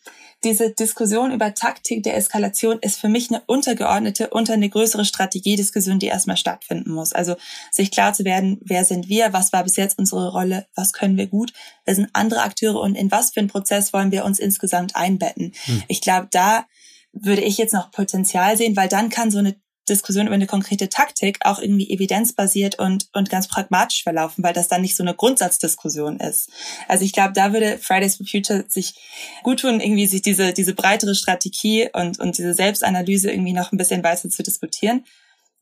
diese 0.44 0.70
Diskussion 0.70 1.30
über 1.32 1.54
Taktik 1.54 2.02
der 2.02 2.16
Eskalation 2.16 2.78
ist 2.80 2.98
für 2.98 3.08
mich 3.08 3.30
eine 3.30 3.42
untergeordnete 3.46 4.30
unter 4.30 4.54
eine 4.54 4.68
größere 4.68 5.04
Strategiediskussion, 5.04 5.98
die 5.98 6.06
erstmal 6.06 6.36
stattfinden 6.36 6.92
muss. 6.92 7.12
Also 7.12 7.36
sich 7.70 7.90
klar 7.90 8.12
zu 8.12 8.24
werden, 8.24 8.58
wer 8.62 8.84
sind 8.84 9.08
wir, 9.08 9.32
was 9.32 9.52
war 9.52 9.62
bis 9.62 9.76
jetzt 9.76 9.98
unsere 9.98 10.32
Rolle, 10.32 10.66
was 10.74 10.92
können 10.92 11.16
wir 11.16 11.28
gut, 11.28 11.52
wer 11.84 11.94
sind 11.94 12.08
andere 12.12 12.42
Akteure 12.42 12.80
und 12.80 12.96
in 12.96 13.10
was 13.10 13.30
für 13.30 13.40
einen 13.40 13.48
Prozess 13.48 13.92
wollen 13.92 14.10
wir 14.10 14.24
uns 14.24 14.38
insgesamt 14.38 14.96
einbetten. 14.96 15.52
Hm. 15.64 15.82
Ich 15.88 16.00
glaube, 16.00 16.28
da 16.30 16.66
würde 17.12 17.42
ich 17.42 17.58
jetzt 17.58 17.74
noch 17.74 17.90
Potenzial 17.90 18.56
sehen, 18.56 18.76
weil 18.76 18.88
dann 18.88 19.10
kann 19.10 19.30
so 19.30 19.38
eine 19.38 19.56
Diskussion 19.88 20.26
über 20.26 20.34
eine 20.34 20.46
konkrete 20.46 20.88
Taktik 20.88 21.38
auch 21.44 21.58
irgendwie 21.58 21.90
evidenzbasiert 21.90 22.78
und, 22.78 23.08
und 23.12 23.30
ganz 23.30 23.48
pragmatisch 23.48 24.02
verlaufen, 24.04 24.44
weil 24.44 24.52
das 24.52 24.68
dann 24.68 24.80
nicht 24.80 24.96
so 24.96 25.02
eine 25.02 25.14
Grundsatzdiskussion 25.14 26.20
ist. 26.20 26.50
Also 26.86 27.04
ich 27.04 27.12
glaube, 27.12 27.32
da 27.32 27.52
würde 27.52 27.78
Fridays 27.78 28.16
for 28.16 28.26
Future 28.26 28.64
sich 28.68 28.94
gut 29.42 29.60
tun, 29.60 29.80
irgendwie 29.80 30.06
sich 30.06 30.22
diese, 30.22 30.52
diese 30.52 30.74
breitere 30.74 31.14
Strategie 31.14 31.88
und, 31.92 32.20
und 32.20 32.38
diese 32.38 32.54
Selbstanalyse 32.54 33.30
irgendwie 33.30 33.52
noch 33.52 33.72
ein 33.72 33.76
bisschen 33.76 34.04
weiter 34.04 34.28
zu 34.28 34.42
diskutieren. 34.42 35.04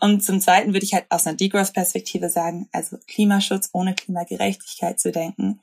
Und 0.01 0.23
zum 0.23 0.41
Zweiten 0.41 0.73
würde 0.73 0.85
ich 0.85 0.95
halt 0.95 1.07
aus 1.09 1.27
einer 1.27 1.37
Degrowth-Perspektive 1.37 2.29
sagen, 2.29 2.69
also 2.73 2.99
Klimaschutz 3.07 3.71
ohne 3.73 3.95
Klimagerechtigkeit 3.95 5.01
zu 5.01 5.13
denken, 5.13 5.61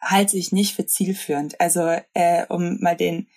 halte 0.00 0.36
ich 0.36 0.50
nicht 0.50 0.74
für 0.74 0.86
zielführend. 0.86 1.60
Also 1.60 1.96
äh, 2.14 2.46
um 2.48 2.80
mal 2.80 2.96
den 2.96 3.28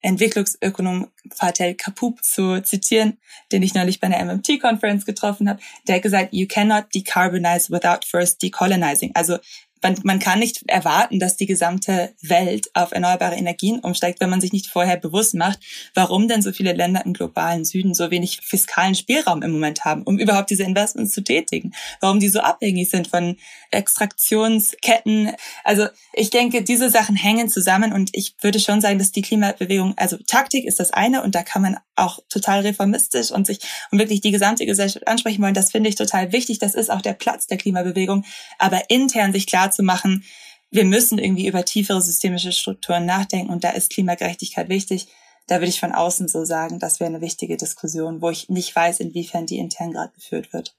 Entwicklungsökonom 0.00 1.10
Fatel 1.34 1.74
Kapoub 1.74 2.22
zu 2.22 2.62
zitieren, 2.62 3.18
den 3.52 3.62
ich 3.62 3.74
neulich 3.74 4.00
bei 4.00 4.06
einer 4.06 4.24
MMT-Conference 4.24 5.04
getroffen 5.04 5.48
habe, 5.48 5.60
der 5.86 5.96
hat 5.96 6.02
gesagt, 6.02 6.32
you 6.32 6.46
cannot 6.46 6.86
decarbonize 6.94 7.70
without 7.70 8.06
first 8.06 8.42
decolonizing. 8.42 9.12
Also 9.14 9.38
man, 9.82 9.98
man 10.04 10.18
kann 10.18 10.38
nicht 10.38 10.62
erwarten, 10.68 11.18
dass 11.18 11.36
die 11.36 11.46
gesamte 11.46 12.14
Welt 12.22 12.70
auf 12.74 12.92
erneuerbare 12.92 13.36
Energien 13.36 13.80
umsteigt, 13.80 14.20
wenn 14.20 14.30
man 14.30 14.40
sich 14.40 14.52
nicht 14.52 14.68
vorher 14.68 14.96
bewusst 14.96 15.34
macht, 15.34 15.60
warum 15.94 16.28
denn 16.28 16.42
so 16.42 16.52
viele 16.52 16.72
Länder 16.72 17.04
im 17.04 17.12
globalen 17.12 17.64
Süden 17.64 17.94
so 17.94 18.10
wenig 18.10 18.40
fiskalen 18.42 18.94
Spielraum 18.94 19.42
im 19.42 19.52
Moment 19.52 19.84
haben, 19.84 20.02
um 20.02 20.18
überhaupt 20.18 20.50
diese 20.50 20.64
Investments 20.64 21.12
zu 21.12 21.22
tätigen, 21.22 21.72
warum 22.00 22.20
die 22.20 22.28
so 22.28 22.40
abhängig 22.40 22.90
sind 22.90 23.08
von 23.08 23.36
Extraktionsketten. 23.70 25.32
Also 25.64 25.86
ich 26.12 26.30
denke, 26.30 26.62
diese 26.62 26.90
Sachen 26.90 27.16
hängen 27.16 27.48
zusammen 27.48 27.92
und 27.92 28.10
ich 28.12 28.34
würde 28.40 28.60
schon 28.60 28.80
sagen, 28.80 28.98
dass 28.98 29.12
die 29.12 29.22
Klimabewegung, 29.22 29.94
also 29.96 30.16
Taktik 30.26 30.64
ist 30.64 30.80
das 30.80 30.92
eine 30.92 31.22
und 31.22 31.34
da 31.34 31.42
kann 31.42 31.62
man 31.62 31.76
auch 31.96 32.20
total 32.28 32.60
reformistisch 32.60 33.30
und 33.30 33.46
sich 33.46 33.58
und 33.90 33.98
wirklich 33.98 34.20
die 34.20 34.30
gesamte 34.30 34.66
Gesellschaft 34.66 35.06
ansprechen 35.08 35.42
wollen. 35.42 35.54
Das 35.54 35.70
finde 35.70 35.88
ich 35.88 35.96
total 35.96 36.32
wichtig. 36.32 36.58
Das 36.58 36.74
ist 36.74 36.90
auch 36.90 37.02
der 37.02 37.12
Platz 37.12 37.46
der 37.46 37.58
Klimabewegung. 37.58 38.24
Aber 38.58 38.88
intern 38.88 39.32
sich 39.32 39.46
klar 39.46 39.67
zu 39.70 39.82
machen, 39.82 40.24
wir 40.70 40.84
müssen 40.84 41.18
irgendwie 41.18 41.48
über 41.48 41.64
tiefere 41.64 42.02
systemische 42.02 42.52
Strukturen 42.52 43.06
nachdenken 43.06 43.50
und 43.50 43.64
da 43.64 43.70
ist 43.70 43.90
Klimagerechtigkeit 43.90 44.68
wichtig. 44.68 45.08
Da 45.46 45.56
würde 45.56 45.68
ich 45.68 45.80
von 45.80 45.92
außen 45.92 46.28
so 46.28 46.44
sagen, 46.44 46.78
das 46.78 47.00
wäre 47.00 47.08
eine 47.08 47.22
wichtige 47.22 47.56
Diskussion, 47.56 48.20
wo 48.20 48.28
ich 48.28 48.50
nicht 48.50 48.74
weiß, 48.76 49.00
inwiefern 49.00 49.46
die 49.46 49.58
intern 49.58 49.92
gerade 49.92 50.12
geführt 50.12 50.52
wird. 50.52 50.76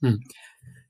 Hm. 0.00 0.22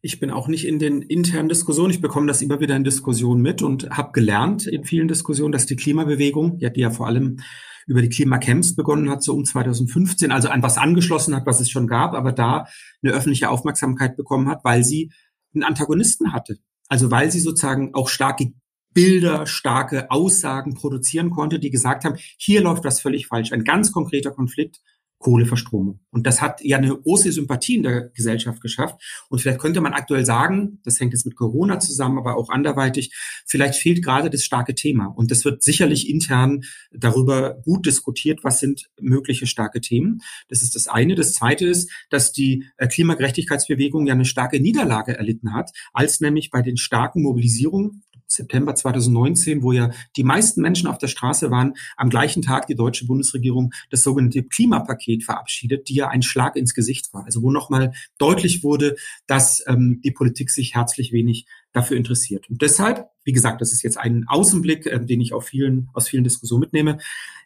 Ich 0.03 0.19
bin 0.19 0.31
auch 0.31 0.49
nicht 0.49 0.67
in 0.67 0.79
den 0.79 1.03
internen 1.03 1.49
Diskussionen. 1.49 1.91
Ich 1.91 2.01
bekomme 2.01 2.27
das 2.27 2.43
immer 2.43 2.59
wieder 2.59 2.75
in 2.75 2.85
Diskussionen 2.85 3.43
mit 3.43 3.63
und 3.63 3.91
habe 3.91 4.13
gelernt 4.13 4.67
in 4.67 4.85
vielen 4.85 5.09
Diskussionen, 5.09 5.53
dass 5.53 5.67
die 5.67 5.77
Klimabewegung, 5.77 6.59
die 6.59 6.71
ja 6.81 6.91
vor 6.91 7.07
allem 7.07 7.41
über 7.87 8.01
die 8.01 8.09
Klimacamps 8.09 8.75
begonnen 8.75 9.11
hat, 9.11 9.23
so 9.23 9.35
um 9.35 9.45
2015, 9.45 10.33
also 10.33 10.49
an 10.49 10.63
was 10.63 10.79
angeschlossen 10.79 11.35
hat, 11.35 11.45
was 11.45 11.61
es 11.61 11.71
schon 11.71 11.87
gab, 11.87 12.15
aber 12.15 12.33
da 12.33 12.67
eine 13.03 13.13
öffentliche 13.13 13.51
Aufmerksamkeit 13.51 14.17
bekommen 14.17 14.49
hat, 14.49 14.65
weil 14.65 14.85
sie 14.85 15.13
einen 15.55 15.65
Antagonisten 15.65 16.33
hatte. 16.33 16.59
Also 16.91 17.11
weil 17.11 17.31
sie 17.31 17.41
sozusagen 17.41 17.95
auch 17.95 18.09
starke 18.09 18.53
Bilder, 18.93 19.47
starke 19.47 20.11
Aussagen 20.11 20.75
produzieren 20.75 21.31
konnte, 21.31 21.61
die 21.61 21.71
gesagt 21.71 22.05
haben, 22.05 22.17
hier 22.37 22.61
läuft 22.61 22.85
was 22.85 23.01
völlig 23.01 23.29
falsch. 23.29 23.53
Ein 23.53 23.65
ganz 23.65 23.93
konkreter 23.93 24.33
Konflikt 24.33 24.81
Kohleverstromung. 25.21 26.01
Und 26.11 26.27
das 26.27 26.41
hat 26.41 26.63
ja 26.63 26.79
eine 26.79 26.97
große 26.97 27.31
Sympathie 27.31 27.77
in 27.77 27.83
der 27.83 28.09
Gesellschaft 28.09 28.63
geschafft. 28.63 29.01
Und 29.29 29.39
vielleicht 29.39 29.61
könnte 29.61 29.83
man 29.83 29.93
aktuell 29.93 30.25
sagen, 30.25 30.81
das 30.83 30.99
hängt 30.99 31.13
jetzt 31.13 31.27
mit 31.27 31.37
Corona 31.37 31.79
zusammen, 31.79 32.19
aber 32.19 32.37
auch 32.37 32.49
anderweitig, 32.49 33.15
vielleicht 33.47 33.75
fehlt 33.75 34.03
gerade 34.03 34.31
das 34.31 34.43
starke 34.43 34.75
Thema. 34.75 35.07
Und 35.07 35.31
das 35.31 35.45
wird 35.45 35.63
sicherlich 35.63 36.09
intern 36.09 36.63
darüber 36.91 37.61
gut 37.65 37.85
diskutiert, 37.85 38.43
was 38.45 38.61
sind 38.61 38.89
mögliche 38.99 39.47
starke 39.47 39.83
Themen. 39.83 40.23
Das 40.49 40.63
ist 40.63 40.75
das 40.75 40.89
eine. 40.89 41.15
Das 41.15 41.35
zweite 41.35 41.67
ist, 41.67 41.91
dass 42.09 42.33
die 42.33 42.65
äh, 42.79 42.89
Klimagerechtigkeitsbewegung 42.89 44.07
ja 44.07 44.15
eine 44.15 44.25
starke 44.25 44.59
Niederlage 44.59 45.17
erlitten 45.19 45.53
hat, 45.53 45.71
als 45.93 46.21
nämlich 46.21 46.49
bei 46.51 46.63
den 46.63 46.79
starken 46.79 47.23
Mobilisierungen 47.23 48.03
September 48.31 48.75
2019, 48.75 49.63
wo 49.63 49.73
ja 49.73 49.91
die 50.17 50.25
meisten 50.25 50.63
Menschen 50.63 50.87
auf 50.87 50.99
der 50.99 51.09
Straße 51.09 51.51
waren, 51.51 51.75
am 51.97 52.11
gleichen 52.11 52.43
Tag 52.43 52.67
die 52.67 52.75
deutsche 52.75 53.07
Bundesregierung 53.07 53.73
das 53.91 54.03
sogenannte 54.03 54.43
Klimapaket 54.43 55.25
verabschiedet, 55.25 55.89
die 55.89 55.95
ja 55.95 56.09
ein 56.09 56.23
Schlag 56.23 56.57
ins 56.57 56.75
Gesicht 56.75 57.13
war. 57.13 57.25
Also 57.25 57.43
wo 57.43 57.51
nochmal 57.51 57.93
deutlich 58.19 58.63
wurde, 58.63 58.97
dass 59.27 59.63
ähm, 59.67 60.01
die 60.03 60.13
Politik 60.13 60.51
sich 60.51 60.75
herzlich 60.75 61.13
wenig 61.13 61.47
dafür 61.73 61.97
interessiert. 61.97 62.49
Und 62.51 62.63
deshalb, 62.63 63.09
wie 63.25 63.33
gesagt, 63.33 63.61
das 63.61 63.73
ist 63.73 63.83
jetzt 63.83 63.99
ein 63.99 64.25
Außenblick, 64.29 64.87
äh, 64.87 65.05
den 65.05 65.21
ich 65.21 65.33
auf 65.33 65.47
vielen, 65.47 65.89
aus 65.93 66.09
vielen 66.09 66.25
Diskussionen 66.25 66.61
mitnehme. 66.61 66.99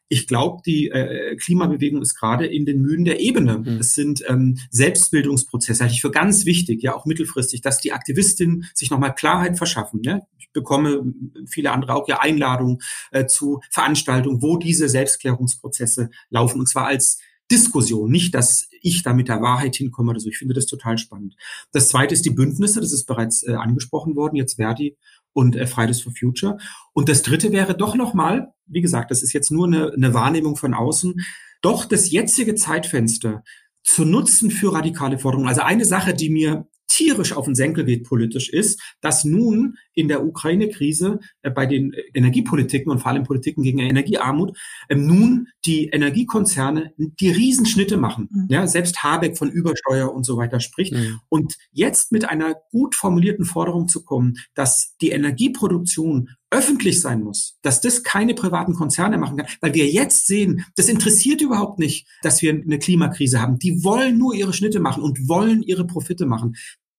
Ich 0.08 0.26
glaube, 0.26 0.62
die 0.64 0.90
äh, 0.90 1.36
Klimabewegung 1.36 2.02
ist 2.02 2.14
gerade 2.14 2.46
in 2.46 2.66
den 2.66 2.80
Mühen 2.80 3.04
der 3.04 3.20
Ebene. 3.20 3.58
Mhm. 3.58 3.78
Es 3.80 3.94
sind 3.94 4.22
ähm, 4.28 4.58
Selbstbildungsprozesse, 4.70 5.82
halte 5.82 5.94
ich 5.94 6.02
für 6.02 6.10
ganz 6.10 6.44
wichtig, 6.44 6.82
ja 6.82 6.94
auch 6.94 7.06
mittelfristig, 7.06 7.62
dass 7.62 7.78
die 7.78 7.92
Aktivistinnen 7.92 8.66
sich 8.74 8.90
nochmal 8.90 9.14
Klarheit 9.14 9.56
verschaffen. 9.56 10.00
Ne? 10.02 10.22
Ich 10.38 10.52
bekomme 10.52 11.12
viele 11.46 11.72
andere 11.72 11.94
auch 11.94 12.08
ja 12.08 12.20
Einladungen 12.20 12.78
äh, 13.12 13.26
zu 13.26 13.60
Veranstaltungen, 13.70 14.42
wo 14.42 14.56
diese 14.56 14.88
Selbstklärungsprozesse 14.88 16.10
laufen 16.30 16.60
und 16.60 16.68
zwar 16.68 16.86
als 16.86 17.18
Diskussion, 17.50 18.10
nicht, 18.10 18.34
dass 18.34 18.68
ich 18.80 19.02
da 19.02 19.12
mit 19.12 19.28
der 19.28 19.42
Wahrheit 19.42 19.76
hinkomme 19.76 20.10
oder 20.10 20.20
so. 20.20 20.28
Ich 20.28 20.38
finde 20.38 20.54
das 20.54 20.66
total 20.66 20.96
spannend. 20.96 21.36
Das 21.72 21.88
zweite 21.88 22.14
ist 22.14 22.24
die 22.24 22.30
Bündnisse, 22.30 22.80
das 22.80 22.92
ist 22.92 23.06
bereits 23.06 23.42
äh, 23.46 23.52
angesprochen 23.52 24.16
worden, 24.16 24.36
jetzt 24.36 24.54
Verdi 24.54 24.96
und 25.34 25.56
äh, 25.56 25.66
Fridays 25.66 26.00
for 26.00 26.12
Future. 26.18 26.56
Und 26.94 27.10
das 27.10 27.22
dritte 27.22 27.52
wäre 27.52 27.76
doch 27.76 27.94
nochmal, 27.94 28.54
wie 28.66 28.80
gesagt, 28.80 29.10
das 29.10 29.22
ist 29.22 29.34
jetzt 29.34 29.50
nur 29.50 29.66
eine, 29.66 29.92
eine 29.92 30.14
Wahrnehmung 30.14 30.56
von 30.56 30.72
außen, 30.72 31.20
doch 31.60 31.84
das 31.84 32.10
jetzige 32.10 32.54
Zeitfenster 32.54 33.42
zu 33.82 34.06
nutzen 34.06 34.50
für 34.50 34.72
radikale 34.72 35.18
Forderungen. 35.18 35.48
Also 35.48 35.60
eine 35.60 35.84
Sache, 35.84 36.14
die 36.14 36.30
mir 36.30 36.66
tierisch 36.94 37.32
auf 37.32 37.46
den 37.46 37.56
Senkel 37.56 37.84
geht 37.84 38.04
politisch, 38.04 38.48
ist, 38.48 38.80
dass 39.00 39.24
nun 39.24 39.76
in 39.94 40.06
der 40.06 40.24
Ukraine-Krise 40.24 41.18
äh, 41.42 41.50
bei 41.50 41.66
den 41.66 41.92
äh, 41.92 42.02
Energiepolitiken 42.14 42.90
und 42.90 43.00
vor 43.00 43.10
allem 43.10 43.24
Politiken 43.24 43.62
gegen 43.62 43.80
Energiearmut 43.80 44.56
äh, 44.88 44.94
nun 44.94 45.48
die 45.64 45.88
Energiekonzerne 45.88 46.92
die 46.96 47.30
Riesenschnitte 47.30 47.96
machen. 47.96 48.28
Mhm. 48.30 48.46
Ja, 48.48 48.66
selbst 48.66 49.02
Habeck 49.02 49.36
von 49.36 49.50
Übersteuer 49.50 50.14
und 50.14 50.24
so 50.24 50.36
weiter 50.36 50.60
spricht. 50.60 50.94
Mhm. 50.94 51.20
Und 51.28 51.56
jetzt 51.72 52.12
mit 52.12 52.28
einer 52.28 52.54
gut 52.70 52.94
formulierten 52.94 53.44
Forderung 53.44 53.88
zu 53.88 54.04
kommen, 54.04 54.34
dass 54.54 54.94
die 55.00 55.10
Energieproduktion 55.10 56.30
öffentlich 56.50 57.00
sein 57.00 57.22
muss, 57.22 57.58
dass 57.62 57.80
das 57.80 58.04
keine 58.04 58.34
privaten 58.34 58.74
Konzerne 58.74 59.18
machen 59.18 59.38
kann, 59.38 59.48
weil 59.60 59.74
wir 59.74 59.88
jetzt 59.88 60.28
sehen, 60.28 60.64
das 60.76 60.88
interessiert 60.88 61.40
überhaupt 61.40 61.80
nicht, 61.80 62.06
dass 62.22 62.42
wir 62.42 62.52
eine 62.52 62.78
Klimakrise 62.78 63.40
haben. 63.40 63.58
Die 63.58 63.82
wollen 63.82 64.18
nur 64.18 64.34
ihre 64.34 64.52
Schnitte 64.52 64.78
machen 64.78 65.02
und 65.02 65.28
wollen 65.28 65.64
ihre 65.64 65.84
Profite 65.84 66.26
machen 66.26 66.54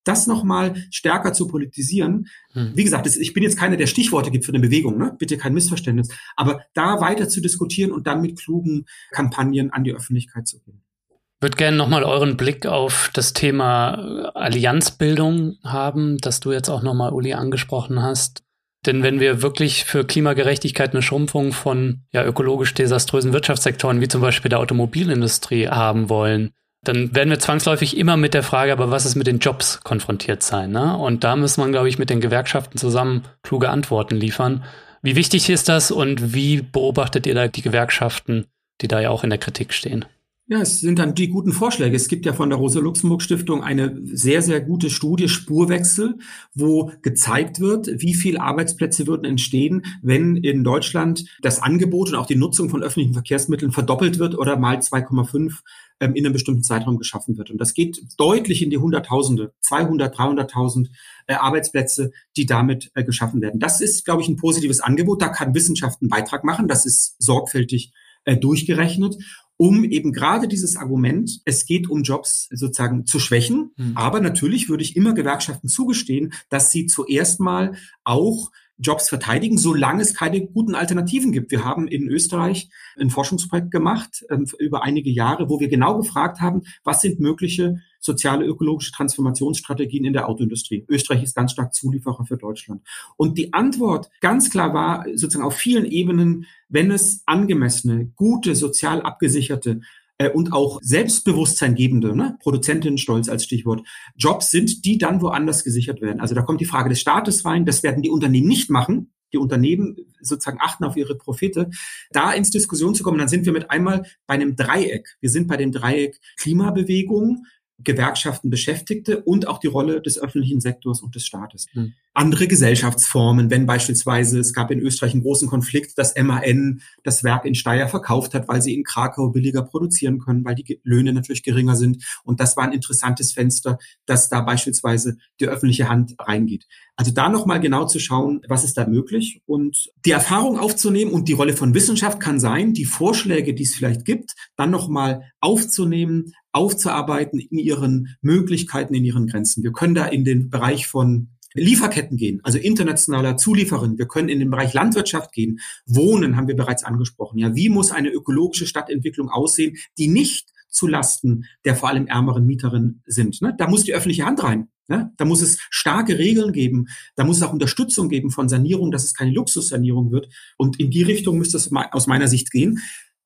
das 0.05 0.27
nochmal 0.27 0.75
stärker 0.91 1.33
zu 1.33 1.47
politisieren. 1.47 2.27
Hm. 2.53 2.71
Wie 2.75 2.83
gesagt, 2.83 3.07
ich 3.07 3.33
bin 3.33 3.43
jetzt 3.43 3.57
keiner, 3.57 3.75
der 3.75 3.87
Stichworte 3.87 4.31
gibt 4.31 4.45
für 4.45 4.53
eine 4.53 4.61
Bewegung, 4.61 4.97
ne? 4.97 5.15
bitte 5.17 5.37
kein 5.37 5.53
Missverständnis, 5.53 6.09
aber 6.35 6.61
da 6.73 7.01
weiter 7.01 7.27
zu 7.27 7.41
diskutieren 7.41 7.91
und 7.91 8.07
dann 8.07 8.21
mit 8.21 8.39
klugen 8.39 8.85
Kampagnen 9.11 9.71
an 9.71 9.83
die 9.83 9.93
Öffentlichkeit 9.93 10.47
zu 10.47 10.59
gehen. 10.61 10.81
Ich 11.09 11.41
würde 11.41 11.57
gerne 11.57 11.75
nochmal 11.75 12.03
euren 12.03 12.37
Blick 12.37 12.65
auf 12.65 13.11
das 13.13 13.33
Thema 13.33 14.31
Allianzbildung 14.33 15.57
haben, 15.63 16.17
das 16.19 16.39
du 16.39 16.53
jetzt 16.53 16.69
auch 16.69 16.81
nochmal, 16.81 17.11
Uli, 17.11 17.33
angesprochen 17.33 18.01
hast. 18.01 18.45
Denn 18.85 19.03
wenn 19.03 19.19
wir 19.19 19.41
wirklich 19.41 19.83
für 19.83 20.05
Klimagerechtigkeit 20.05 20.93
eine 20.93 21.01
Schrumpfung 21.01 21.51
von 21.51 22.03
ja, 22.11 22.23
ökologisch 22.23 22.73
desaströsen 22.73 23.33
Wirtschaftssektoren 23.33 23.99
wie 23.99 24.07
zum 24.07 24.21
Beispiel 24.21 24.49
der 24.49 24.59
Automobilindustrie 24.59 25.67
haben 25.67 26.09
wollen, 26.09 26.51
dann 26.87 27.13
werden 27.15 27.29
wir 27.29 27.39
zwangsläufig 27.39 27.97
immer 27.97 28.17
mit 28.17 28.33
der 28.33 28.43
Frage, 28.43 28.71
aber 28.71 28.91
was 28.91 29.05
ist 29.05 29.15
mit 29.15 29.27
den 29.27 29.39
Jobs 29.39 29.81
konfrontiert 29.83 30.43
sein? 30.43 30.71
Ne? 30.71 30.97
Und 30.97 31.23
da 31.23 31.35
muss 31.35 31.57
man, 31.57 31.71
glaube 31.71 31.89
ich, 31.89 31.99
mit 31.99 32.09
den 32.09 32.21
Gewerkschaften 32.21 32.77
zusammen 32.77 33.23
kluge 33.43 33.69
Antworten 33.69 34.15
liefern. 34.15 34.63
Wie 35.01 35.15
wichtig 35.15 35.49
ist 35.49 35.69
das 35.69 35.91
und 35.91 36.33
wie 36.33 36.61
beobachtet 36.61 37.27
ihr 37.27 37.35
da 37.35 37.47
die 37.47 37.61
Gewerkschaften, 37.61 38.47
die 38.81 38.87
da 38.87 38.99
ja 38.99 39.09
auch 39.09 39.23
in 39.23 39.29
der 39.29 39.39
Kritik 39.39 39.73
stehen? 39.73 40.05
Ja, 40.47 40.61
es 40.61 40.79
sind 40.79 40.99
dann 40.99 41.15
die 41.15 41.29
guten 41.29 41.51
Vorschläge. 41.53 41.95
Es 41.95 42.07
gibt 42.07 42.23
ja 42.23 42.33
von 42.33 42.49
der 42.49 42.59
Rosa-Luxemburg-Stiftung 42.59 43.63
eine 43.63 43.99
sehr, 44.03 44.43
sehr 44.43 44.61
gute 44.61 44.91
Studie 44.91 45.27
Spurwechsel, 45.27 46.19
wo 46.53 46.91
gezeigt 47.01 47.59
wird, 47.59 47.87
wie 47.87 48.13
viel 48.13 48.37
Arbeitsplätze 48.37 49.07
würden 49.07 49.25
entstehen, 49.25 49.81
wenn 50.03 50.35
in 50.35 50.63
Deutschland 50.63 51.25
das 51.41 51.63
Angebot 51.63 52.09
und 52.09 52.15
auch 52.15 52.27
die 52.27 52.35
Nutzung 52.35 52.69
von 52.69 52.83
öffentlichen 52.83 53.13
Verkehrsmitteln 53.13 53.71
verdoppelt 53.71 54.19
wird 54.19 54.37
oder 54.37 54.55
mal 54.55 54.77
2,5 54.77 55.61
ähm, 55.99 56.13
in 56.13 56.23
einem 56.23 56.33
bestimmten 56.33 56.61
Zeitraum 56.61 56.99
geschaffen 56.99 57.39
wird. 57.39 57.49
Und 57.49 57.59
das 57.59 57.73
geht 57.73 58.03
deutlich 58.19 58.61
in 58.61 58.69
die 58.69 58.77
Hunderttausende, 58.77 59.51
200, 59.61 60.15
300.000 60.15 60.89
äh, 61.25 61.33
Arbeitsplätze, 61.33 62.11
die 62.37 62.45
damit 62.45 62.91
äh, 62.93 63.03
geschaffen 63.03 63.41
werden. 63.41 63.59
Das 63.59 63.81
ist, 63.81 64.05
glaube 64.05 64.21
ich, 64.21 64.27
ein 64.27 64.35
positives 64.35 64.79
Angebot. 64.79 65.23
Da 65.23 65.29
kann 65.29 65.55
Wissenschaft 65.55 66.03
einen 66.03 66.09
Beitrag 66.09 66.43
machen. 66.43 66.67
Das 66.67 66.85
ist 66.85 67.15
sorgfältig 67.17 67.93
äh, 68.25 68.37
durchgerechnet 68.37 69.17
um 69.57 69.83
eben 69.83 70.11
gerade 70.11 70.47
dieses 70.47 70.75
Argument, 70.75 71.41
es 71.45 71.65
geht 71.65 71.89
um 71.89 72.03
Jobs 72.03 72.47
sozusagen 72.51 73.05
zu 73.05 73.19
schwächen. 73.19 73.71
Mhm. 73.77 73.95
Aber 73.95 74.19
natürlich 74.19 74.69
würde 74.69 74.83
ich 74.83 74.95
immer 74.95 75.13
Gewerkschaften 75.13 75.67
zugestehen, 75.67 76.33
dass 76.49 76.71
sie 76.71 76.85
zuerst 76.87 77.39
mal 77.39 77.75
auch 78.03 78.51
Jobs 78.77 79.07
verteidigen, 79.07 79.57
solange 79.57 80.01
es 80.01 80.13
keine 80.13 80.45
guten 80.45 80.75
Alternativen 80.75 81.31
gibt. 81.31 81.51
Wir 81.51 81.63
haben 81.63 81.87
in 81.87 82.09
Österreich 82.09 82.69
ein 82.99 83.09
Forschungsprojekt 83.09 83.71
gemacht 83.71 84.25
äh, 84.29 84.37
über 84.59 84.83
einige 84.83 85.09
Jahre, 85.09 85.49
wo 85.49 85.59
wir 85.59 85.69
genau 85.69 85.97
gefragt 85.97 86.41
haben, 86.41 86.63
was 86.83 87.01
sind 87.01 87.19
mögliche 87.19 87.77
soziale 88.05 88.45
ökologische 88.45 88.91
Transformationsstrategien 88.91 90.05
in 90.05 90.13
der 90.13 90.29
Autoindustrie. 90.29 90.85
Österreich 90.87 91.23
ist 91.23 91.35
ganz 91.35 91.51
stark 91.51 91.73
Zulieferer 91.73 92.25
für 92.25 92.37
Deutschland. 92.37 92.81
Und 93.17 93.37
die 93.37 93.51
Antwort 93.53 94.09
ganz 94.21 94.49
klar 94.49 94.73
war 94.73 95.05
sozusagen 95.15 95.45
auf 95.45 95.55
vielen 95.55 95.85
Ebenen, 95.85 96.45
wenn 96.69 96.91
es 96.91 97.23
angemessene, 97.25 98.11
gute, 98.15 98.55
sozial 98.55 99.01
abgesicherte 99.01 99.81
äh, 100.17 100.29
und 100.29 100.53
auch 100.53 100.79
Selbstbewusstsein 100.81 101.75
gebende, 101.75 102.15
ne? 102.15 102.37
Produzentinnenstolz 102.41 103.27
als 103.27 103.43
Stichwort, 103.43 103.85
Jobs 104.15 104.51
sind, 104.51 104.85
die 104.85 104.97
dann 104.97 105.21
woanders 105.21 105.63
gesichert 105.63 106.01
werden. 106.01 106.21
Also 106.21 106.35
da 106.35 106.41
kommt 106.41 106.61
die 106.61 106.65
Frage 106.65 106.89
des 106.89 107.01
Staates 107.01 107.43
rein, 107.43 107.65
das 107.65 107.83
werden 107.83 108.01
die 108.01 108.09
Unternehmen 108.09 108.47
nicht 108.47 108.69
machen. 108.69 109.11
Die 109.33 109.37
Unternehmen 109.37 109.97
sozusagen 110.21 110.59
achten 110.61 110.85
auf 110.85 110.95
ihre 110.95 111.15
Profite, 111.15 111.69
da 112.11 112.31
ins 112.31 112.51
Diskussion 112.51 112.95
zu 112.95 113.03
kommen, 113.03 113.17
dann 113.17 113.27
sind 113.27 113.45
wir 113.45 113.51
mit 113.51 113.69
einmal 113.69 114.03
bei 114.27 114.35
einem 114.35 114.55
Dreieck. 114.55 115.17
Wir 115.19 115.29
sind 115.29 115.47
bei 115.47 115.57
dem 115.57 115.73
Dreieck 115.73 116.21
Klimabewegung, 116.37 117.45
Gewerkschaften 117.83 118.49
Beschäftigte 118.49 119.21
und 119.21 119.47
auch 119.47 119.59
die 119.59 119.67
Rolle 119.67 120.01
des 120.01 120.17
öffentlichen 120.17 120.61
Sektors 120.61 121.01
und 121.01 121.15
des 121.15 121.25
Staates. 121.25 121.67
Mhm. 121.73 121.93
Andere 122.13 122.47
Gesellschaftsformen, 122.47 123.49
wenn 123.49 123.65
beispielsweise 123.65 124.39
es 124.39 124.53
gab 124.53 124.71
in 124.71 124.79
Österreich 124.79 125.11
einen 125.11 125.23
großen 125.23 125.49
Konflikt, 125.49 125.97
dass 125.97 126.15
MAN 126.15 126.81
das 127.03 127.25
Werk 127.25 127.43
in 127.43 127.55
Steyr 127.55 127.89
verkauft 127.89 128.33
hat, 128.33 128.47
weil 128.47 128.61
sie 128.61 128.73
in 128.73 128.85
Krakau 128.85 129.29
billiger 129.29 129.63
produzieren 129.63 130.19
können, 130.19 130.45
weil 130.45 130.55
die 130.55 130.79
Löhne 130.83 131.11
natürlich 131.11 131.43
geringer 131.43 131.75
sind. 131.75 132.03
Und 132.23 132.39
das 132.39 132.55
war 132.55 132.63
ein 132.63 132.71
interessantes 132.71 133.33
Fenster, 133.33 133.77
dass 134.05 134.29
da 134.29 134.39
beispielsweise 134.41 135.17
die 135.41 135.47
öffentliche 135.47 135.89
Hand 135.89 136.15
reingeht. 136.17 136.65
Also 136.95 137.11
da 137.11 137.27
nochmal 137.27 137.59
genau 137.59 137.85
zu 137.85 137.99
schauen, 137.99 138.41
was 138.47 138.63
ist 138.63 138.77
da 138.77 138.87
möglich 138.87 139.41
und 139.45 139.91
die 140.05 140.11
Erfahrung 140.11 140.57
aufzunehmen 140.57 141.11
und 141.11 141.27
die 141.27 141.33
Rolle 141.33 141.57
von 141.57 141.73
Wissenschaft 141.73 142.21
kann 142.21 142.39
sein, 142.39 142.73
die 142.73 142.85
Vorschläge, 142.85 143.53
die 143.53 143.63
es 143.63 143.75
vielleicht 143.75 144.05
gibt, 144.05 144.33
dann 144.55 144.71
nochmal 144.71 145.23
aufzunehmen, 145.41 146.31
aufzuarbeiten 146.55 147.39
in 147.39 147.57
ihren 147.57 148.15
Möglichkeiten, 148.21 148.93
in 148.93 149.03
ihren 149.03 149.27
Grenzen. 149.27 149.63
Wir 149.63 149.73
können 149.73 149.93
da 149.93 150.05
in 150.05 150.23
den 150.23 150.49
Bereich 150.49 150.87
von 150.87 151.29
Lieferketten 151.53 152.17
gehen, 152.17 152.41
also 152.43 152.57
internationaler 152.57 153.37
Zulieferin. 153.37 153.97
Wir 153.97 154.07
können 154.07 154.29
in 154.29 154.39
den 154.39 154.49
Bereich 154.49 154.73
Landwirtschaft 154.73 155.31
gehen. 155.31 155.59
Wohnen 155.85 156.35
haben 156.35 156.47
wir 156.47 156.55
bereits 156.55 156.83
angesprochen. 156.83 157.39
Ja, 157.39 157.55
wie 157.55 157.69
muss 157.69 157.91
eine 157.91 158.09
ökologische 158.09 158.67
Stadtentwicklung 158.67 159.29
aussehen, 159.29 159.77
die 159.97 160.07
nicht 160.07 160.49
zu 160.69 160.87
Lasten 160.87 161.45
der 161.63 161.75
vor 161.75 161.89
allem 161.89 162.07
ärmeren 162.07 162.45
Mieterinnen 162.45 163.01
sind? 163.05 163.41
Ne? 163.41 163.55
Da 163.57 163.69
muss 163.69 163.83
die 163.83 163.93
öffentliche 163.93 164.25
Hand 164.25 164.43
rein. 164.43 164.67
Ja, 164.87 165.11
da 165.17 165.25
muss 165.25 165.41
es 165.41 165.57
starke 165.71 166.19
Regeln 166.19 166.51
geben. 166.51 166.85
Da 167.15 167.23
muss 167.23 167.37
es 167.37 167.43
auch 167.43 167.53
Unterstützung 167.53 168.07
geben 168.07 168.29
von 168.29 168.49
Sanierung, 168.49 168.91
dass 168.91 169.03
es 169.03 169.15
keine 169.15 169.31
Luxussanierung 169.31 170.11
wird. 170.11 170.29
Und 170.57 170.79
in 170.79 170.91
die 170.91 171.01
Richtung 171.01 171.39
müsste 171.39 171.57
es 171.57 171.71
aus 171.73 172.05
meiner 172.05 172.27
Sicht 172.27 172.51
gehen. 172.51 172.79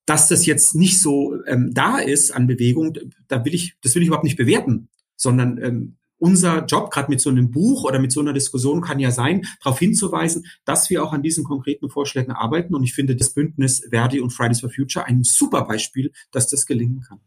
Dass 0.09 0.27
das 0.27 0.47
jetzt 0.47 0.73
nicht 0.73 0.99
so 0.99 1.35
ähm, 1.45 1.71
da 1.71 1.99
ist 1.99 2.31
an 2.31 2.47
Bewegung, 2.47 2.97
da 3.27 3.45
will 3.45 3.53
ich, 3.53 3.75
das 3.83 3.93
will 3.93 4.01
ich 4.01 4.07
überhaupt 4.07 4.23
nicht 4.23 4.37
bewerten, 4.37 4.89
sondern 5.15 5.61
ähm, 5.61 5.97
unser 6.17 6.65
Job, 6.65 6.89
gerade 6.89 7.09
mit 7.09 7.21
so 7.21 7.29
einem 7.29 7.51
Buch 7.51 7.83
oder 7.83 7.99
mit 7.99 8.11
so 8.11 8.19
einer 8.19 8.33
Diskussion, 8.33 8.81
kann 8.81 8.99
ja 8.99 9.11
sein, 9.11 9.45
darauf 9.63 9.77
hinzuweisen, 9.77 10.45
dass 10.65 10.89
wir 10.89 11.03
auch 11.03 11.13
an 11.13 11.21
diesen 11.21 11.43
konkreten 11.43 11.91
Vorschlägen 11.91 12.31
arbeiten. 12.31 12.73
Und 12.73 12.83
ich 12.83 12.93
finde 12.93 13.15
das 13.15 13.35
Bündnis 13.35 13.83
Verdi 13.89 14.19
und 14.19 14.31
Fridays 14.31 14.61
for 14.61 14.71
Future 14.71 15.05
ein 15.05 15.23
super 15.23 15.65
Beispiel, 15.65 16.11
dass 16.31 16.49
das 16.49 16.65
gelingen 16.65 17.01
kann. 17.07 17.19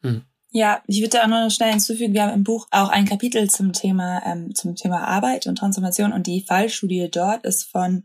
Hm. 0.00 0.22
Ja, 0.52 0.82
ich 0.86 1.00
würde 1.00 1.10
da 1.10 1.24
auch 1.24 1.28
noch 1.28 1.50
schnell 1.50 1.70
hinzufügen, 1.70 2.12
wir 2.12 2.22
haben 2.22 2.34
im 2.34 2.42
Buch 2.42 2.66
auch 2.72 2.88
ein 2.88 3.04
Kapitel 3.04 3.48
zum 3.48 3.72
Thema, 3.72 4.20
ähm, 4.26 4.52
zum 4.54 4.74
Thema 4.74 5.06
Arbeit 5.06 5.46
und 5.46 5.56
Transformation 5.56 6.12
und 6.12 6.26
die 6.26 6.40
Fallstudie 6.40 7.08
dort 7.12 7.44
ist 7.44 7.70
von 7.70 8.02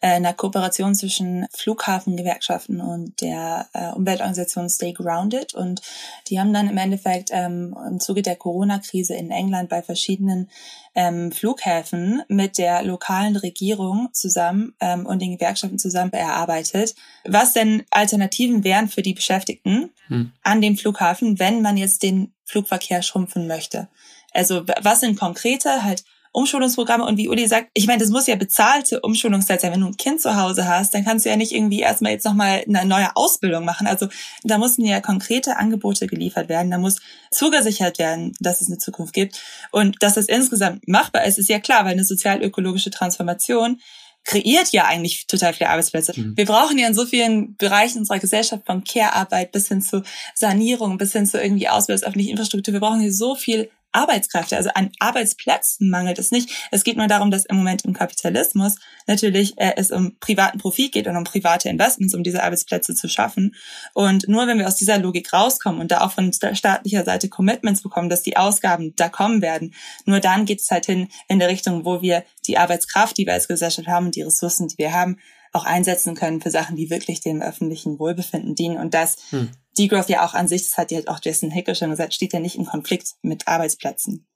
einer 0.00 0.32
Kooperation 0.32 0.94
zwischen 0.94 1.46
Flughafengewerkschaften 1.52 2.80
und 2.80 3.20
der 3.20 3.68
äh, 3.72 3.90
Umweltorganisation 3.92 4.68
Stay 4.68 4.92
Grounded. 4.92 5.54
Und 5.54 5.80
die 6.28 6.38
haben 6.38 6.52
dann 6.52 6.68
im 6.68 6.76
Endeffekt 6.76 7.30
ähm, 7.32 7.76
im 7.88 8.00
Zuge 8.00 8.22
der 8.22 8.36
Corona-Krise 8.36 9.14
in 9.14 9.30
England 9.30 9.68
bei 9.68 9.82
verschiedenen 9.82 10.50
ähm, 10.94 11.32
Flughäfen 11.32 12.22
mit 12.28 12.58
der 12.58 12.82
lokalen 12.82 13.36
Regierung 13.36 14.08
zusammen 14.12 14.74
ähm, 14.80 15.06
und 15.06 15.20
den 15.20 15.32
Gewerkschaften 15.32 15.78
zusammen 15.78 16.12
erarbeitet, 16.12 16.94
was 17.24 17.52
denn 17.52 17.84
Alternativen 17.90 18.64
wären 18.64 18.88
für 18.88 19.02
die 19.02 19.14
Beschäftigten 19.14 19.90
hm. 20.06 20.32
an 20.42 20.60
dem 20.60 20.76
Flughafen, 20.76 21.38
wenn 21.38 21.62
man 21.62 21.76
jetzt 21.76 22.02
den 22.02 22.32
Flugverkehr 22.44 23.02
schrumpfen 23.02 23.46
möchte. 23.46 23.88
Also 24.32 24.64
was 24.82 25.00
sind 25.00 25.18
konkrete 25.18 25.84
halt 25.84 26.04
Umschulungsprogramme 26.34 27.04
und 27.04 27.16
wie 27.16 27.28
Uli 27.28 27.46
sagt, 27.46 27.68
ich 27.74 27.86
meine, 27.86 28.00
das 28.00 28.10
muss 28.10 28.26
ja 28.26 28.34
bezahlte 28.34 29.00
Umschulungszeit 29.00 29.60
sein. 29.60 29.72
Wenn 29.72 29.82
du 29.82 29.86
ein 29.86 29.96
Kind 29.96 30.20
zu 30.20 30.36
Hause 30.36 30.66
hast, 30.66 30.92
dann 30.92 31.04
kannst 31.04 31.24
du 31.24 31.30
ja 31.30 31.36
nicht 31.36 31.52
irgendwie 31.52 31.78
erstmal 31.78 32.10
jetzt 32.10 32.24
nochmal 32.24 32.64
eine 32.66 32.84
neue 32.84 33.14
Ausbildung 33.14 33.64
machen. 33.64 33.86
Also 33.86 34.08
da 34.42 34.58
müssen 34.58 34.84
ja 34.84 35.00
konkrete 35.00 35.56
Angebote 35.56 36.08
geliefert 36.08 36.48
werden. 36.48 36.72
Da 36.72 36.78
muss 36.78 37.00
zugesichert 37.30 38.00
werden, 38.00 38.32
dass 38.40 38.60
es 38.60 38.66
eine 38.66 38.78
Zukunft 38.78 39.14
gibt. 39.14 39.40
Und 39.70 40.02
dass 40.02 40.14
das 40.14 40.26
insgesamt 40.26 40.88
machbar 40.88 41.24
ist, 41.24 41.38
ist 41.38 41.48
ja 41.48 41.60
klar, 41.60 41.84
weil 41.84 41.92
eine 41.92 42.04
sozial-ökologische 42.04 42.90
Transformation 42.90 43.80
kreiert 44.24 44.72
ja 44.72 44.86
eigentlich 44.86 45.28
total 45.28 45.52
viele 45.52 45.70
Arbeitsplätze. 45.70 46.14
Mhm. 46.16 46.36
Wir 46.36 46.46
brauchen 46.46 46.78
ja 46.78 46.88
in 46.88 46.94
so 46.94 47.06
vielen 47.06 47.54
Bereichen 47.56 47.98
unserer 47.98 48.18
Gesellschaft 48.18 48.66
von 48.66 48.82
Care-Arbeit 48.82 49.52
bis 49.52 49.68
hin 49.68 49.82
zu 49.82 50.02
Sanierung, 50.34 50.98
bis 50.98 51.12
hin 51.12 51.26
zu 51.26 51.40
irgendwie 51.40 51.68
Ausbau 51.68 51.94
öffentlichen 51.94 52.30
Infrastruktur. 52.30 52.72
Wir 52.74 52.80
brauchen 52.80 53.00
hier 53.00 53.12
so 53.12 53.36
viel 53.36 53.70
Arbeitskräfte. 53.94 54.56
Also 54.56 54.70
an 54.74 54.90
Arbeitsplätzen 54.98 55.88
mangelt 55.88 56.18
es 56.18 56.30
nicht. 56.30 56.50
Es 56.70 56.84
geht 56.84 56.96
nur 56.96 57.06
darum, 57.06 57.30
dass 57.30 57.44
im 57.44 57.56
Moment 57.56 57.84
im 57.84 57.92
Kapitalismus 57.92 58.76
natürlich 59.06 59.58
äh, 59.58 59.72
es 59.76 59.90
um 59.90 60.16
privaten 60.18 60.58
Profit 60.58 60.92
geht 60.92 61.06
und 61.06 61.16
um 61.16 61.24
private 61.24 61.68
Investments, 61.68 62.14
um 62.14 62.22
diese 62.22 62.42
Arbeitsplätze 62.42 62.94
zu 62.94 63.08
schaffen. 63.08 63.54
Und 63.92 64.28
nur 64.28 64.46
wenn 64.46 64.58
wir 64.58 64.66
aus 64.66 64.76
dieser 64.76 64.98
Logik 64.98 65.32
rauskommen 65.32 65.80
und 65.80 65.90
da 65.90 66.00
auch 66.00 66.12
von 66.12 66.32
staatlicher 66.32 67.04
Seite 67.04 67.28
Commitments 67.28 67.82
bekommen, 67.82 68.08
dass 68.08 68.22
die 68.22 68.36
Ausgaben 68.36 68.94
da 68.96 69.08
kommen 69.08 69.42
werden, 69.42 69.74
nur 70.06 70.20
dann 70.20 70.44
geht 70.44 70.60
es 70.60 70.70
halt 70.70 70.86
hin 70.86 71.08
in 71.28 71.38
der 71.38 71.48
Richtung, 71.48 71.84
wo 71.84 72.02
wir 72.02 72.24
die 72.46 72.58
Arbeitskraft, 72.58 73.16
die 73.16 73.26
wir 73.26 73.32
als 73.34 73.48
Gesellschaft 73.48 73.88
haben 73.88 74.10
die 74.10 74.22
Ressourcen, 74.22 74.68
die 74.68 74.78
wir 74.78 74.92
haben, 74.92 75.18
auch 75.52 75.64
einsetzen 75.64 76.14
können 76.14 76.40
für 76.40 76.50
Sachen, 76.50 76.76
die 76.76 76.90
wirklich 76.90 77.20
dem 77.20 77.40
öffentlichen 77.40 77.98
Wohlbefinden 77.98 78.54
dienen. 78.54 78.76
Und 78.76 78.92
das 78.92 79.16
hm. 79.30 79.50
Degrowth 79.78 80.08
ja 80.08 80.24
auch 80.24 80.34
an 80.34 80.48
sich, 80.48 80.64
das 80.64 80.78
hat 80.78 80.90
ja 80.90 81.00
auch 81.06 81.20
Jason 81.22 81.50
Hickel 81.50 81.74
schon 81.74 81.90
gesagt, 81.90 82.14
steht 82.14 82.32
ja 82.32 82.40
nicht 82.40 82.56
in 82.56 82.66
Konflikt 82.66 83.14
mit 83.22 83.48
Arbeitsplätzen. 83.48 84.26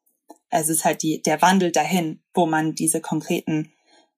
Also 0.51 0.73
es 0.73 0.79
ist 0.79 0.85
halt 0.85 1.03
die, 1.03 1.23
der 1.23 1.43
Wandel 1.43 1.73
dahin, 1.73 2.23
wo 2.35 2.47
man 2.47 2.75
diese 2.75 3.01
konkreten 3.01 3.73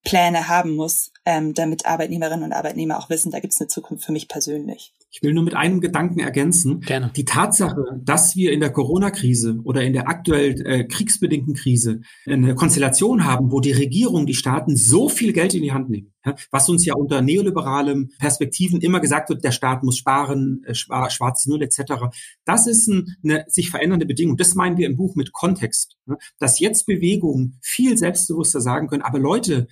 Pläne 0.04 0.48
haben 0.48 0.76
muss, 0.76 1.12
ähm, 1.26 1.54
damit 1.54 1.86
Arbeitnehmerinnen 1.86 2.44
und 2.44 2.52
Arbeitnehmer 2.52 2.98
auch 2.98 3.10
wissen, 3.10 3.30
da 3.30 3.40
gibt 3.40 3.52
es 3.52 3.60
eine 3.60 3.68
Zukunft 3.68 4.04
für 4.04 4.12
mich 4.12 4.28
persönlich. 4.28 4.94
Ich 5.12 5.22
will 5.22 5.34
nur 5.34 5.42
mit 5.42 5.54
einem 5.54 5.80
Gedanken 5.80 6.20
ergänzen. 6.20 6.80
Gerne. 6.80 7.10
Die 7.16 7.24
Tatsache, 7.24 8.00
dass 8.00 8.36
wir 8.36 8.52
in 8.52 8.60
der 8.60 8.70
Corona-Krise 8.70 9.58
oder 9.64 9.82
in 9.82 9.92
der 9.92 10.08
aktuell 10.08 10.64
äh, 10.64 10.84
kriegsbedingten 10.84 11.54
Krise 11.54 12.02
eine 12.26 12.54
Konstellation 12.54 13.24
haben, 13.24 13.50
wo 13.50 13.60
die 13.60 13.72
Regierung, 13.72 14.26
die 14.26 14.34
Staaten 14.34 14.76
so 14.76 15.08
viel 15.08 15.32
Geld 15.32 15.54
in 15.54 15.62
die 15.62 15.72
Hand 15.72 15.90
nehmen, 15.90 16.12
ja, 16.24 16.36
was 16.52 16.68
uns 16.68 16.84
ja 16.86 16.94
unter 16.94 17.22
neoliberalem 17.22 18.10
Perspektiven 18.20 18.80
immer 18.80 19.00
gesagt 19.00 19.30
wird, 19.30 19.42
der 19.42 19.50
Staat 19.50 19.82
muss 19.82 19.98
sparen, 19.98 20.62
äh, 20.64 20.74
schwarze 20.74 21.50
Null 21.50 21.62
etc. 21.62 22.04
Das 22.44 22.68
ist 22.68 22.86
ein, 22.86 23.16
eine 23.24 23.44
sich 23.48 23.70
verändernde 23.70 24.06
Bedingung. 24.06 24.36
Das 24.36 24.54
meinen 24.54 24.76
wir 24.76 24.86
im 24.86 24.96
Buch 24.96 25.16
mit 25.16 25.32
Kontext. 25.32 25.96
Ja, 26.06 26.16
dass 26.38 26.60
jetzt 26.60 26.86
Bewegungen 26.86 27.58
viel 27.62 27.98
selbstbewusster 27.98 28.60
sagen 28.60 28.86
können, 28.86 29.02
aber 29.02 29.18
Leute, 29.18 29.66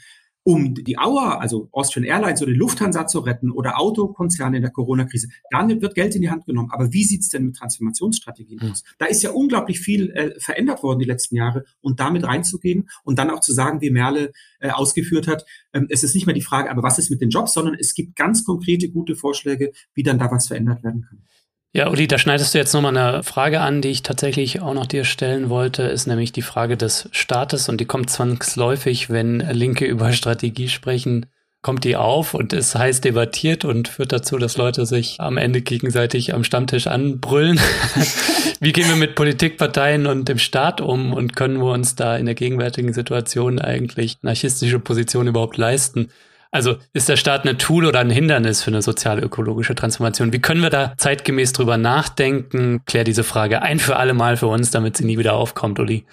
um 0.49 0.73
die 0.73 0.97
Auer, 0.97 1.43
also 1.43 1.69
Austrian 1.73 2.07
Airlines 2.07 2.41
oder 2.41 2.53
die 2.53 2.59
Lufthansa 2.59 3.07
zu 3.07 3.19
retten 3.19 3.51
oder 3.51 3.79
Autokonzerne 3.79 4.57
in 4.57 4.63
der 4.63 4.71
Corona-Krise, 4.71 5.29
dann 5.51 5.83
wird 5.83 5.95
Geld 5.95 6.15
in 6.15 6.23
die 6.23 6.31
Hand 6.31 6.47
genommen. 6.47 6.71
Aber 6.73 6.91
wie 6.91 7.05
sieht's 7.05 7.29
denn 7.29 7.45
mit 7.45 7.57
Transformationsstrategien 7.57 8.59
hm. 8.59 8.71
aus? 8.71 8.83
Da 8.97 9.05
ist 9.05 9.23
ja 9.23 9.31
unglaublich 9.31 9.79
viel 9.81 10.09
äh, 10.13 10.41
verändert 10.41 10.83
worden 10.83 11.01
die 11.01 11.05
letzten 11.05 11.37
Jahre 11.37 11.67
und 11.83 12.01
damit 12.01 12.25
reinzugehen 12.25 12.89
und 13.05 13.19
dann 13.19 13.29
auch 13.29 13.41
zu 13.41 13.53
sagen, 13.53 13.83
wie 13.83 13.91
Merle 13.91 14.33
äh, 14.61 14.71
ausgeführt 14.71 15.29
hat, 15.29 15.45
ähm, 15.75 15.87
es 15.91 16.03
ist 16.03 16.15
nicht 16.15 16.25
mehr 16.25 16.35
die 16.35 16.41
Frage, 16.41 16.71
aber 16.71 16.83
was 16.83 16.99
ist 16.99 17.11
mit 17.11 17.21
den 17.21 17.29
Jobs, 17.29 17.53
sondern 17.53 17.75
es 17.79 17.93
gibt 17.93 18.17
ganz 18.17 18.43
konkrete, 18.43 18.89
gute 18.89 19.17
Vorschläge, 19.17 19.73
wie 19.93 20.03
dann 20.03 20.19
da 20.19 20.31
was 20.31 20.47
verändert 20.47 20.83
werden 20.83 21.05
kann. 21.07 21.25
Ja, 21.75 21.91
Uli, 21.91 22.09
da 22.09 22.17
schneidest 22.17 22.55
du 22.55 22.59
jetzt 22.59 22.73
nochmal 22.73 22.97
eine 22.97 23.23
Frage 23.23 23.61
an, 23.61 23.83
die 23.83 23.91
ich 23.91 24.03
tatsächlich 24.03 24.63
auch 24.63 24.73
noch 24.73 24.87
dir 24.87 25.05
stellen 25.05 25.51
wollte, 25.51 25.83
ist 25.83 26.07
nämlich 26.07 26.33
die 26.33 26.43
Frage 26.43 26.79
des 26.79 27.11
Staates 27.13 27.69
und 27.69 27.79
die 27.79 27.85
kommt 27.85 28.09
zwangsläufig, 28.09 29.11
wenn 29.11 29.41
Linke 29.41 29.85
über 29.85 30.13
Strategie 30.15 30.69
sprechen, 30.69 31.27
kommt 31.61 31.85
die 31.85 31.97
auf 31.97 32.33
und 32.33 32.55
ist 32.55 32.75
heiß 32.75 33.03
debattiert 33.03 33.67
und 33.67 33.89
führt 33.89 34.13
dazu, 34.13 34.39
dass 34.39 34.57
Leute 34.57 34.87
sich 34.87 35.17
am 35.19 35.37
Ende 35.37 35.61
gegenseitig 35.61 36.33
am 36.33 36.43
Stammtisch 36.43 36.87
anbrüllen. 36.87 37.61
Wie 38.61 38.73
gehen 38.73 38.89
wir 38.89 38.97
mit 38.97 39.15
Politikparteien 39.15 40.07
und 40.07 40.29
dem 40.29 40.39
Staat 40.39 40.81
um 40.81 41.13
und 41.13 41.37
können 41.37 41.59
wir 41.59 41.73
uns 41.73 41.97
da 41.97 42.17
in 42.17 42.27
der 42.27 42.35
gegenwärtigen 42.35 42.95
Situation 42.95 43.59
eigentlich 43.59 44.17
anarchistische 44.23 44.79
Position 44.79 45.27
überhaupt 45.27 45.59
leisten? 45.59 46.09
Also 46.59 46.75
ist 46.93 47.09
der 47.09 47.15
Staat 47.15 47.47
ein 47.47 47.57
Tool 47.57 47.87
oder 47.87 48.01
ein 48.01 48.11
Hindernis 48.11 48.65
für 48.65 48.73
eine 48.73 48.83
sozial-ökologische 48.83 49.77
Transformation? 49.77 50.33
Wie 50.33 50.41
können 50.41 50.61
wir 50.61 50.71
da 50.71 50.93
zeitgemäß 50.97 51.53
drüber 51.53 51.77
nachdenken? 51.77 52.81
Klär 52.85 53.05
diese 53.05 53.23
Frage 53.23 53.63
ein 53.63 53.79
für 53.79 53.95
alle 53.95 54.13
Mal 54.13 54.37
für 54.37 54.49
uns, 54.49 54.73
damit 54.73 54.97
sie 54.97 55.05
nie 55.05 55.19
wieder 55.19 55.35
aufkommt, 55.35 55.79
Uli. 55.79 56.05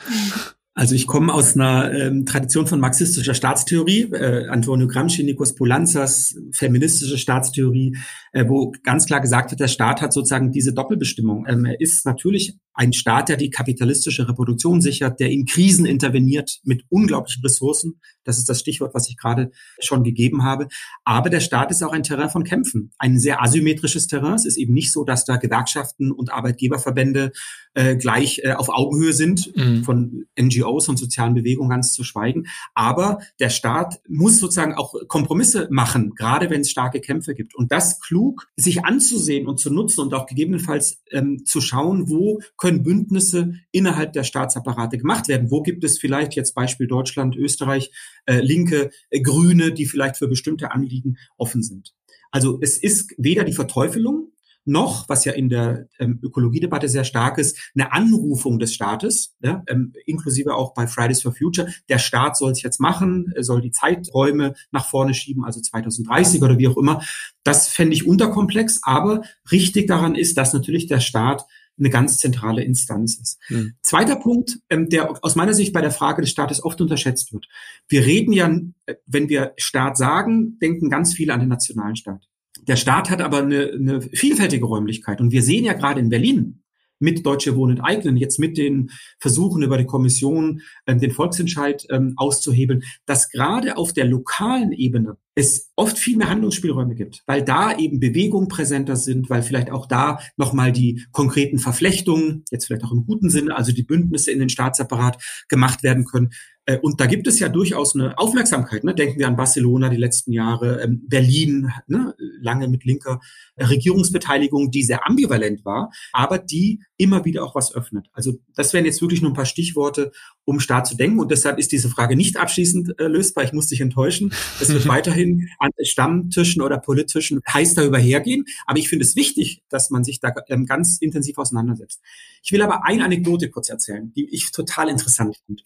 Also 0.76 0.94
ich 0.94 1.08
komme 1.08 1.34
aus 1.34 1.56
einer 1.56 1.92
ähm, 1.94 2.28
Tradition 2.28 2.68
von 2.68 2.80
marxistischer 2.80 3.34
Staatstheorie, 3.34 4.12
äh, 4.12 4.48
Antonio 4.50 4.88
Gramsci, 4.88 5.24
Nikos 5.24 5.56
Poulanzas, 5.56 6.36
feministische 6.52 7.18
Staatstheorie, 7.18 7.98
äh, 8.34 8.46
wo 8.48 8.72
ganz 8.84 9.08
klar 9.08 9.22
gesagt 9.22 9.50
wird, 9.50 9.62
der 9.62 9.68
Staat 9.70 10.02
hat 10.02 10.14
sozusagen 10.14 10.52
diese 10.52 10.74
Doppelbestimmung. 10.74 11.46
Ähm, 11.48 11.66
er 11.66 11.80
ist 11.82 12.06
natürlich 12.06 12.58
ein 12.74 12.94
Staat, 12.94 13.30
der 13.30 13.38
die 13.38 13.50
kapitalistische 13.50 14.28
Reproduktion 14.28 14.82
sichert, 14.82 15.20
der 15.22 15.32
in 15.32 15.46
Krisen 15.46 15.86
interveniert 15.86 16.60
mit 16.66 16.84
unglaublichen 16.90 17.42
Ressourcen. 17.42 18.00
Das 18.26 18.38
ist 18.38 18.50
das 18.50 18.60
Stichwort, 18.60 18.94
was 18.94 19.10
ich 19.10 19.18
gerade 19.18 19.52
schon 19.80 20.04
gegeben 20.04 20.44
habe. 20.44 20.68
Aber 21.04 21.30
der 21.30 21.40
Staat 21.40 21.72
ist 21.72 21.84
auch 21.84 21.94
ein 21.94 22.04
Terrain 22.04 22.30
von 22.30 22.44
Kämpfen. 22.44 22.92
Ein 22.98 23.20
sehr 23.20 23.42
asymmetrisches 23.42 24.08
Terrain. 24.08 24.34
Es 24.34 24.46
ist 24.46 24.58
eben 24.58 24.74
nicht 24.74 24.92
so, 24.92 25.04
dass 25.04 25.26
da 25.26 25.38
Gewerkschaften 25.38 26.12
und 26.12 26.32
Arbeitgeberverbände 26.32 27.32
äh, 27.76 27.96
gleich 27.96 28.42
äh, 28.44 28.54
auf 28.54 28.70
Augenhöhe 28.70 29.14
sind, 29.14 29.56
mhm. 29.56 29.84
von 29.84 30.26
NGOs 30.40 30.90
und 30.90 30.98
sozialen 30.98 31.34
Bewegungen 31.34 31.70
ganz 31.70 31.94
zu 31.94 32.04
schweigen. 32.04 32.46
Aber 32.74 33.20
der 33.40 33.50
Staat 33.50 34.00
muss 34.08 34.40
sozusagen 34.40 34.74
auch 34.74 34.94
Kompromisse 35.08 35.68
machen, 35.70 36.16
gerade 36.16 36.50
wenn 36.50 36.62
es 36.62 36.72
starke 36.72 37.02
Kämpfe 37.02 37.36
gibt. 37.36 37.56
Und 37.56 37.72
das 37.72 38.00
klug, 38.00 38.48
sich 38.56 38.86
anzusehen 38.86 39.48
und 39.48 39.60
zu 39.60 39.72
nutzen 39.72 40.02
und 40.02 40.14
auch 40.14 40.26
gegebenenfalls 40.26 41.04
ähm, 41.12 41.46
zu 41.46 41.62
schauen, 41.62 42.10
wo 42.10 42.40
können 42.58 42.84
Bündnisse 42.84 43.54
innerhalb 43.72 44.14
der 44.14 44.24
Staatsapparate 44.24 44.98
gemacht 44.98 45.28
werden? 45.28 45.52
Wo 45.52 45.62
gibt 45.62 45.84
es 45.84 46.00
vielleicht 46.00 46.36
jetzt 46.36 46.56
Beispiel 46.56 46.88
Deutschland, 46.88 47.36
Österreich, 47.36 47.92
äh, 48.26 48.40
Linke, 48.40 48.90
äh, 49.10 49.22
Grüne, 49.22 49.72
die 49.72 49.86
vielleicht 49.86 50.18
für 50.18 50.28
bestimmte 50.28 50.72
Anliegen 50.72 51.18
offen 51.38 51.64
sind? 51.64 51.94
Also 52.32 52.60
es 52.62 52.78
ist 52.78 53.14
weder 53.18 53.44
die 53.44 53.54
Verteufelung 53.54 54.32
noch, 54.66 55.08
was 55.08 55.26
ja 55.26 55.32
in 55.34 55.48
der 55.48 55.88
ähm, 56.00 56.20
Ökologiedebatte 56.24 56.90
sehr 56.90 57.04
stark 57.04 57.38
ist, 57.38 57.58
eine 57.76 57.94
Anrufung 57.94 58.60
des 58.60 58.74
Staates, 58.74 59.36
ja, 59.42 59.64
ähm, 59.68 59.94
inklusive 60.06 60.56
auch 60.56 60.74
bei 60.74 60.88
Fridays 60.88 61.22
for 61.22 61.34
Future. 61.34 61.72
Der 61.88 62.00
Staat 62.00 62.36
soll 62.36 62.52
es 62.52 62.64
jetzt 62.64 62.80
machen, 62.80 63.32
soll 63.40 63.62
die 63.62 63.72
Zeiträume 63.72 64.56
nach 64.72 64.90
vorne 64.90 65.14
schieben, 65.14 65.46
also 65.46 65.62
2030 65.62 66.42
oder 66.42 66.58
wie 66.58 66.68
auch 66.68 66.78
immer. 66.78 67.02
Das 67.44 67.68
fände 67.68 67.94
ich 67.94 68.08
unterkomplex, 68.08 68.80
aber 68.84 69.22
richtig 69.52 69.88
daran 69.88 70.16
ist, 70.16 70.38
dass 70.38 70.54
natürlich 70.54 70.88
der 70.88 71.00
Staat 71.00 71.46
eine 71.78 71.90
ganz 71.90 72.18
zentrale 72.20 72.64
Instanz 72.64 73.20
ist. 73.20 73.40
Mhm. 73.50 73.74
Zweiter 73.82 74.16
Punkt, 74.16 74.60
ähm, 74.70 74.90
der 74.90 75.24
aus 75.24 75.36
meiner 75.36 75.54
Sicht 75.54 75.74
bei 75.74 75.82
der 75.82 75.92
Frage 75.92 76.22
des 76.22 76.32
Staates 76.32 76.64
oft 76.64 76.80
unterschätzt 76.82 77.34
wird. 77.34 77.48
Wir 77.88 78.06
reden 78.06 78.32
ja, 78.32 78.50
äh, 78.86 78.96
wenn 79.06 79.30
wir 79.30 79.54
Staat 79.58 79.98
sagen, 79.98 80.58
denken 80.60 80.90
ganz 80.90 81.14
viele 81.14 81.34
an 81.34 81.42
den 81.42 81.50
nationalen 81.50 81.96
Staat. 81.96 82.28
Der 82.68 82.78
Staat 82.78 83.10
hat 83.10 83.22
aber 83.22 83.40
eine, 83.40 83.72
eine 83.72 84.02
vielfältige 84.02 84.66
Räumlichkeit. 84.66 85.22
Und 85.22 85.32
wir 85.32 85.44
sehen 85.44 85.66
ja 85.66 85.74
gerade 85.74 86.00
in 86.00 86.10
Berlin, 86.10 86.64
mit 87.00 87.26
Deutsche 87.26 87.56
Wohnen 87.56 87.78
enteignen, 87.78 88.18
jetzt 88.18 88.40
mit 88.40 88.58
den 88.58 88.90
Versuchen 89.20 89.64
über 89.64 89.78
die 89.78 89.86
Kommission, 89.86 90.62
ähm, 90.88 91.00
den 91.00 91.12
Volksentscheid 91.12 91.86
ähm, 91.90 92.14
auszuhebeln, 92.18 92.84
dass 93.06 93.30
gerade 93.30 93.78
auf 93.78 93.94
der 93.94 94.06
lokalen 94.06 94.72
Ebene 94.72 95.18
es 95.36 95.72
oft 95.76 95.98
viel 95.98 96.16
mehr 96.16 96.30
Handlungsspielräume 96.30 96.96
gibt, 96.96 97.22
weil 97.26 97.44
da 97.44 97.78
eben 97.78 98.00
Bewegungen 98.00 98.48
präsenter 98.48 98.96
sind, 98.96 99.30
weil 99.30 99.44
vielleicht 99.44 99.70
auch 99.70 99.86
da 99.86 100.20
nochmal 100.38 100.72
die 100.72 101.06
konkreten 101.12 101.60
Verflechtungen, 101.60 102.46
jetzt 102.52 102.66
vielleicht 102.66 102.86
auch 102.86 102.94
im 102.94 103.06
guten 103.06 103.30
Sinne, 103.30 103.56
also 103.56 103.74
die 103.74 103.84
Bündnisse 103.84 104.32
in 104.32 104.40
den 104.40 104.50
Staatsapparat 104.50 105.22
gemacht 105.50 105.84
werden 105.84 106.06
können. 106.06 106.30
Äh, 106.66 106.80
und 106.80 107.00
da 107.00 107.06
gibt 107.06 107.28
es 107.28 107.40
ja 107.40 107.50
durchaus 107.50 107.96
eine 107.96 108.18
Aufmerksamkeit. 108.18 108.84
Ne? 108.84 108.96
Denken 108.96 109.20
wir 109.20 109.28
an 109.28 109.36
Barcelona 109.36 109.90
die 109.90 109.98
letzten 109.98 110.32
Jahre, 110.32 110.82
ähm, 110.82 111.04
Berlin, 111.08 111.72
ne? 111.88 112.16
lange 112.42 112.68
mit 112.68 112.86
linker 112.86 113.20
Regierungsbeteiligung, 113.58 114.72
die 114.72 114.84
sehr 114.84 115.08
ambivalent 115.08 115.66
war, 115.66 115.92
aber 116.12 116.38
die 116.38 116.82
immer 116.98 117.26
wieder 117.26 117.44
auch 117.44 117.56
was 117.56 117.74
öffnet. 117.74 118.08
Also 118.14 118.40
das 118.56 118.74
wären 118.74 118.86
jetzt 118.86 119.02
wirklich 119.02 119.22
nur 119.22 119.32
ein 119.32 119.36
paar 119.36 119.46
Stichworte, 119.46 120.12
um 120.46 120.60
Staat 120.60 120.88
zu 120.88 120.96
denken. 120.96 121.20
Und 121.20 121.32
deshalb 121.32 121.60
ist 121.60 121.72
diese 121.72 121.90
Frage 121.90 122.16
nicht 122.16 122.38
abschließend 122.38 123.00
äh, 123.00 123.08
lösbar. 123.08 123.44
Ich 123.44 123.54
muss 123.54 123.68
dich 123.68 123.82
enttäuschen. 123.82 124.34
Es 124.60 124.70
wird 124.70 124.88
weiterhin 124.88 125.50
an 125.60 125.72
Stammtischen 125.82 126.62
oder 126.62 126.78
politischen 126.78 127.42
heiß 127.52 127.76
darüber 127.76 127.98
hergehen. 127.98 128.46
Aber 128.66 128.80
ich 128.80 128.90
finde 128.90 129.06
es 129.06 129.16
wichtig, 129.16 129.64
dass 129.70 129.90
man 129.90 130.04
sich 130.04 130.20
da 130.20 130.34
ähm, 130.48 130.66
ganz 130.66 130.98
intensiv 131.00 131.38
auseinandersetzt. 131.38 132.02
Ich 132.44 132.52
will 132.52 132.62
aber 132.62 132.86
eine 132.86 133.04
Anekdote 133.04 133.50
kurz 133.50 133.70
erzählen, 133.70 134.12
die 134.16 134.34
ich 134.34 134.52
total 134.52 134.90
interessant 134.90 135.38
finde. 135.46 135.64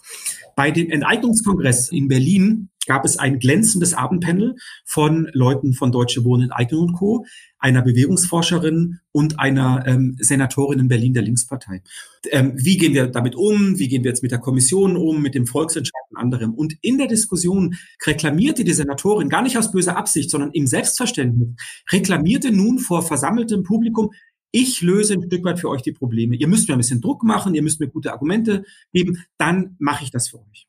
Bei 0.55 0.71
Enteignungskongress 0.91 1.91
in 1.91 2.07
Berlin 2.07 2.69
gab 2.89 3.05
es 3.05 3.17
ein 3.17 3.37
glänzendes 3.37 3.93
Abendpanel 3.93 4.55
von 4.83 5.29
Leuten 5.33 5.73
von 5.73 5.91
Deutsche 5.91 6.23
Wohnen, 6.25 6.51
Eignung 6.51 6.87
und 6.87 6.93
Co., 6.93 7.25
einer 7.59 7.83
Bewegungsforscherin 7.83 8.99
und 9.11 9.39
einer 9.39 9.83
ähm, 9.85 10.15
Senatorin 10.19 10.79
in 10.79 10.87
Berlin 10.87 11.13
der 11.13 11.23
Linkspartei. 11.23 11.83
Ähm, 12.31 12.53
wie 12.55 12.77
gehen 12.77 12.93
wir 12.93 13.07
damit 13.07 13.35
um? 13.35 13.77
Wie 13.77 13.89
gehen 13.89 14.03
wir 14.03 14.09
jetzt 14.09 14.23
mit 14.23 14.31
der 14.31 14.39
Kommission 14.39 14.97
um, 14.97 15.21
mit 15.21 15.35
dem 15.35 15.45
Volksentscheid 15.45 16.01
und 16.09 16.17
anderem? 16.17 16.53
Und 16.53 16.77
in 16.81 16.97
der 16.97 17.07
Diskussion 17.07 17.75
reklamierte 18.07 18.63
die 18.63 18.73
Senatorin, 18.73 19.29
gar 19.29 19.43
nicht 19.43 19.57
aus 19.57 19.71
böser 19.71 19.97
Absicht, 19.97 20.31
sondern 20.31 20.51
im 20.53 20.65
Selbstverständnis, 20.65 21.49
reklamierte 21.91 22.51
nun 22.51 22.79
vor 22.79 23.03
versammeltem 23.03 23.63
Publikum, 23.63 24.11
ich 24.51 24.81
löse 24.81 25.13
ein 25.13 25.23
Stück 25.23 25.43
weit 25.43 25.59
für 25.59 25.69
euch 25.69 25.81
die 25.81 25.91
Probleme. 25.91 26.35
Ihr 26.35 26.47
müsst 26.47 26.67
mir 26.67 26.75
ein 26.75 26.79
bisschen 26.79 27.01
Druck 27.01 27.23
machen, 27.23 27.55
ihr 27.55 27.63
müsst 27.63 27.79
mir 27.79 27.87
gute 27.87 28.11
Argumente 28.11 28.63
geben, 28.93 29.23
dann 29.37 29.75
mache 29.79 30.03
ich 30.03 30.11
das 30.11 30.29
für 30.29 30.39
euch. 30.39 30.67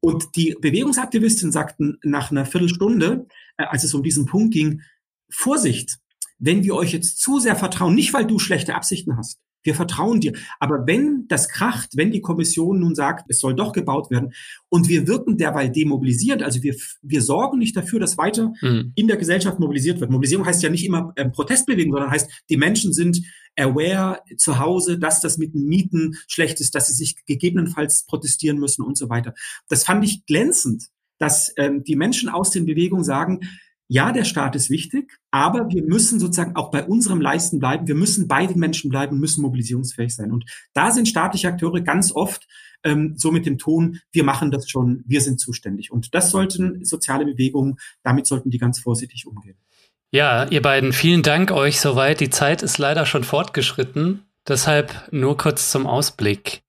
Und 0.00 0.36
die 0.36 0.56
Bewegungsaktivisten 0.60 1.50
sagten 1.50 1.98
nach 2.02 2.30
einer 2.30 2.46
Viertelstunde, 2.46 3.26
äh, 3.56 3.64
als 3.64 3.84
es 3.84 3.94
um 3.94 4.02
diesen 4.02 4.26
Punkt 4.26 4.54
ging, 4.54 4.82
Vorsicht, 5.28 5.98
wenn 6.38 6.62
wir 6.62 6.74
euch 6.74 6.92
jetzt 6.92 7.20
zu 7.20 7.40
sehr 7.40 7.56
vertrauen, 7.56 7.94
nicht 7.94 8.14
weil 8.14 8.26
du 8.26 8.38
schlechte 8.38 8.74
Absichten 8.74 9.16
hast, 9.16 9.40
wir 9.68 9.74
vertrauen 9.74 10.20
dir. 10.20 10.32
Aber 10.60 10.86
wenn 10.86 11.26
das 11.28 11.50
kracht, 11.50 11.90
wenn 11.94 12.10
die 12.10 12.22
Kommission 12.22 12.80
nun 12.80 12.94
sagt, 12.94 13.26
es 13.28 13.38
soll 13.38 13.54
doch 13.54 13.72
gebaut 13.74 14.10
werden 14.10 14.32
und 14.70 14.88
wir 14.88 15.06
wirken 15.06 15.36
derweil 15.36 15.70
demobilisierend, 15.70 16.42
also 16.42 16.62
wir, 16.62 16.74
wir 17.02 17.20
sorgen 17.20 17.58
nicht 17.58 17.76
dafür, 17.76 18.00
dass 18.00 18.16
weiter 18.16 18.54
mhm. 18.62 18.92
in 18.94 19.08
der 19.08 19.18
Gesellschaft 19.18 19.60
mobilisiert 19.60 20.00
wird. 20.00 20.10
Mobilisierung 20.10 20.46
heißt 20.46 20.62
ja 20.62 20.70
nicht 20.70 20.86
immer 20.86 21.12
ähm, 21.16 21.32
Protestbewegung, 21.32 21.92
sondern 21.92 22.10
heißt, 22.10 22.30
die 22.48 22.56
Menschen 22.56 22.94
sind 22.94 23.20
aware 23.58 24.22
zu 24.38 24.58
Hause, 24.58 24.98
dass 24.98 25.20
das 25.20 25.36
mit 25.36 25.54
Mieten 25.54 26.16
schlecht 26.28 26.60
ist, 26.60 26.74
dass 26.74 26.86
sie 26.86 26.94
sich 26.94 27.26
gegebenenfalls 27.26 28.06
protestieren 28.06 28.58
müssen 28.58 28.82
und 28.82 28.96
so 28.96 29.10
weiter. 29.10 29.34
Das 29.68 29.84
fand 29.84 30.02
ich 30.02 30.24
glänzend, 30.24 30.84
dass 31.18 31.52
ähm, 31.58 31.84
die 31.84 31.96
Menschen 31.96 32.30
aus 32.30 32.52
den 32.52 32.64
Bewegungen 32.64 33.04
sagen, 33.04 33.40
ja, 33.88 34.12
der 34.12 34.24
Staat 34.24 34.54
ist 34.54 34.68
wichtig, 34.70 35.18
aber 35.30 35.68
wir 35.70 35.82
müssen 35.82 36.20
sozusagen 36.20 36.56
auch 36.56 36.70
bei 36.70 36.84
unserem 36.84 37.20
Leisten 37.20 37.58
bleiben. 37.58 37.88
Wir 37.88 37.94
müssen 37.94 38.28
bei 38.28 38.46
den 38.46 38.58
Menschen 38.58 38.90
bleiben, 38.90 39.18
müssen 39.18 39.42
mobilisierungsfähig 39.42 40.14
sein. 40.14 40.30
Und 40.30 40.44
da 40.74 40.90
sind 40.90 41.08
staatliche 41.08 41.48
Akteure 41.48 41.80
ganz 41.80 42.12
oft 42.12 42.46
ähm, 42.84 43.14
so 43.16 43.32
mit 43.32 43.46
dem 43.46 43.58
Ton, 43.58 44.00
wir 44.12 44.24
machen 44.24 44.50
das 44.50 44.68
schon, 44.68 45.02
wir 45.06 45.20
sind 45.20 45.40
zuständig. 45.40 45.90
Und 45.90 46.14
das 46.14 46.30
sollten 46.30 46.84
soziale 46.84 47.24
Bewegungen, 47.24 47.76
damit 48.02 48.26
sollten 48.26 48.50
die 48.50 48.58
ganz 48.58 48.78
vorsichtig 48.78 49.26
umgehen. 49.26 49.56
Ja, 50.10 50.46
ihr 50.48 50.62
beiden, 50.62 50.92
vielen 50.92 51.22
Dank 51.22 51.50
euch 51.50 51.80
soweit. 51.80 52.20
Die 52.20 52.30
Zeit 52.30 52.62
ist 52.62 52.78
leider 52.78 53.04
schon 53.04 53.24
fortgeschritten. 53.24 54.22
Deshalb 54.46 55.08
nur 55.10 55.36
kurz 55.36 55.70
zum 55.70 55.86
Ausblick. 55.86 56.62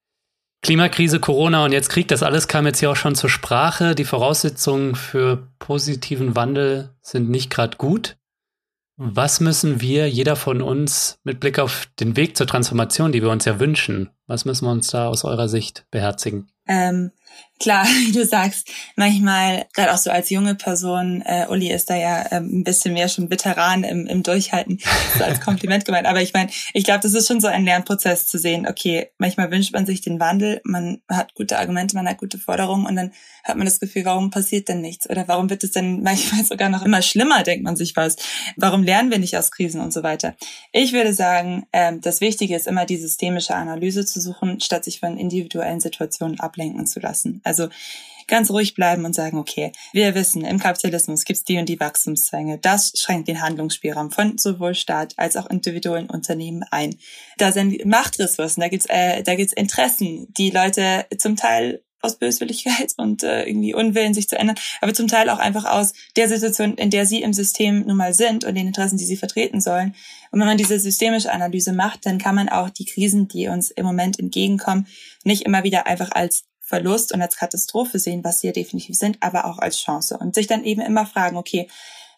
Klimakrise, 0.62 1.20
Corona 1.20 1.64
und 1.64 1.72
jetzt 1.72 1.90
Krieg, 1.90 2.08
das 2.10 2.22
alles 2.22 2.48
kam 2.48 2.66
jetzt 2.66 2.82
ja 2.82 2.92
auch 2.92 2.96
schon 2.96 3.16
zur 3.16 3.30
Sprache. 3.30 3.96
Die 3.96 4.04
Voraussetzungen 4.04 4.96
für 4.96 5.48
positiven 5.58 6.36
Wandel 6.36 6.96
sind 7.02 7.30
nicht 7.30 7.50
gerade 7.50 7.78
gut. 7.78 8.18
Was 8.98 9.40
müssen 9.40 9.80
wir, 9.80 10.10
jeder 10.10 10.36
von 10.36 10.62
uns, 10.62 11.20
mit 11.24 11.40
Blick 11.40 11.58
auf 11.58 11.88
den 12.02 12.18
Weg 12.18 12.36
zur 12.36 12.48
Transformation, 12.48 13.14
die 13.14 13.22
wir 13.22 13.30
uns 13.30 13.46
ja 13.46 13.58
wünschen, 13.58 14.10
was 14.28 14.44
müssen 14.44 14.66
wir 14.66 14.72
uns 14.72 14.90
da 14.90 15.08
aus 15.08 15.24
eurer 15.24 15.48
Sicht 15.48 15.86
beherzigen? 15.90 16.52
Ähm, 16.68 17.12
klar, 17.60 17.86
wie 18.06 18.12
du 18.12 18.26
sagst, 18.26 18.70
manchmal, 18.96 19.66
gerade 19.74 19.94
auch 19.94 19.98
so 19.98 20.10
als 20.10 20.30
junge 20.30 20.56
Person, 20.56 21.22
äh, 21.26 21.46
Uli 21.50 21.72
ist 21.72 21.90
da 21.90 21.96
ja 21.96 22.26
ähm, 22.32 22.60
ein 22.60 22.64
bisschen 22.64 22.94
mehr 22.94 23.10
schon 23.10 23.30
Veteran 23.30 23.84
im, 23.84 24.08
im 24.08 24.24
Durchhalten, 24.24 24.80
so 25.18 25.24
als 25.24 25.40
Kompliment 25.46 25.86
gemeint. 25.86 26.08
Aber 26.08 26.22
ich 26.22 26.34
meine, 26.34 26.50
ich 26.74 26.84
glaube, 26.84 27.02
das 27.02 27.14
ist 27.14 27.28
schon 27.28 27.42
so 27.42 27.48
ein 27.48 27.66
Lernprozess 27.66 28.28
zu 28.28 28.38
sehen, 28.38 28.68
okay, 28.68 29.12
manchmal 29.18 29.52
wünscht 29.52 29.74
man 29.74 29.86
sich 29.86 30.02
den 30.02 30.20
Wandel, 30.20 30.62
man 30.64 31.02
hat 31.10 31.36
gute 31.36 31.60
Argumente, 31.60 31.96
man 31.96 32.08
hat 32.08 32.18
gute 32.18 32.38
Forderungen 32.38 32.86
und 32.86 32.96
dann 32.96 33.12
hat 33.44 33.58
man 33.58 33.66
das 33.66 33.80
Gefühl, 33.80 34.06
warum 34.06 34.30
passiert 34.30 34.70
denn 34.70 34.82
nichts? 34.82 35.10
Oder 35.10 35.28
warum 35.28 35.50
wird 35.50 35.64
es 35.64 35.72
denn 35.72 36.02
manchmal 36.04 36.44
sogar 36.46 36.70
noch 36.70 36.84
immer 36.86 37.02
schlimmer, 37.02 37.44
denkt 37.44 37.64
man 37.64 37.76
sich 37.76 37.96
was. 37.96 38.16
Warum 38.56 38.84
lernen 38.84 39.12
wir 39.12 39.20
nicht 39.20 39.38
aus 39.38 39.52
Krisen 39.52 39.82
und 39.82 39.94
so 39.94 40.04
weiter? 40.04 40.36
Ich 40.72 40.94
würde 40.94 41.14
sagen, 41.14 41.66
ähm, 41.74 42.02
das 42.02 42.22
Wichtige 42.22 42.56
ist 42.56 42.68
immer 42.68 42.86
die 42.86 42.98
systemische 42.98 43.56
Analyse 43.56 44.06
zu 44.06 44.22
suchen, 44.22 44.60
statt 44.62 44.84
sich 44.84 45.00
von 45.00 45.18
individuellen 45.18 45.80
Situationen 45.80 46.40
ablenken 46.40 46.86
zu 46.86 47.00
lassen. 47.00 47.42
Also 47.50 47.68
ganz 48.30 48.50
ruhig 48.50 48.76
bleiben 48.76 49.04
und 49.04 49.14
sagen, 49.14 49.38
okay, 49.38 49.74
wir 49.92 50.16
wissen, 50.16 50.46
im 50.46 50.60
Kapitalismus 50.60 51.26
gibt 51.26 51.40
es 51.40 51.44
die 51.44 51.58
und 51.58 51.68
die 51.68 51.80
Wachstumszwänge. 51.80 52.60
Das 52.60 52.94
schränkt 52.96 53.28
den 53.28 53.42
Handlungsspielraum 53.42 54.12
von 54.12 54.38
sowohl 54.38 54.76
Staat 54.76 55.14
als 55.18 55.36
auch 55.36 55.50
individuellen 55.50 56.10
Unternehmen 56.10 56.64
ein. 56.72 56.96
Da 57.38 57.52
sind 57.52 57.86
Machtressourcen, 57.86 58.62
da 58.62 58.70
gibt's 58.70 58.86
äh, 58.88 59.24
da 59.24 59.36
gibt's 59.36 59.54
Interessen, 59.54 60.32
die 60.38 60.52
Leute 60.52 61.06
zum 61.18 61.36
Teil 61.36 61.82
aus 62.02 62.18
Böswilligkeit 62.18 62.94
und 62.98 63.24
äh, 63.24 63.44
irgendwie 63.44 63.74
Unwillen, 63.74 64.14
sich 64.14 64.30
zu 64.30 64.38
ändern, 64.38 64.56
aber 64.80 64.94
zum 64.94 65.08
Teil 65.08 65.30
auch 65.30 65.40
einfach 65.40 65.66
aus 65.66 65.94
der 66.16 66.30
Situation, 66.30 66.76
in 66.76 66.90
der 66.90 67.06
sie 67.06 67.22
im 67.22 67.34
System 67.34 67.86
nun 67.86 67.98
mal 67.98 68.14
sind 68.14 68.46
und 68.46 68.56
den 68.56 68.68
Interessen, 68.68 68.98
die 68.98 69.06
sie 69.06 69.18
vertreten 69.18 69.60
sollen. 69.60 69.96
Und 70.32 70.40
wenn 70.40 70.48
man 70.48 70.58
diese 70.58 70.80
systemische 70.80 71.32
Analyse 71.32 71.74
macht, 71.74 72.06
dann 72.06 72.18
kann 72.18 72.36
man 72.36 72.48
auch 72.48 72.70
die 72.70 72.86
Krisen, 72.86 73.28
die 73.28 73.48
uns 73.48 73.72
im 73.72 73.86
Moment 73.86 74.18
entgegenkommen, 74.18 74.88
nicht 75.26 75.42
immer 75.42 75.64
wieder 75.64 75.88
einfach 75.88 76.12
als 76.12 76.46
Verlust 76.70 77.14
und 77.14 77.22
als 77.22 77.36
Katastrophe 77.36 78.00
sehen, 78.00 78.24
was 78.24 78.40
sie 78.40 78.48
ja 78.48 78.54
definitiv 78.54 78.96
sind, 78.96 79.18
aber 79.22 79.46
auch 79.46 79.58
als 79.58 79.82
Chance 79.82 80.18
und 80.18 80.36
sich 80.36 80.48
dann 80.48 80.64
eben 80.64 80.82
immer 80.82 81.06
fragen, 81.06 81.36
okay, 81.36 81.68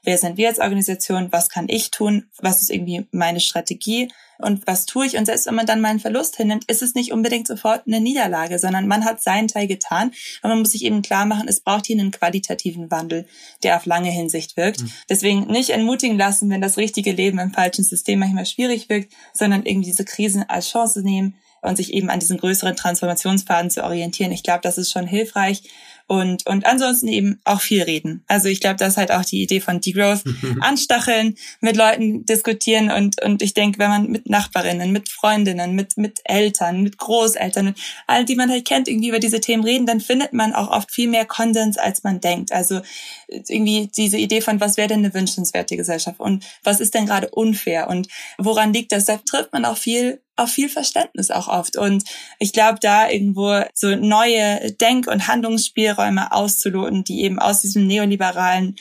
wer 0.03 0.17
sind 0.17 0.37
wir 0.37 0.49
als 0.49 0.59
Organisation, 0.59 1.31
was 1.31 1.49
kann 1.49 1.67
ich 1.69 1.91
tun, 1.91 2.29
was 2.39 2.61
ist 2.61 2.69
irgendwie 2.69 3.07
meine 3.11 3.39
Strategie 3.39 4.09
und 4.39 4.65
was 4.65 4.85
tue 4.85 5.05
ich. 5.05 5.17
Und 5.17 5.25
selbst 5.25 5.45
wenn 5.45 5.55
man 5.55 5.67
dann 5.67 5.81
mal 5.81 5.89
einen 5.89 5.99
Verlust 5.99 6.35
hinnimmt, 6.35 6.65
ist 6.65 6.81
es 6.81 6.95
nicht 6.95 7.11
unbedingt 7.11 7.47
sofort 7.47 7.83
eine 7.85 8.01
Niederlage, 8.01 8.57
sondern 8.57 8.87
man 8.87 9.05
hat 9.05 9.21
seinen 9.21 9.47
Teil 9.47 9.67
getan. 9.67 10.11
Und 10.41 10.49
man 10.49 10.59
muss 10.59 10.71
sich 10.71 10.83
eben 10.83 11.03
klar 11.03 11.25
machen, 11.25 11.47
es 11.47 11.59
braucht 11.59 11.85
hier 11.85 11.99
einen 11.99 12.11
qualitativen 12.11 12.89
Wandel, 12.89 13.27
der 13.63 13.77
auf 13.77 13.85
lange 13.85 14.09
Hinsicht 14.09 14.57
wirkt. 14.57 14.81
Mhm. 14.81 14.91
Deswegen 15.09 15.47
nicht 15.47 15.69
entmutigen 15.69 16.17
lassen, 16.17 16.49
wenn 16.49 16.61
das 16.61 16.77
richtige 16.77 17.11
Leben 17.11 17.37
im 17.37 17.53
falschen 17.53 17.83
System 17.83 18.19
manchmal 18.19 18.47
schwierig 18.47 18.89
wirkt, 18.89 19.13
sondern 19.33 19.63
irgendwie 19.63 19.89
diese 19.89 20.05
Krisen 20.05 20.43
als 20.49 20.69
Chance 20.69 21.03
nehmen 21.03 21.35
und 21.61 21.77
sich 21.77 21.93
eben 21.93 22.09
an 22.09 22.19
diesen 22.19 22.37
größeren 22.37 22.75
Transformationsfaden 22.75 23.69
zu 23.69 23.83
orientieren. 23.83 24.31
Ich 24.31 24.43
glaube, 24.43 24.61
das 24.61 24.77
ist 24.77 24.91
schon 24.91 25.07
hilfreich. 25.07 25.63
Und, 26.11 26.45
und 26.45 26.65
ansonsten 26.65 27.07
eben 27.07 27.39
auch 27.45 27.61
viel 27.61 27.83
reden. 27.83 28.25
Also 28.27 28.49
ich 28.49 28.59
glaube, 28.59 28.75
das 28.75 28.89
ist 28.89 28.97
halt 28.97 29.11
auch 29.11 29.23
die 29.23 29.43
Idee 29.43 29.61
von 29.61 29.79
Degrowth. 29.79 30.23
Anstacheln, 30.59 31.35
mit 31.61 31.77
Leuten 31.77 32.25
diskutieren 32.25 32.91
und, 32.91 33.23
und 33.23 33.41
ich 33.41 33.53
denke, 33.53 33.79
wenn 33.79 33.89
man 33.89 34.11
mit 34.11 34.29
Nachbarinnen, 34.29 34.91
mit 34.91 35.07
Freundinnen, 35.07 35.73
mit, 35.73 35.95
mit 35.95 36.19
Eltern, 36.25 36.83
mit 36.83 36.97
Großeltern, 36.97 37.63
mit 37.67 37.79
allen, 38.07 38.25
die 38.25 38.35
man 38.35 38.49
halt 38.49 38.67
kennt, 38.67 38.89
irgendwie 38.89 39.07
über 39.07 39.19
diese 39.19 39.39
Themen 39.39 39.63
reden, 39.63 39.85
dann 39.85 40.01
findet 40.01 40.33
man 40.33 40.53
auch 40.53 40.69
oft 40.69 40.91
viel 40.91 41.07
mehr 41.07 41.23
Konsens, 41.23 41.77
als 41.77 42.03
man 42.03 42.19
denkt. 42.19 42.51
Also 42.51 42.81
irgendwie 43.29 43.89
diese 43.95 44.17
Idee 44.17 44.41
von, 44.41 44.59
was 44.59 44.75
wäre 44.75 44.89
denn 44.89 44.99
eine 44.99 45.13
wünschenswerte 45.13 45.77
Gesellschaft 45.77 46.19
und 46.19 46.43
was 46.61 46.81
ist 46.81 46.93
denn 46.93 47.05
gerade 47.05 47.29
unfair 47.29 47.89
und 47.89 48.09
woran 48.37 48.73
liegt 48.73 48.91
das? 48.91 49.05
Da 49.05 49.15
trifft 49.15 49.53
man 49.53 49.63
auch 49.63 49.77
viel 49.77 50.21
auf 50.35 50.49
viel 50.49 50.69
Verständnis 50.69 51.31
auch 51.31 51.47
oft. 51.47 51.77
Und 51.77 52.03
ich 52.39 52.53
glaube, 52.53 52.79
da 52.81 53.09
irgendwo 53.09 53.61
so 53.73 53.95
neue 53.95 54.71
Denk- 54.73 55.07
und 55.07 55.27
Handlungsspielräume 55.27 56.31
auszuloten, 56.31 57.03
die 57.03 57.21
eben 57.21 57.39
aus 57.39 57.61
diesem 57.61 57.87
neoliberalen 57.87 58.75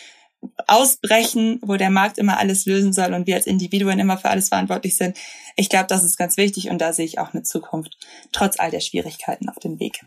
ausbrechen, 0.67 1.59
wo 1.63 1.77
der 1.77 1.91
Markt 1.91 2.19
immer 2.19 2.39
alles 2.39 2.65
lösen 2.65 2.93
soll 2.93 3.13
und 3.13 3.27
wir 3.27 3.35
als 3.35 3.47
Individuen 3.47 3.99
immer 3.99 4.17
für 4.17 4.31
alles 4.31 4.49
verantwortlich 4.49 4.97
sind. 4.97 5.19
ich 5.57 5.69
glaube, 5.69 5.87
das 5.89 6.03
ist 6.03 6.17
ganz 6.17 6.37
wichtig 6.39 6.71
und 6.71 6.79
da 6.79 6.93
sehe 6.95 7.05
ich 7.05 7.19
auch 7.19 7.35
eine 7.35 7.43
Zukunft, 7.43 7.99
trotz 8.33 8.59
all 8.59 8.71
der 8.71 8.81
Schwierigkeiten 8.81 9.49
auf 9.51 9.59
dem 9.59 9.79
Weg. 9.79 10.01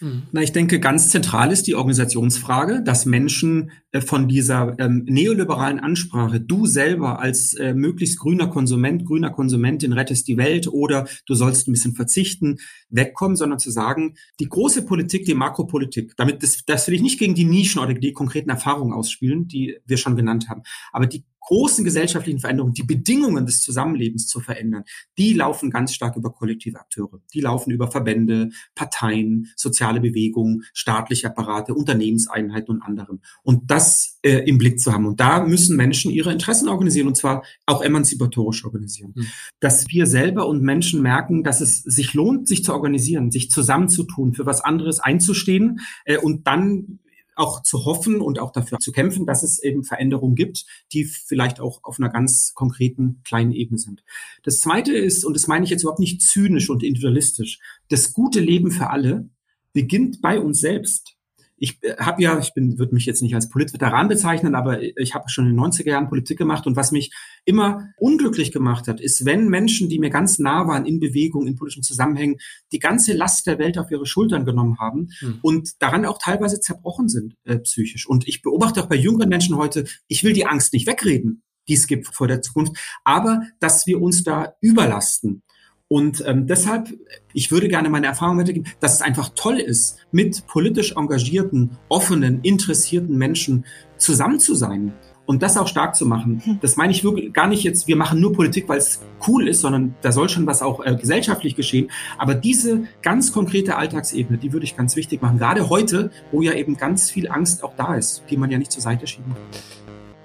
Hm. 0.00 0.22
Na, 0.32 0.42
ich 0.42 0.52
denke, 0.52 0.80
ganz 0.80 1.10
zentral 1.10 1.50
ist 1.50 1.66
die 1.66 1.74
Organisationsfrage, 1.74 2.82
dass 2.82 3.06
Menschen 3.06 3.70
äh, 3.90 4.00
von 4.00 4.28
dieser 4.28 4.78
ähm, 4.78 5.04
neoliberalen 5.08 5.80
Ansprache, 5.80 6.40
du 6.40 6.66
selber 6.66 7.20
als 7.20 7.54
äh, 7.54 7.74
möglichst 7.74 8.18
grüner 8.18 8.48
Konsument, 8.48 9.04
grüner 9.04 9.30
Konsumentin 9.30 9.92
rettest 9.92 10.28
die 10.28 10.36
Welt 10.36 10.68
oder 10.68 11.08
du 11.26 11.34
sollst 11.34 11.66
ein 11.66 11.72
bisschen 11.72 11.94
verzichten, 11.94 12.58
wegkommen, 12.90 13.36
sondern 13.36 13.58
zu 13.58 13.70
sagen, 13.70 14.14
die 14.40 14.48
große 14.48 14.84
Politik, 14.84 15.24
die 15.24 15.34
Makropolitik, 15.34 16.14
damit 16.16 16.42
das, 16.42 16.64
das 16.64 16.86
will 16.86 16.94
ich 16.94 17.02
nicht 17.02 17.18
gegen 17.18 17.34
die 17.34 17.44
Nischen 17.44 17.80
oder 17.80 17.94
die 17.94 18.12
konkreten 18.12 18.50
Erfahrungen 18.50 18.92
ausspielen, 18.92 19.48
die 19.48 19.78
wir 19.86 19.96
schon 19.96 20.16
genannt 20.16 20.48
haben, 20.48 20.62
aber 20.92 21.06
die 21.06 21.24
großen 21.48 21.82
gesellschaftlichen 21.82 22.40
Veränderungen, 22.40 22.74
die 22.74 22.82
Bedingungen 22.82 23.46
des 23.46 23.62
Zusammenlebens 23.62 24.26
zu 24.26 24.40
verändern, 24.40 24.84
die 25.16 25.32
laufen 25.32 25.70
ganz 25.70 25.94
stark 25.94 26.14
über 26.14 26.30
kollektive 26.30 26.78
Akteure. 26.78 27.22
Die 27.32 27.40
laufen 27.40 27.70
über 27.70 27.90
Verbände, 27.90 28.50
Parteien, 28.74 29.48
soziale 29.56 30.00
Bewegungen, 30.00 30.64
staatliche 30.74 31.28
Apparate, 31.28 31.74
Unternehmenseinheiten 31.74 32.74
und 32.74 32.82
anderem. 32.82 33.20
Und 33.42 33.70
das 33.70 34.18
äh, 34.22 34.46
im 34.46 34.58
Blick 34.58 34.78
zu 34.78 34.92
haben. 34.92 35.06
Und 35.06 35.20
da 35.20 35.42
müssen 35.42 35.74
Menschen 35.74 36.10
ihre 36.10 36.32
Interessen 36.32 36.68
organisieren 36.68 37.08
und 37.08 37.16
zwar 37.16 37.42
auch 37.64 37.80
emanzipatorisch 37.80 38.66
organisieren. 38.66 39.14
Mhm. 39.16 39.26
Dass 39.58 39.86
wir 39.88 40.06
selber 40.06 40.46
und 40.48 40.62
Menschen 40.62 41.00
merken, 41.00 41.44
dass 41.44 41.62
es 41.62 41.78
sich 41.82 42.12
lohnt, 42.12 42.46
sich 42.46 42.62
zu 42.62 42.74
organisieren, 42.74 43.30
sich 43.30 43.50
zusammenzutun, 43.50 44.34
für 44.34 44.44
was 44.44 44.60
anderes 44.60 45.00
einzustehen 45.00 45.80
äh, 46.04 46.18
und 46.18 46.46
dann 46.46 46.98
auch 47.38 47.62
zu 47.62 47.84
hoffen 47.84 48.20
und 48.20 48.38
auch 48.38 48.52
dafür 48.52 48.78
zu 48.78 48.92
kämpfen, 48.92 49.26
dass 49.26 49.42
es 49.42 49.62
eben 49.62 49.84
Veränderungen 49.84 50.34
gibt, 50.34 50.64
die 50.92 51.04
vielleicht 51.04 51.60
auch 51.60 51.80
auf 51.84 51.98
einer 51.98 52.08
ganz 52.08 52.52
konkreten 52.54 53.22
kleinen 53.24 53.52
Ebene 53.52 53.78
sind. 53.78 54.02
Das 54.42 54.60
Zweite 54.60 54.92
ist, 54.92 55.24
und 55.24 55.34
das 55.34 55.46
meine 55.46 55.64
ich 55.64 55.70
jetzt 55.70 55.82
überhaupt 55.82 56.00
nicht 56.00 56.22
zynisch 56.22 56.68
und 56.68 56.82
individualistisch, 56.82 57.60
das 57.88 58.12
gute 58.12 58.40
Leben 58.40 58.70
für 58.70 58.90
alle 58.90 59.28
beginnt 59.72 60.20
bei 60.20 60.40
uns 60.40 60.60
selbst 60.60 61.17
ich 61.58 61.82
äh, 61.82 61.96
habe 61.98 62.22
ja, 62.22 62.38
ich 62.38 62.54
bin, 62.54 62.78
würde 62.78 62.94
mich 62.94 63.06
jetzt 63.06 63.22
nicht 63.22 63.34
als 63.34 63.48
Politveteran 63.48 64.08
bezeichnen, 64.08 64.54
aber 64.54 64.80
ich 64.82 65.14
habe 65.14 65.28
schon 65.28 65.46
in 65.46 65.56
den 65.56 65.60
90er 65.60 65.88
Jahren 65.88 66.08
Politik 66.08 66.38
gemacht 66.38 66.66
und 66.66 66.76
was 66.76 66.92
mich 66.92 67.12
immer 67.44 67.88
unglücklich 67.96 68.52
gemacht 68.52 68.88
hat, 68.88 69.00
ist, 69.00 69.24
wenn 69.24 69.48
Menschen, 69.48 69.88
die 69.88 69.98
mir 69.98 70.10
ganz 70.10 70.38
nah 70.38 70.66
waren 70.66 70.86
in 70.86 71.00
Bewegung, 71.00 71.46
in 71.46 71.56
politischen 71.56 71.82
Zusammenhängen, 71.82 72.36
die 72.72 72.78
ganze 72.78 73.12
Last 73.12 73.46
der 73.46 73.58
Welt 73.58 73.78
auf 73.78 73.90
ihre 73.90 74.06
Schultern 74.06 74.44
genommen 74.44 74.78
haben 74.78 75.08
hm. 75.18 75.38
und 75.42 75.82
daran 75.82 76.04
auch 76.04 76.18
teilweise 76.18 76.60
zerbrochen 76.60 77.08
sind 77.08 77.34
äh, 77.44 77.58
psychisch. 77.58 78.06
Und 78.08 78.26
ich 78.28 78.42
beobachte 78.42 78.82
auch 78.82 78.88
bei 78.88 78.96
jüngeren 78.96 79.28
Menschen 79.28 79.56
heute, 79.56 79.84
ich 80.06 80.24
will 80.24 80.32
die 80.32 80.46
Angst 80.46 80.72
nicht 80.72 80.86
wegreden, 80.86 81.42
die 81.68 81.74
es 81.74 81.86
gibt 81.86 82.06
vor 82.06 82.28
der 82.28 82.42
Zukunft, 82.42 82.76
aber 83.04 83.42
dass 83.60 83.86
wir 83.86 84.00
uns 84.00 84.22
da 84.22 84.54
überlasten 84.60 85.42
und 85.88 86.22
ähm, 86.26 86.46
deshalb, 86.46 86.88
ich 87.32 87.50
würde 87.50 87.68
gerne 87.68 87.88
meine 87.88 88.06
Erfahrung 88.06 88.38
weitergeben, 88.38 88.66
dass 88.78 88.94
es 88.94 89.02
einfach 89.02 89.30
toll 89.34 89.58
ist, 89.58 89.98
mit 90.12 90.46
politisch 90.46 90.92
engagierten, 90.92 91.78
offenen, 91.88 92.42
interessierten 92.42 93.16
Menschen 93.16 93.64
zusammen 93.96 94.38
zu 94.38 94.54
sein 94.54 94.92
und 95.24 95.42
das 95.42 95.56
auch 95.56 95.66
stark 95.66 95.96
zu 95.96 96.04
machen. 96.04 96.42
Hm. 96.44 96.58
Das 96.60 96.76
meine 96.76 96.92
ich 96.92 97.04
wirklich 97.04 97.32
gar 97.32 97.46
nicht 97.46 97.62
jetzt, 97.62 97.88
wir 97.88 97.96
machen 97.96 98.20
nur 98.20 98.34
Politik, 98.34 98.68
weil 98.68 98.78
es 98.78 99.00
cool 99.26 99.48
ist, 99.48 99.62
sondern 99.62 99.94
da 100.02 100.12
soll 100.12 100.28
schon 100.28 100.46
was 100.46 100.60
auch 100.60 100.84
äh, 100.84 100.94
gesellschaftlich 100.94 101.56
geschehen. 101.56 101.90
Aber 102.18 102.34
diese 102.34 102.82
ganz 103.00 103.32
konkrete 103.32 103.76
Alltagsebene, 103.76 104.36
die 104.36 104.52
würde 104.52 104.64
ich 104.64 104.76
ganz 104.76 104.94
wichtig 104.94 105.22
machen. 105.22 105.38
Gerade 105.38 105.70
heute, 105.70 106.10
wo 106.32 106.42
ja 106.42 106.52
eben 106.52 106.76
ganz 106.76 107.10
viel 107.10 107.28
Angst 107.30 107.64
auch 107.64 107.72
da 107.76 107.94
ist, 107.94 108.24
die 108.28 108.36
man 108.36 108.50
ja 108.50 108.58
nicht 108.58 108.72
zur 108.72 108.82
Seite 108.82 109.06
schieben 109.06 109.32
kann. 109.32 109.42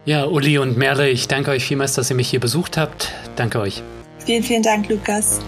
Ja, 0.06 0.26
Uli 0.26 0.58
und 0.58 0.78
Merle, 0.78 1.10
ich 1.10 1.30
danke 1.30 1.52
euch 1.52 1.64
vielmals, 1.64 1.94
dass 1.94 2.10
ihr 2.10 2.18
mich 2.18 2.30
hier 2.30 2.42
besucht 2.42 2.76
habt. 2.76 3.14
Danke 3.38 3.62
euch. 3.62 3.82
Vielen, 4.26 4.44
vielen 4.44 4.64
Dank, 4.64 4.88
Lukas. 4.90 5.42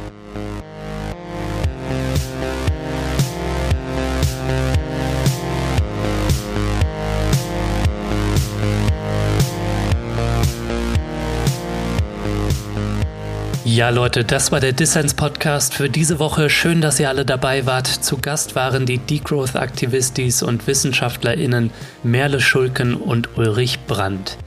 Ja, 13.75 13.89
Leute, 13.89 14.23
das 14.23 14.51
war 14.51 14.61
der 14.61 14.71
Dissens 14.71 15.13
Podcast 15.13 15.73
für 15.73 15.89
diese 15.89 16.19
Woche. 16.19 16.49
Schön, 16.49 16.79
dass 16.81 16.99
ihr 16.99 17.09
alle 17.09 17.25
dabei 17.25 17.65
wart. 17.65 17.87
Zu 17.87 18.17
Gast 18.17 18.55
waren 18.55 18.85
die 18.85 18.99
Degrowth-Aktivistis 18.99 20.43
und 20.43 20.65
WissenschaftlerInnen 20.65 21.71
Merle 22.03 22.39
Schulken 22.39 22.95
und 22.95 23.37
Ulrich 23.37 23.79
Brandt. 23.85 24.37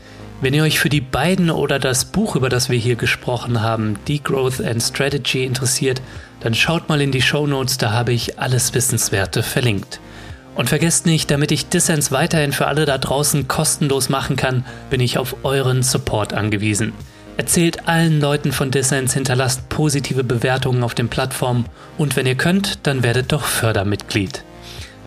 Wenn 0.41 0.55
ihr 0.55 0.63
euch 0.63 0.79
für 0.79 0.89
die 0.89 1.01
beiden 1.01 1.51
oder 1.51 1.81
das 1.81 2.05
Buch, 2.05 2.37
über 2.37 2.49
das 2.49 2.71
wir 2.71 2.79
hier 2.79 2.95
gesprochen 2.95 3.61
haben, 3.61 3.99
Degrowth 4.07 4.61
and 4.61 4.81
Strategy 4.81 5.45
interessiert, 5.45 6.01
dann 6.39 6.55
schaut 6.55 6.89
mal 6.89 7.01
in 7.01 7.11
die 7.11 7.23
Show 7.23 7.49
Notes, 7.49 7.77
da 7.77 7.91
habe 7.91 8.13
ich 8.13 8.39
alles 8.39 8.73
Wissenswerte 8.73 9.43
verlinkt. 9.43 9.99
Und 10.55 10.69
vergesst 10.69 11.07
nicht, 11.07 11.33
damit 11.33 11.51
ich 11.51 11.69
Dissens 11.69 12.13
weiterhin 12.13 12.53
für 12.53 12.69
alle 12.69 12.85
da 12.85 12.99
draußen 12.99 13.49
kostenlos 13.49 14.11
machen 14.11 14.37
kann, 14.37 14.65
bin 14.91 15.01
ich 15.01 15.19
auf 15.19 15.45
euren 15.45 15.83
Support 15.83 16.33
angewiesen. 16.35 16.93
Erzählt 17.37 17.89
allen 17.89 18.21
Leuten 18.21 18.53
von 18.53 18.71
Dissens, 18.71 19.15
hinterlasst 19.15 19.69
positive 19.69 20.23
Bewertungen 20.23 20.85
auf 20.85 20.95
den 20.95 21.09
Plattformen 21.09 21.67
und 21.97 22.15
wenn 22.15 22.27
ihr 22.27 22.37
könnt, 22.37 22.87
dann 22.87 23.03
werdet 23.03 23.33
doch 23.33 23.45
Fördermitglied. 23.45 24.45